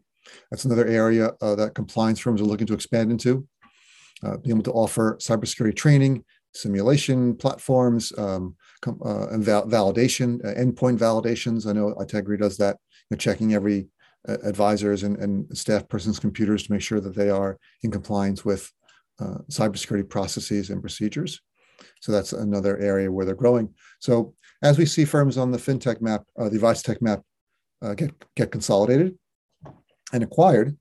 That's 0.50 0.66
another 0.66 0.88
area 0.88 1.32
uh, 1.42 1.56
that 1.56 1.76
compliance 1.76 2.20
firms 2.20 2.42
are 2.42 2.46
looking 2.46 2.68
to 2.68 2.74
expand 2.74 3.12
into. 3.12 3.48
Uh, 4.24 4.38
being 4.38 4.56
able 4.56 4.64
to 4.64 4.72
offer 4.72 5.18
cybersecurity 5.20 5.76
training, 5.76 6.24
simulation 6.54 7.36
platforms, 7.36 8.14
um, 8.20 8.56
uh, 8.88 9.28
and 9.30 9.44
val- 9.44 9.68
validation, 9.68 10.44
uh, 10.46 10.54
endpoint 10.54 10.98
validations. 10.98 11.66
I 11.66 11.74
know 11.74 11.96
Itegria 11.96 12.40
does 12.40 12.58
that, 12.58 12.78
you 13.10 13.16
know, 13.16 13.18
checking 13.18 13.54
every 13.54 13.88
uh, 14.28 14.38
advisors 14.44 15.04
and, 15.04 15.18
and 15.18 15.58
staff 15.58 15.88
person's 15.88 16.20
computers 16.20 16.64
to 16.64 16.72
make 16.72 16.82
sure 16.82 17.00
that 17.00 17.16
they 17.16 17.30
are 17.30 17.58
in 17.82 17.90
compliance 17.90 18.46
with 18.46 18.72
uh, 19.20 19.40
cybersecurity 19.50 20.08
processes 20.08 20.70
and 20.70 20.82
procedures. 20.82 21.42
So 22.02 22.12
that's 22.12 22.34
another 22.34 22.78
area 22.78 23.12
where 23.12 23.26
they're 23.26 23.36
growing. 23.36 23.74
So 24.00 24.36
as 24.62 24.78
we 24.78 24.86
see 24.86 25.06
firms 25.06 25.38
on 25.38 25.52
the 25.52 25.58
fintech 25.58 26.02
map, 26.02 26.24
uh, 26.38 26.50
the 26.50 26.56
advice 26.56 26.84
tech 26.84 27.02
map, 27.02 27.22
uh, 27.82 27.96
get 27.96 28.14
get 28.36 28.52
consolidated 28.52 29.18
and 30.14 30.24
acquired. 30.24 30.78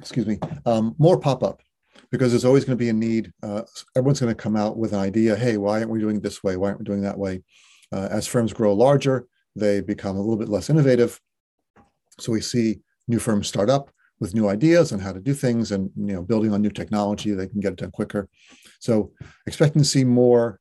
Excuse 0.00 0.26
me. 0.26 0.38
Um, 0.64 0.94
more 0.98 1.18
pop 1.18 1.42
up 1.42 1.62
because 2.10 2.30
there's 2.30 2.44
always 2.44 2.64
going 2.64 2.76
to 2.76 2.82
be 2.82 2.90
a 2.90 2.92
need. 2.92 3.32
Uh, 3.42 3.62
everyone's 3.96 4.20
going 4.20 4.34
to 4.34 4.42
come 4.42 4.56
out 4.56 4.76
with 4.76 4.92
an 4.92 5.00
idea. 5.00 5.36
Hey, 5.36 5.56
why 5.56 5.78
aren't 5.78 5.90
we 5.90 6.00
doing 6.00 6.20
this 6.20 6.42
way? 6.42 6.56
Why 6.56 6.68
aren't 6.68 6.80
we 6.80 6.84
doing 6.84 7.02
that 7.02 7.18
way? 7.18 7.42
Uh, 7.92 8.08
as 8.10 8.26
firms 8.26 8.52
grow 8.52 8.74
larger, 8.74 9.26
they 9.54 9.80
become 9.80 10.16
a 10.16 10.20
little 10.20 10.36
bit 10.36 10.48
less 10.48 10.68
innovative. 10.68 11.20
So 12.18 12.32
we 12.32 12.40
see 12.40 12.80
new 13.08 13.18
firms 13.18 13.48
start 13.48 13.70
up 13.70 13.90
with 14.20 14.34
new 14.34 14.48
ideas 14.48 14.92
on 14.92 14.98
how 14.98 15.12
to 15.12 15.20
do 15.20 15.34
things 15.34 15.72
and 15.72 15.90
you 15.96 16.14
know 16.14 16.22
building 16.22 16.52
on 16.52 16.62
new 16.62 16.70
technology 16.70 17.32
they 17.32 17.46
can 17.46 17.60
get 17.60 17.72
it 17.72 17.78
done 17.78 17.90
quicker 17.90 18.28
so 18.80 19.12
expecting 19.46 19.82
to 19.82 19.88
see 19.88 20.04
more 20.04 20.58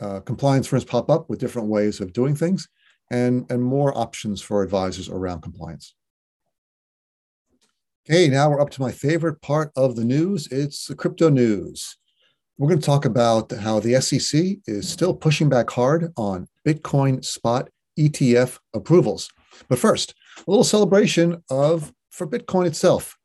uh, 0.00 0.20
compliance 0.20 0.66
firms 0.66 0.84
pop 0.84 1.10
up 1.10 1.28
with 1.28 1.38
different 1.38 1.68
ways 1.68 2.00
of 2.00 2.12
doing 2.12 2.34
things 2.34 2.68
and 3.10 3.50
and 3.50 3.62
more 3.62 3.96
options 3.96 4.40
for 4.40 4.62
advisors 4.62 5.08
around 5.08 5.40
compliance 5.40 5.94
okay 8.08 8.28
now 8.28 8.48
we're 8.48 8.60
up 8.60 8.70
to 8.70 8.80
my 8.80 8.92
favorite 8.92 9.40
part 9.42 9.70
of 9.76 9.96
the 9.96 10.04
news 10.04 10.46
it's 10.50 10.86
the 10.86 10.94
crypto 10.94 11.28
news 11.28 11.96
we're 12.58 12.68
going 12.68 12.80
to 12.80 12.86
talk 12.86 13.04
about 13.04 13.50
how 13.52 13.80
the 13.80 14.00
sec 14.00 14.40
is 14.66 14.88
still 14.88 15.14
pushing 15.14 15.48
back 15.48 15.70
hard 15.70 16.12
on 16.16 16.46
bitcoin 16.66 17.24
spot 17.24 17.68
etf 17.98 18.58
approvals 18.74 19.28
but 19.68 19.78
first 19.78 20.14
a 20.46 20.50
little 20.50 20.64
celebration 20.64 21.42
of 21.50 21.92
for 22.10 22.26
Bitcoin 22.26 22.66
itself. 22.66 23.16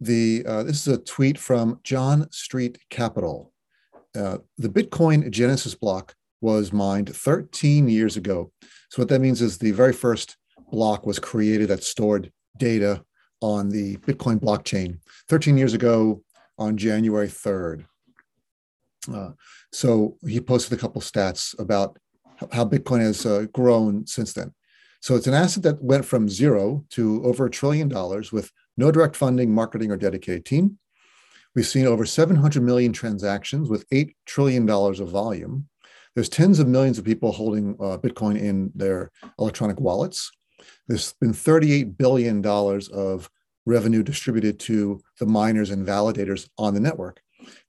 The 0.00 0.44
uh, 0.46 0.62
this 0.64 0.86
is 0.86 0.94
a 0.94 0.98
tweet 0.98 1.38
from 1.38 1.80
John 1.82 2.30
Street 2.30 2.78
Capital. 2.90 3.52
Uh, 4.14 4.38
the 4.58 4.68
Bitcoin 4.68 5.30
Genesis 5.30 5.74
block 5.74 6.14
was 6.40 6.72
mined 6.72 7.14
13 7.14 7.88
years 7.88 8.16
ago. 8.16 8.52
So 8.96 9.02
what 9.02 9.10
that 9.10 9.20
means 9.20 9.42
is 9.42 9.58
the 9.58 9.72
very 9.72 9.92
first 9.92 10.38
block 10.72 11.04
was 11.04 11.18
created 11.18 11.68
that 11.68 11.84
stored 11.84 12.32
data 12.56 13.04
on 13.42 13.68
the 13.68 13.98
Bitcoin 13.98 14.40
blockchain 14.40 15.00
13 15.28 15.58
years 15.58 15.74
ago 15.74 16.22
on 16.56 16.78
January 16.78 17.28
3rd. 17.28 17.84
Uh, 19.12 19.32
so 19.70 20.16
he 20.26 20.40
posted 20.40 20.78
a 20.78 20.80
couple 20.80 21.02
stats 21.02 21.54
about 21.58 21.98
how 22.52 22.64
Bitcoin 22.64 23.00
has 23.00 23.26
uh, 23.26 23.44
grown 23.52 24.06
since 24.06 24.32
then. 24.32 24.54
So 25.02 25.14
it's 25.14 25.26
an 25.26 25.34
asset 25.34 25.64
that 25.64 25.82
went 25.82 26.06
from 26.06 26.26
zero 26.26 26.86
to 26.92 27.22
over 27.22 27.44
a 27.44 27.50
trillion 27.50 27.88
dollars 27.88 28.32
with 28.32 28.50
no 28.78 28.90
direct 28.90 29.14
funding, 29.14 29.54
marketing, 29.54 29.90
or 29.90 29.98
dedicated 29.98 30.46
team. 30.46 30.78
We've 31.54 31.66
seen 31.66 31.84
over 31.86 32.06
700 32.06 32.62
million 32.62 32.94
transactions 32.94 33.68
with 33.68 33.86
$8 33.90 34.14
trillion 34.24 34.66
of 34.70 35.08
volume. 35.10 35.68
There's 36.16 36.28
tens 36.28 36.58
of 36.58 36.66
millions 36.66 36.98
of 36.98 37.04
people 37.04 37.30
holding 37.30 37.76
uh, 37.78 37.98
Bitcoin 37.98 38.40
in 38.40 38.72
their 38.74 39.12
electronic 39.38 39.78
wallets. 39.78 40.32
There's 40.88 41.12
been 41.20 41.32
$38 41.32 41.96
billion 41.96 42.44
of 42.44 43.30
revenue 43.66 44.02
distributed 44.02 44.58
to 44.60 45.00
the 45.20 45.26
miners 45.26 45.70
and 45.70 45.86
validators 45.86 46.48
on 46.58 46.74
the 46.74 46.80
network. 46.80 47.20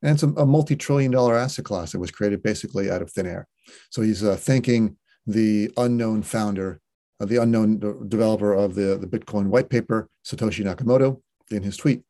And 0.02 0.14
it's 0.14 0.24
a, 0.24 0.30
a 0.30 0.46
multi 0.46 0.76
trillion 0.76 1.12
dollar 1.12 1.36
asset 1.36 1.66
class 1.66 1.92
that 1.92 2.00
was 2.00 2.10
created 2.10 2.42
basically 2.42 2.90
out 2.90 3.04
of 3.04 3.12
thin 3.12 3.28
air. 3.28 3.48
So 3.92 4.02
he's 4.02 4.24
uh, 4.24 4.38
thanking 4.38 4.98
the 5.28 5.70
unknown 5.78 6.24
founder 6.24 6.82
uh, 7.20 7.26
the 7.26 7.42
unknown 7.42 7.80
developer 8.08 8.54
of 8.54 8.76
the, 8.76 8.98
the 8.98 9.08
Bitcoin 9.08 9.48
white 9.48 9.70
paper, 9.70 10.08
Satoshi 10.26 10.64
Nakamoto, 10.64 11.22
in 11.50 11.64
his 11.64 11.78
tweet. 11.78 12.04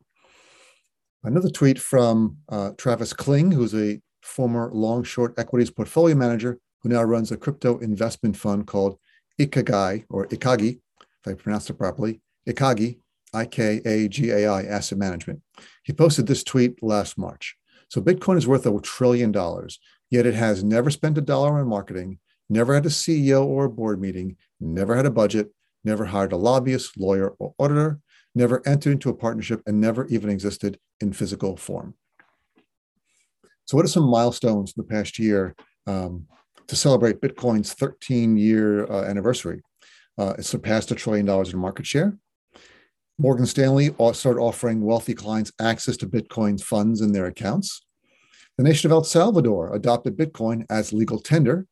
Another 1.24 1.50
tweet 1.50 1.78
from 1.78 2.36
uh, 2.48 2.72
Travis 2.76 3.12
Kling, 3.12 3.50
who's 3.50 3.74
a 3.74 4.00
former 4.28 4.70
long 4.72 5.02
short 5.02 5.38
equities 5.38 5.70
portfolio 5.70 6.14
manager 6.14 6.58
who 6.82 6.90
now 6.90 7.02
runs 7.02 7.32
a 7.32 7.36
crypto 7.36 7.78
investment 7.78 8.36
fund 8.36 8.66
called 8.66 8.98
Ikagai 9.40 10.04
or 10.08 10.26
Ikagi, 10.26 10.80
if 11.00 11.26
I 11.26 11.34
pronounce 11.34 11.68
it 11.70 11.78
properly, 11.78 12.20
Ikagi, 12.48 12.98
I 13.34 13.44
K 13.46 13.80
A 13.84 14.08
G 14.08 14.30
A 14.30 14.48
I 14.48 14.62
Asset 14.62 14.98
Management. 14.98 15.42
He 15.82 15.92
posted 15.92 16.26
this 16.26 16.44
tweet 16.44 16.82
last 16.82 17.18
March. 17.18 17.56
So 17.88 18.00
Bitcoin 18.00 18.36
is 18.36 18.46
worth 18.46 18.66
a 18.66 18.80
trillion 18.80 19.32
dollars, 19.32 19.78
yet 20.10 20.26
it 20.26 20.34
has 20.34 20.62
never 20.62 20.90
spent 20.90 21.18
a 21.18 21.22
dollar 21.22 21.58
on 21.58 21.68
marketing, 21.68 22.18
never 22.48 22.74
had 22.74 22.86
a 22.86 22.90
CEO 22.90 23.44
or 23.44 23.64
a 23.64 23.70
board 23.70 24.00
meeting, 24.00 24.36
never 24.60 24.94
had 24.94 25.06
a 25.06 25.10
budget, 25.10 25.50
never 25.84 26.06
hired 26.06 26.32
a 26.32 26.36
lobbyist, 26.36 26.98
lawyer, 26.98 27.30
or 27.38 27.54
auditor, 27.58 28.00
never 28.34 28.62
entered 28.66 28.92
into 28.92 29.10
a 29.10 29.14
partnership, 29.14 29.62
and 29.66 29.80
never 29.80 30.06
even 30.06 30.30
existed 30.30 30.78
in 31.00 31.12
physical 31.12 31.56
form. 31.56 31.94
So, 33.68 33.76
what 33.76 33.84
are 33.84 33.88
some 33.88 34.08
milestones 34.08 34.72
in 34.74 34.82
the 34.82 34.88
past 34.88 35.18
year 35.18 35.54
um, 35.86 36.26
to 36.68 36.74
celebrate 36.74 37.20
Bitcoin's 37.20 37.74
13 37.74 38.38
year 38.38 38.90
uh, 38.90 39.04
anniversary? 39.04 39.60
Uh, 40.16 40.34
it 40.38 40.44
surpassed 40.44 40.90
a 40.90 40.94
trillion 40.94 41.26
dollars 41.26 41.52
in 41.52 41.58
market 41.58 41.86
share. 41.86 42.16
Morgan 43.18 43.44
Stanley 43.46 43.94
started 44.14 44.40
offering 44.40 44.80
wealthy 44.80 45.12
clients 45.12 45.52
access 45.60 45.98
to 45.98 46.06
Bitcoin's 46.06 46.62
funds 46.62 47.02
in 47.02 47.12
their 47.12 47.26
accounts. 47.26 47.84
The 48.56 48.64
nation 48.64 48.88
of 48.88 48.92
El 48.92 49.04
Salvador 49.04 49.74
adopted 49.74 50.16
Bitcoin 50.16 50.64
as 50.70 50.92
legal 50.92 51.20
tender 51.20 51.66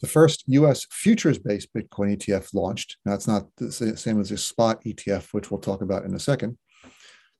the 0.00 0.06
first 0.06 0.44
US 0.46 0.86
futures 0.90 1.38
based 1.38 1.72
Bitcoin 1.74 2.16
ETF 2.16 2.54
launched. 2.54 2.96
Now, 3.04 3.14
it's 3.14 3.26
not 3.26 3.46
the 3.56 3.72
same 3.72 4.20
as 4.20 4.30
a 4.30 4.38
spot 4.38 4.82
ETF, 4.84 5.32
which 5.32 5.50
we'll 5.50 5.60
talk 5.60 5.82
about 5.82 6.04
in 6.04 6.14
a 6.14 6.20
second. 6.20 6.56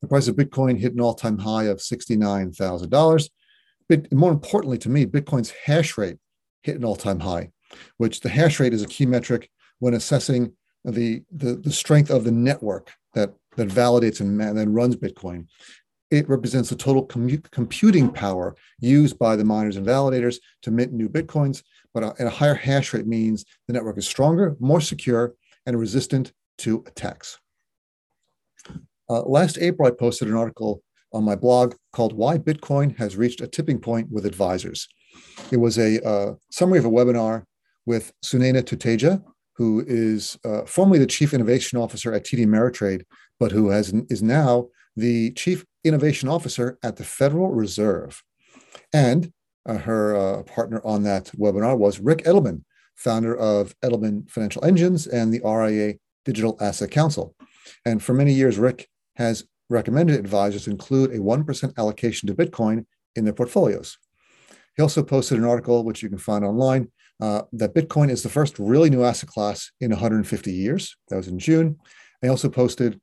The 0.02 0.08
price 0.08 0.28
of 0.28 0.36
Bitcoin 0.36 0.78
hit 0.78 0.92
an 0.92 1.00
all 1.00 1.14
time 1.14 1.38
high 1.38 1.64
of 1.64 1.78
$69,000. 1.78 3.30
But 3.88 4.12
more 4.12 4.30
importantly 4.32 4.78
to 4.78 4.88
me, 4.88 5.06
Bitcoin's 5.06 5.52
hash 5.64 5.96
rate 5.96 6.18
hit 6.62 6.76
an 6.76 6.84
all 6.84 6.96
time 6.96 7.20
high, 7.20 7.50
which 7.96 8.20
the 8.20 8.28
hash 8.28 8.60
rate 8.60 8.74
is 8.74 8.82
a 8.82 8.88
key 8.88 9.06
metric 9.06 9.48
when 9.78 9.94
assessing 9.94 10.52
the, 10.84 11.22
the, 11.30 11.54
the 11.54 11.72
strength 11.72 12.10
of 12.10 12.24
the 12.24 12.32
network 12.32 12.90
that, 13.14 13.32
that 13.56 13.68
validates 13.68 14.20
and 14.20 14.40
then 14.40 14.72
runs 14.72 14.96
Bitcoin 14.96 15.46
it 16.12 16.28
represents 16.28 16.68
the 16.68 16.76
total 16.76 17.04
computing 17.04 18.12
power 18.12 18.54
used 18.80 19.18
by 19.18 19.34
the 19.34 19.44
miners 19.44 19.78
and 19.78 19.86
validators 19.86 20.36
to 20.60 20.70
mint 20.70 20.92
new 20.92 21.08
bitcoins. 21.08 21.62
But 21.94 22.04
uh, 22.04 22.12
a, 22.18 22.26
a 22.26 22.30
higher 22.30 22.54
hash 22.54 22.92
rate 22.92 23.06
means 23.06 23.46
the 23.66 23.72
network 23.72 23.96
is 23.96 24.06
stronger, 24.06 24.54
more 24.60 24.82
secure, 24.82 25.34
and 25.64 25.78
resistant 25.78 26.32
to 26.58 26.84
attacks. 26.86 27.38
Uh, 29.08 29.22
last 29.22 29.58
April, 29.58 29.88
I 29.88 29.90
posted 29.90 30.28
an 30.28 30.36
article 30.36 30.82
on 31.12 31.24
my 31.24 31.36
blog 31.36 31.74
called 31.92 32.12
Why 32.14 32.38
Bitcoin 32.38 32.96
Has 32.98 33.16
Reached 33.16 33.40
a 33.40 33.46
Tipping 33.46 33.78
Point 33.78 34.10
with 34.10 34.26
Advisors. 34.26 34.88
It 35.50 35.58
was 35.58 35.78
a 35.78 36.04
uh, 36.06 36.34
summary 36.50 36.78
of 36.78 36.84
a 36.84 36.90
webinar 36.90 37.44
with 37.84 38.12
Sunaina 38.24 38.62
Tuteja, 38.62 39.22
who 39.56 39.84
is 39.86 40.38
uh, 40.44 40.64
formerly 40.64 40.98
the 40.98 41.06
Chief 41.06 41.34
Innovation 41.34 41.78
Officer 41.78 42.12
at 42.12 42.24
TD 42.24 42.46
Ameritrade, 42.46 43.02
but 43.38 43.52
who 43.52 43.70
has, 43.70 43.92
is 44.08 44.22
now 44.22 44.68
the 44.96 45.32
Chief 45.32 45.64
Innovation 45.84 46.28
Officer 46.28 46.78
at 46.82 46.96
the 46.96 47.04
Federal 47.04 47.50
Reserve. 47.50 48.22
And 48.92 49.32
uh, 49.66 49.78
her 49.78 50.16
uh, 50.16 50.42
partner 50.44 50.80
on 50.84 51.02
that 51.02 51.26
webinar 51.36 51.76
was 51.76 52.00
Ric 52.00 52.24
Edelman, 52.24 52.62
founder 52.96 53.36
of 53.36 53.78
Edelman 53.80 54.30
Financial 54.30 54.64
Engines 54.64 55.06
and 55.06 55.32
the 55.32 55.42
RIA 55.44 55.94
Digital 56.24 56.56
Asset 56.60 56.90
Council. 56.90 57.34
And 57.84 58.02
for 58.02 58.14
many 58.14 58.32
years, 58.32 58.58
Ric 58.58 58.88
has 59.16 59.44
recommended 59.68 60.18
advisors 60.18 60.68
include 60.68 61.10
a 61.12 61.18
1% 61.18 61.78
allocation 61.78 62.26
to 62.26 62.34
Bitcoin 62.34 62.86
in 63.16 63.24
their 63.24 63.34
portfolios. 63.34 63.98
He 64.76 64.82
also 64.82 65.02
posted 65.02 65.38
an 65.38 65.44
article, 65.44 65.84
which 65.84 66.02
you 66.02 66.08
can 66.08 66.18
find 66.18 66.44
online, 66.44 66.90
uh, 67.20 67.42
that 67.52 67.74
Bitcoin 67.74 68.10
is 68.10 68.22
the 68.22 68.28
first 68.28 68.58
really 68.58 68.90
new 68.90 69.04
asset 69.04 69.28
class 69.28 69.70
in 69.80 69.90
150 69.90 70.52
years. 70.52 70.96
That 71.08 71.16
was 71.16 71.28
in 71.28 71.38
June. 71.38 71.78
he 72.20 72.28
also 72.28 72.48
posted 72.48 73.00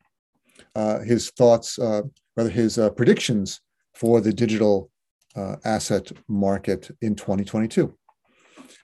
uh, 0.75 0.99
his 0.99 1.31
thoughts, 1.31 1.79
uh, 1.79 2.01
rather 2.35 2.49
his 2.49 2.77
uh, 2.77 2.89
predictions 2.89 3.61
for 3.93 4.21
the 4.21 4.33
digital 4.33 4.89
uh, 5.35 5.55
asset 5.63 6.11
market 6.27 6.89
in 7.01 7.15
2022. 7.15 7.95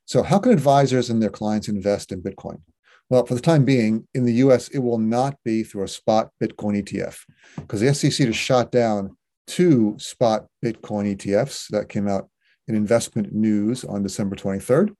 So, 0.05 0.23
how 0.23 0.39
can 0.39 0.51
advisors 0.51 1.09
and 1.09 1.21
their 1.21 1.29
clients 1.29 1.67
invest 1.67 2.11
in 2.11 2.21
Bitcoin? 2.21 2.61
Well, 3.09 3.25
for 3.25 3.35
the 3.35 3.41
time 3.41 3.65
being, 3.65 4.07
in 4.15 4.25
the 4.25 4.33
US, 4.33 4.67
it 4.69 4.79
will 4.79 4.97
not 4.97 5.37
be 5.43 5.63
through 5.63 5.83
a 5.83 5.87
spot 5.87 6.31
Bitcoin 6.41 6.81
ETF 6.81 7.19
because 7.57 7.81
the 7.81 7.93
SEC 7.93 8.25
has 8.25 8.35
shot 8.35 8.71
down 8.71 9.15
two 9.47 9.95
spot 9.99 10.47
Bitcoin 10.63 11.15
ETFs 11.15 11.67
that 11.69 11.89
came 11.89 12.07
out 12.07 12.29
in 12.67 12.75
investment 12.75 13.31
news 13.31 13.83
on 13.83 14.01
December 14.01 14.35
23rd. 14.35 14.95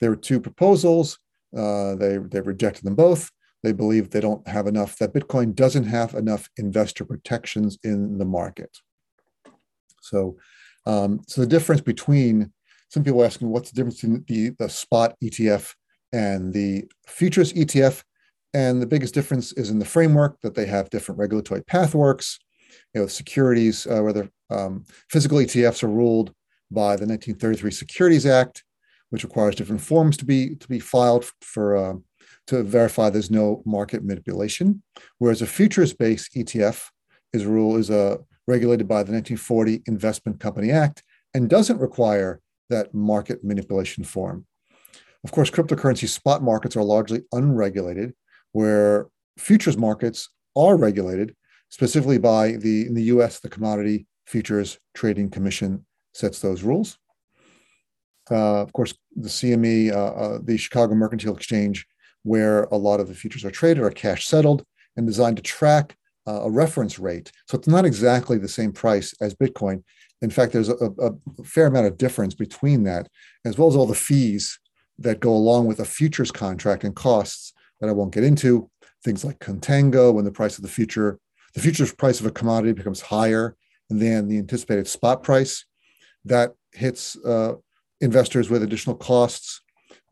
There 0.00 0.10
were 0.10 0.16
two 0.16 0.40
proposals. 0.40 1.18
Uh, 1.56 1.96
they, 1.96 2.18
they 2.18 2.40
rejected 2.40 2.84
them 2.84 2.94
both. 2.94 3.30
They 3.64 3.72
believe 3.72 4.10
they 4.10 4.20
don't 4.20 4.46
have 4.46 4.66
enough, 4.66 4.98
that 4.98 5.14
Bitcoin 5.14 5.54
doesn't 5.54 5.84
have 5.84 6.14
enough 6.14 6.48
investor 6.56 7.04
protections 7.04 7.78
in 7.82 8.18
the 8.18 8.24
market. 8.24 8.70
So, 10.02 10.36
um, 10.86 11.20
so 11.26 11.40
the 11.40 11.46
difference 11.46 11.80
between 11.80 12.52
some 12.90 13.02
people 13.02 13.24
asking 13.24 13.48
what's 13.48 13.70
the 13.70 13.76
difference 13.76 14.04
in 14.04 14.24
the, 14.28 14.50
the 14.58 14.68
spot 14.68 15.14
ETF 15.22 15.72
and 16.14 16.52
the 16.52 16.84
futures 17.06 17.52
ETF. 17.52 18.04
And 18.54 18.80
the 18.80 18.86
biggest 18.86 19.14
difference 19.14 19.52
is 19.52 19.68
in 19.68 19.80
the 19.80 19.84
framework 19.84 20.40
that 20.42 20.54
they 20.54 20.66
have 20.66 20.88
different 20.88 21.18
regulatory 21.18 21.62
pathworks. 21.62 22.38
You 22.94 23.00
know, 23.00 23.06
securities, 23.08 23.86
uh, 23.86 24.00
whether 24.00 24.30
um, 24.48 24.84
physical 25.10 25.38
ETFs 25.38 25.82
are 25.82 25.88
ruled 25.88 26.32
by 26.70 26.96
the 26.96 27.06
1933 27.06 27.70
Securities 27.72 28.26
Act, 28.26 28.62
which 29.10 29.24
requires 29.24 29.56
different 29.56 29.80
forms 29.80 30.16
to 30.18 30.24
be 30.24 30.54
to 30.54 30.68
be 30.68 30.78
filed 30.78 31.28
for 31.40 31.76
uh, 31.76 31.94
to 32.46 32.62
verify 32.62 33.10
there's 33.10 33.30
no 33.30 33.62
market 33.66 34.04
manipulation. 34.04 34.82
Whereas 35.18 35.42
a 35.42 35.46
futures-based 35.46 36.34
ETF 36.34 36.90
is 37.32 37.44
rule 37.44 37.76
is 37.76 37.90
uh, 37.90 38.18
regulated 38.46 38.86
by 38.86 39.02
the 39.02 39.12
1940 39.12 39.82
Investment 39.86 40.38
Company 40.38 40.70
Act 40.70 41.02
and 41.32 41.50
doesn't 41.50 41.80
require 41.80 42.40
that 42.70 42.94
market 42.94 43.42
manipulation 43.42 44.04
form. 44.04 44.46
Of 45.24 45.32
course, 45.32 45.50
cryptocurrency 45.50 46.06
spot 46.06 46.42
markets 46.42 46.76
are 46.76 46.82
largely 46.82 47.22
unregulated, 47.32 48.14
where 48.52 49.06
futures 49.38 49.76
markets 49.76 50.28
are 50.54 50.76
regulated, 50.76 51.34
specifically 51.70 52.18
by 52.18 52.52
the 52.52 52.86
in 52.86 52.94
the 52.94 53.04
U.S. 53.04 53.40
the 53.40 53.48
Commodity 53.48 54.06
Futures 54.26 54.78
Trading 54.92 55.30
Commission 55.30 55.86
sets 56.12 56.40
those 56.40 56.62
rules. 56.62 56.98
Uh, 58.30 58.60
of 58.62 58.72
course, 58.72 58.94
the 59.16 59.28
CME, 59.28 59.92
uh, 59.92 59.96
uh, 59.96 60.38
the 60.42 60.56
Chicago 60.56 60.94
Mercantile 60.94 61.36
Exchange, 61.36 61.86
where 62.22 62.64
a 62.64 62.76
lot 62.76 63.00
of 63.00 63.08
the 63.08 63.14
futures 63.14 63.44
are 63.44 63.50
traded, 63.50 63.82
are 63.82 63.90
cash 63.90 64.26
settled 64.26 64.64
and 64.96 65.06
designed 65.06 65.36
to 65.36 65.42
track 65.42 65.96
uh, 66.26 66.42
a 66.42 66.50
reference 66.50 66.98
rate. 66.98 67.32
So 67.48 67.58
it's 67.58 67.68
not 67.68 67.84
exactly 67.84 68.38
the 68.38 68.48
same 68.48 68.72
price 68.72 69.14
as 69.20 69.34
Bitcoin. 69.34 69.82
In 70.22 70.30
fact, 70.30 70.52
there's 70.52 70.70
a, 70.70 70.74
a, 70.74 71.10
fair 71.44 71.66
amount 71.66 71.86
of 71.86 71.98
difference 71.98 72.34
between 72.34 72.84
that, 72.84 73.08
as 73.44 73.58
well 73.58 73.68
as 73.68 73.76
all 73.76 73.86
the 73.86 73.94
fees 73.94 74.58
that 74.98 75.20
go 75.20 75.32
along 75.32 75.66
with 75.66 75.80
a 75.80 75.84
futures 75.84 76.30
contract 76.30 76.84
and 76.84 76.94
costs 76.94 77.52
that 77.80 77.88
I 77.88 77.92
won't 77.92 78.14
get 78.14 78.24
into. 78.24 78.70
Things 79.02 79.24
like 79.24 79.38
contango, 79.38 80.12
when 80.12 80.24
the 80.24 80.30
price 80.30 80.56
of 80.56 80.62
the 80.62 80.68
future, 80.68 81.18
the 81.54 81.60
futures 81.60 81.92
price 81.92 82.20
of 82.20 82.26
a 82.26 82.30
commodity 82.30 82.72
becomes 82.72 83.00
higher 83.00 83.56
than 83.90 84.28
the 84.28 84.38
anticipated 84.38 84.88
spot 84.88 85.22
price, 85.22 85.64
that 86.24 86.52
hits 86.72 87.16
uh, 87.24 87.54
investors 88.00 88.48
with 88.48 88.62
additional 88.62 88.96
costs, 88.96 89.60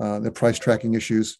uh, 0.01 0.19
the 0.19 0.31
price 0.31 0.59
tracking 0.59 0.95
issues. 0.95 1.39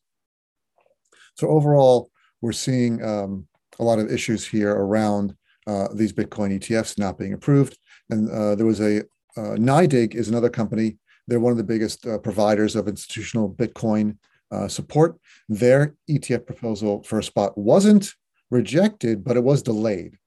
So 1.35 1.49
overall, 1.49 2.11
we're 2.41 2.53
seeing 2.53 3.05
um, 3.05 3.47
a 3.79 3.85
lot 3.85 3.99
of 3.99 4.11
issues 4.11 4.47
here 4.47 4.73
around 4.73 5.35
uh, 5.67 5.89
these 5.95 6.13
Bitcoin 6.13 6.59
ETFs 6.59 6.99
not 6.99 7.19
being 7.19 7.33
approved. 7.33 7.79
And 8.11 8.31
uh, 8.31 8.55
there 8.55 8.67
was 8.67 8.81
a 8.81 9.01
uh, 9.37 9.57
NYDIG 9.57 10.15
is 10.15 10.29
another 10.29 10.51
company 10.51 10.99
they're 11.29 11.41
one 11.41 11.53
of 11.53 11.59
the 11.59 11.65
biggest 11.65 12.07
uh, 12.07 12.19
providers 12.19 12.77
of 12.77 12.89
institutional 12.89 13.53
Bitcoin 13.53 14.17
uh, 14.51 14.69
support. 14.69 15.19
Their 15.49 15.95
ETF 16.11 16.47
proposal 16.47 17.03
for 17.03 17.19
a 17.19 17.25
spot 17.25 17.57
wasn't 17.57 18.13
rejected, 18.51 19.25
but 19.25 19.37
it 19.37 19.45
was 19.45 19.63
delayed. 19.63 20.19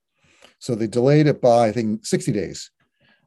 So 0.58 0.74
they 0.74 0.86
delayed 0.86 1.26
it 1.26 1.40
by, 1.40 1.68
I 1.68 1.72
think, 1.72 2.04
60 2.06 2.32
days. 2.32 2.70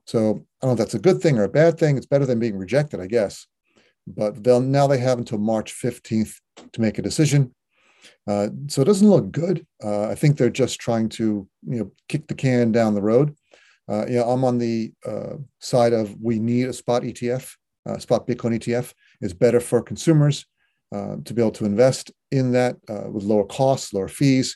So 0.06 0.20
I 0.20 0.66
don't 0.66 0.70
know 0.70 0.72
if 0.72 0.78
that's 0.80 0.96
a 0.96 1.00
good 1.00 1.22
thing 1.22 1.38
or 1.38 1.44
a 1.44 1.50
bad 1.50 1.78
thing. 1.78 1.96
It's 1.96 2.08
better 2.08 2.26
than 2.26 2.40
being 2.40 2.58
rejected, 2.58 3.00
I 3.00 3.08
guess. 3.08 3.46
But 4.08 4.44
they'll 4.44 4.60
now 4.60 4.88
they 4.88 4.98
have 4.98 5.20
until 5.20 5.38
March 5.38 5.74
15th 5.74 6.36
to 6.74 6.82
make 6.82 6.98
a 6.98 7.04
decision. 7.04 7.54
Uh, 8.28 8.50
so 8.68 8.82
it 8.82 8.86
doesn't 8.86 9.10
look 9.10 9.32
good. 9.32 9.66
Uh, 9.84 10.10
I 10.10 10.16
think 10.16 10.38
they're 10.38 10.50
just 10.50 10.80
trying 10.80 11.10
to, 11.10 11.48
you 11.68 11.80
know, 11.80 11.92
kick 12.08 12.28
the 12.28 12.34
can 12.34 12.72
down 12.72 12.96
the 12.96 13.02
road. 13.02 13.36
Uh, 13.90 14.06
you 14.08 14.18
know, 14.18 14.26
I'm 14.26 14.44
on 14.44 14.58
the 14.58 14.92
uh, 15.06 15.38
side 15.60 15.94
of 15.94 16.16
we 16.22 16.38
need 16.40 16.68
a 16.68 16.74
spot 16.74 17.02
ETF 17.02 17.56
uh, 17.90 17.98
spot 17.98 18.28
Bitcoin 18.28 18.58
ETF 18.58 18.94
is 19.22 19.34
better 19.34 19.60
for 19.60 19.82
consumers 19.82 20.46
uh, 20.94 21.18
to 21.26 21.34
be 21.34 21.42
able 21.42 21.52
to 21.52 21.66
invest 21.66 22.12
in 22.32 22.52
that 22.52 22.78
uh, 22.90 23.10
with 23.10 23.24
lower 23.24 23.46
costs, 23.46 23.94
lower 23.94 24.08
fees, 24.08 24.56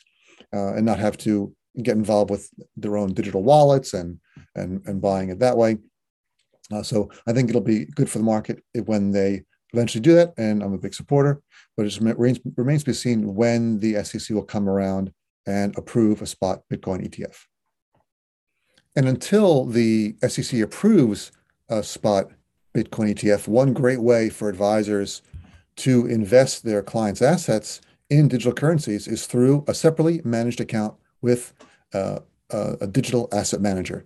uh, 0.52 0.74
and 0.74 0.84
not 0.84 0.98
have 0.98 1.16
to 1.18 1.54
get 1.82 1.96
involved 1.96 2.30
with 2.30 2.48
their 2.76 2.96
own 2.96 3.12
digital 3.12 3.42
wallets 3.42 3.94
and 3.94 4.18
and 4.54 4.86
and 4.86 5.00
buying 5.00 5.30
it 5.30 5.38
that 5.40 5.56
way. 5.56 5.78
So 6.82 7.10
I 7.26 7.32
think 7.32 7.50
it'll 7.50 7.60
be 7.60 7.84
good 7.84 8.08
for 8.08 8.18
the 8.18 8.24
market 8.24 8.62
when 8.86 9.10
they 9.10 9.42
eventually 9.72 10.00
do 10.00 10.14
that, 10.14 10.32
and 10.38 10.62
I'm 10.62 10.72
a 10.72 10.78
big 10.78 10.94
supporter. 10.94 11.42
But 11.76 11.86
it 11.86 12.00
remains, 12.00 12.40
remains 12.56 12.84
to 12.84 12.90
be 12.90 12.94
seen 12.94 13.34
when 13.34 13.80
the 13.80 14.02
SEC 14.04 14.34
will 14.34 14.44
come 14.44 14.68
around 14.68 15.12
and 15.46 15.76
approve 15.76 16.22
a 16.22 16.26
spot 16.26 16.62
Bitcoin 16.72 17.06
ETF. 17.06 17.36
And 18.96 19.08
until 19.08 19.64
the 19.64 20.14
SEC 20.26 20.60
approves 20.60 21.32
a 21.68 21.82
spot 21.82 22.30
Bitcoin 22.74 23.14
ETF, 23.14 23.48
one 23.48 23.72
great 23.72 24.00
way 24.00 24.28
for 24.28 24.48
advisors 24.48 25.22
to 25.76 26.06
invest 26.06 26.64
their 26.64 26.82
clients' 26.82 27.22
assets 27.22 27.80
in 28.10 28.28
digital 28.28 28.52
currencies 28.52 29.08
is 29.08 29.26
through 29.26 29.64
a 29.66 29.74
separately 29.74 30.20
managed 30.24 30.60
account 30.60 30.94
with 31.20 31.52
uh, 31.92 32.18
a, 32.50 32.76
a, 32.82 32.86
digital 32.86 33.28
asset 33.32 33.60
manager. 33.60 34.04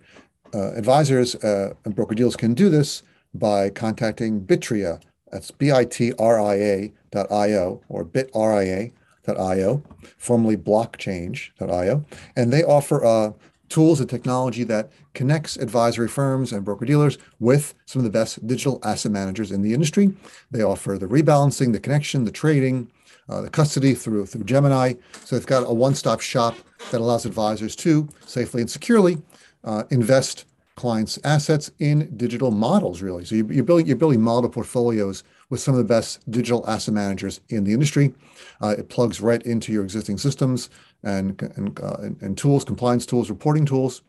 Uh, 0.53 0.71
advisors 0.73 1.35
uh, 1.35 1.73
and 1.85 1.95
broker 1.95 2.15
dealers 2.15 2.35
can 2.35 2.53
do 2.53 2.69
this 2.69 3.03
by 3.33 3.69
contacting 3.69 4.41
Bitria. 4.41 5.01
That's 5.31 5.51
B-I-T-R-I-A 5.51 6.91
dot 7.11 7.31
I-O 7.31 7.81
or 7.87 8.05
bitria.io, 8.05 9.83
formerly 10.17 10.57
blockchange.io. 10.57 12.05
And 12.35 12.53
they 12.53 12.63
offer 12.63 13.03
a 13.03 13.35
tools 13.69 13.99
and 13.99 14.09
technology 14.09 14.63
that 14.65 14.91
connects 15.13 15.55
advisory 15.57 16.07
firms 16.07 16.51
and 16.51 16.65
broker 16.65 16.85
dealers 16.85 17.17
with 17.39 17.73
some 17.85 17.99
of 17.99 18.03
the 18.03 18.09
best 18.09 18.45
digital 18.45 18.79
asset 18.83 19.11
managers 19.11 19.51
in 19.51 19.61
the 19.61 19.73
industry. 19.73 20.13
They 20.51 20.61
offer 20.61 20.97
the 20.97 21.07
rebalancing, 21.07 21.71
the 21.71 21.79
connection, 21.79 22.25
the 22.25 22.31
trading, 22.31 22.89
uh, 23.29 23.41
the 23.41 23.49
custody 23.49 23.93
through 23.93 24.25
through 24.25 24.43
Gemini. 24.43 24.93
So 25.23 25.35
they've 25.35 25.45
got 25.45 25.63
a 25.63 25.73
one-stop 25.73 26.19
shop 26.19 26.55
that 26.91 26.99
allows 26.99 27.25
advisors 27.25 27.75
to 27.77 28.07
safely 28.25 28.61
and 28.61 28.69
securely 28.69 29.21
uh, 29.63 29.83
invest 29.91 30.45
clients' 30.75 31.19
assets 31.23 31.69
in 31.79 32.15
digital 32.17 32.51
models. 32.51 33.01
Really, 33.01 33.25
so 33.25 33.35
you, 33.35 33.43
are 33.59 33.63
building 33.63 33.85
you're 33.85 33.95
building 33.95 34.21
model 34.21 34.49
portfolios 34.49 35.23
with 35.49 35.59
some 35.59 35.73
of 35.73 35.77
the 35.77 35.83
best 35.83 36.29
digital 36.31 36.63
asset 36.67 36.93
managers 36.93 37.41
in 37.49 37.63
the 37.63 37.73
industry. 37.73 38.13
Uh, 38.61 38.75
it 38.77 38.89
plugs 38.89 39.21
right 39.21 39.41
into 39.43 39.71
your 39.71 39.83
existing 39.83 40.17
systems 40.17 40.69
and, 41.03 41.41
and, 41.55 41.79
uh, 41.81 41.97
and, 42.21 42.37
tools, 42.37 42.63
compliance 42.63 43.05
tools, 43.05 43.29
reporting 43.29 43.65
tools. 43.65 44.01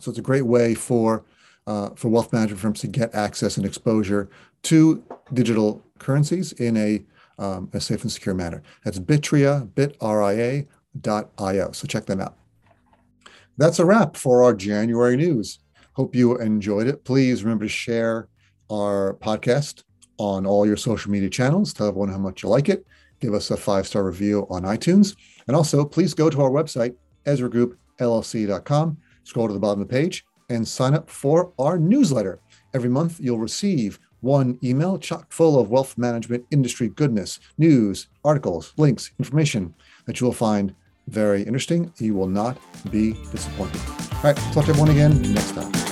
So 0.00 0.10
it's 0.10 0.18
a 0.18 0.22
great 0.22 0.46
way 0.46 0.74
for, 0.74 1.24
uh, 1.66 1.90
for 1.90 2.08
wealth 2.08 2.32
management 2.32 2.60
firms 2.60 2.80
to 2.80 2.88
get 2.88 3.14
access 3.14 3.56
and 3.56 3.66
exposure 3.66 4.28
to 4.64 5.02
digital 5.32 5.84
currencies 5.98 6.52
in 6.52 6.76
a, 6.76 7.04
um, 7.38 7.70
a 7.72 7.80
safe 7.80 8.02
and 8.02 8.10
secure 8.10 8.34
manner. 8.34 8.62
That's 8.84 8.98
Bitria, 8.98 9.68
bitria.io. 9.68 10.66
So 11.72 11.86
check 11.86 12.06
them 12.06 12.20
out. 12.20 12.36
That's 13.56 13.78
a 13.78 13.84
wrap 13.84 14.16
for 14.16 14.42
our 14.42 14.54
January 14.54 15.16
news. 15.16 15.58
Hope 15.92 16.14
you 16.14 16.38
enjoyed 16.38 16.86
it. 16.86 17.04
Please 17.04 17.44
remember 17.44 17.66
to 17.66 17.68
share 17.68 18.28
our 18.70 19.14
podcast 19.20 19.82
on 20.18 20.46
all 20.46 20.66
your 20.66 20.76
social 20.76 21.10
media 21.10 21.28
channels. 21.28 21.72
Tell 21.72 21.88
everyone 21.88 22.10
how 22.10 22.18
much 22.18 22.42
you 22.42 22.48
like 22.48 22.68
it. 22.68 22.86
Give 23.20 23.34
us 23.34 23.50
a 23.50 23.56
five 23.56 23.86
star 23.86 24.04
review 24.04 24.46
on 24.48 24.62
iTunes. 24.62 25.16
And 25.50 25.56
also, 25.56 25.84
please 25.84 26.14
go 26.14 26.30
to 26.30 26.42
our 26.42 26.48
website, 26.48 26.94
EzraGroupLLC.com, 27.26 28.96
scroll 29.24 29.48
to 29.48 29.52
the 29.52 29.58
bottom 29.58 29.82
of 29.82 29.88
the 29.88 29.92
page, 29.92 30.24
and 30.48 30.66
sign 30.66 30.94
up 30.94 31.10
for 31.10 31.52
our 31.58 31.76
newsletter. 31.76 32.38
Every 32.72 32.88
month, 32.88 33.18
you'll 33.18 33.40
receive 33.40 33.98
one 34.20 34.60
email 34.62 34.96
chock 34.96 35.32
full 35.32 35.58
of 35.58 35.68
wealth 35.68 35.98
management 35.98 36.46
industry 36.52 36.90
goodness, 36.90 37.40
news, 37.58 38.06
articles, 38.24 38.74
links, 38.76 39.10
information 39.18 39.74
that 40.06 40.20
you 40.20 40.26
will 40.28 40.32
find 40.32 40.72
very 41.08 41.42
interesting. 41.42 41.92
You 41.98 42.14
will 42.14 42.28
not 42.28 42.56
be 42.92 43.14
disappointed. 43.32 43.80
All 43.88 44.22
right, 44.22 44.36
talk 44.52 44.66
to 44.66 44.70
everyone 44.70 44.90
again 44.90 45.20
next 45.34 45.50
time. 45.56 45.89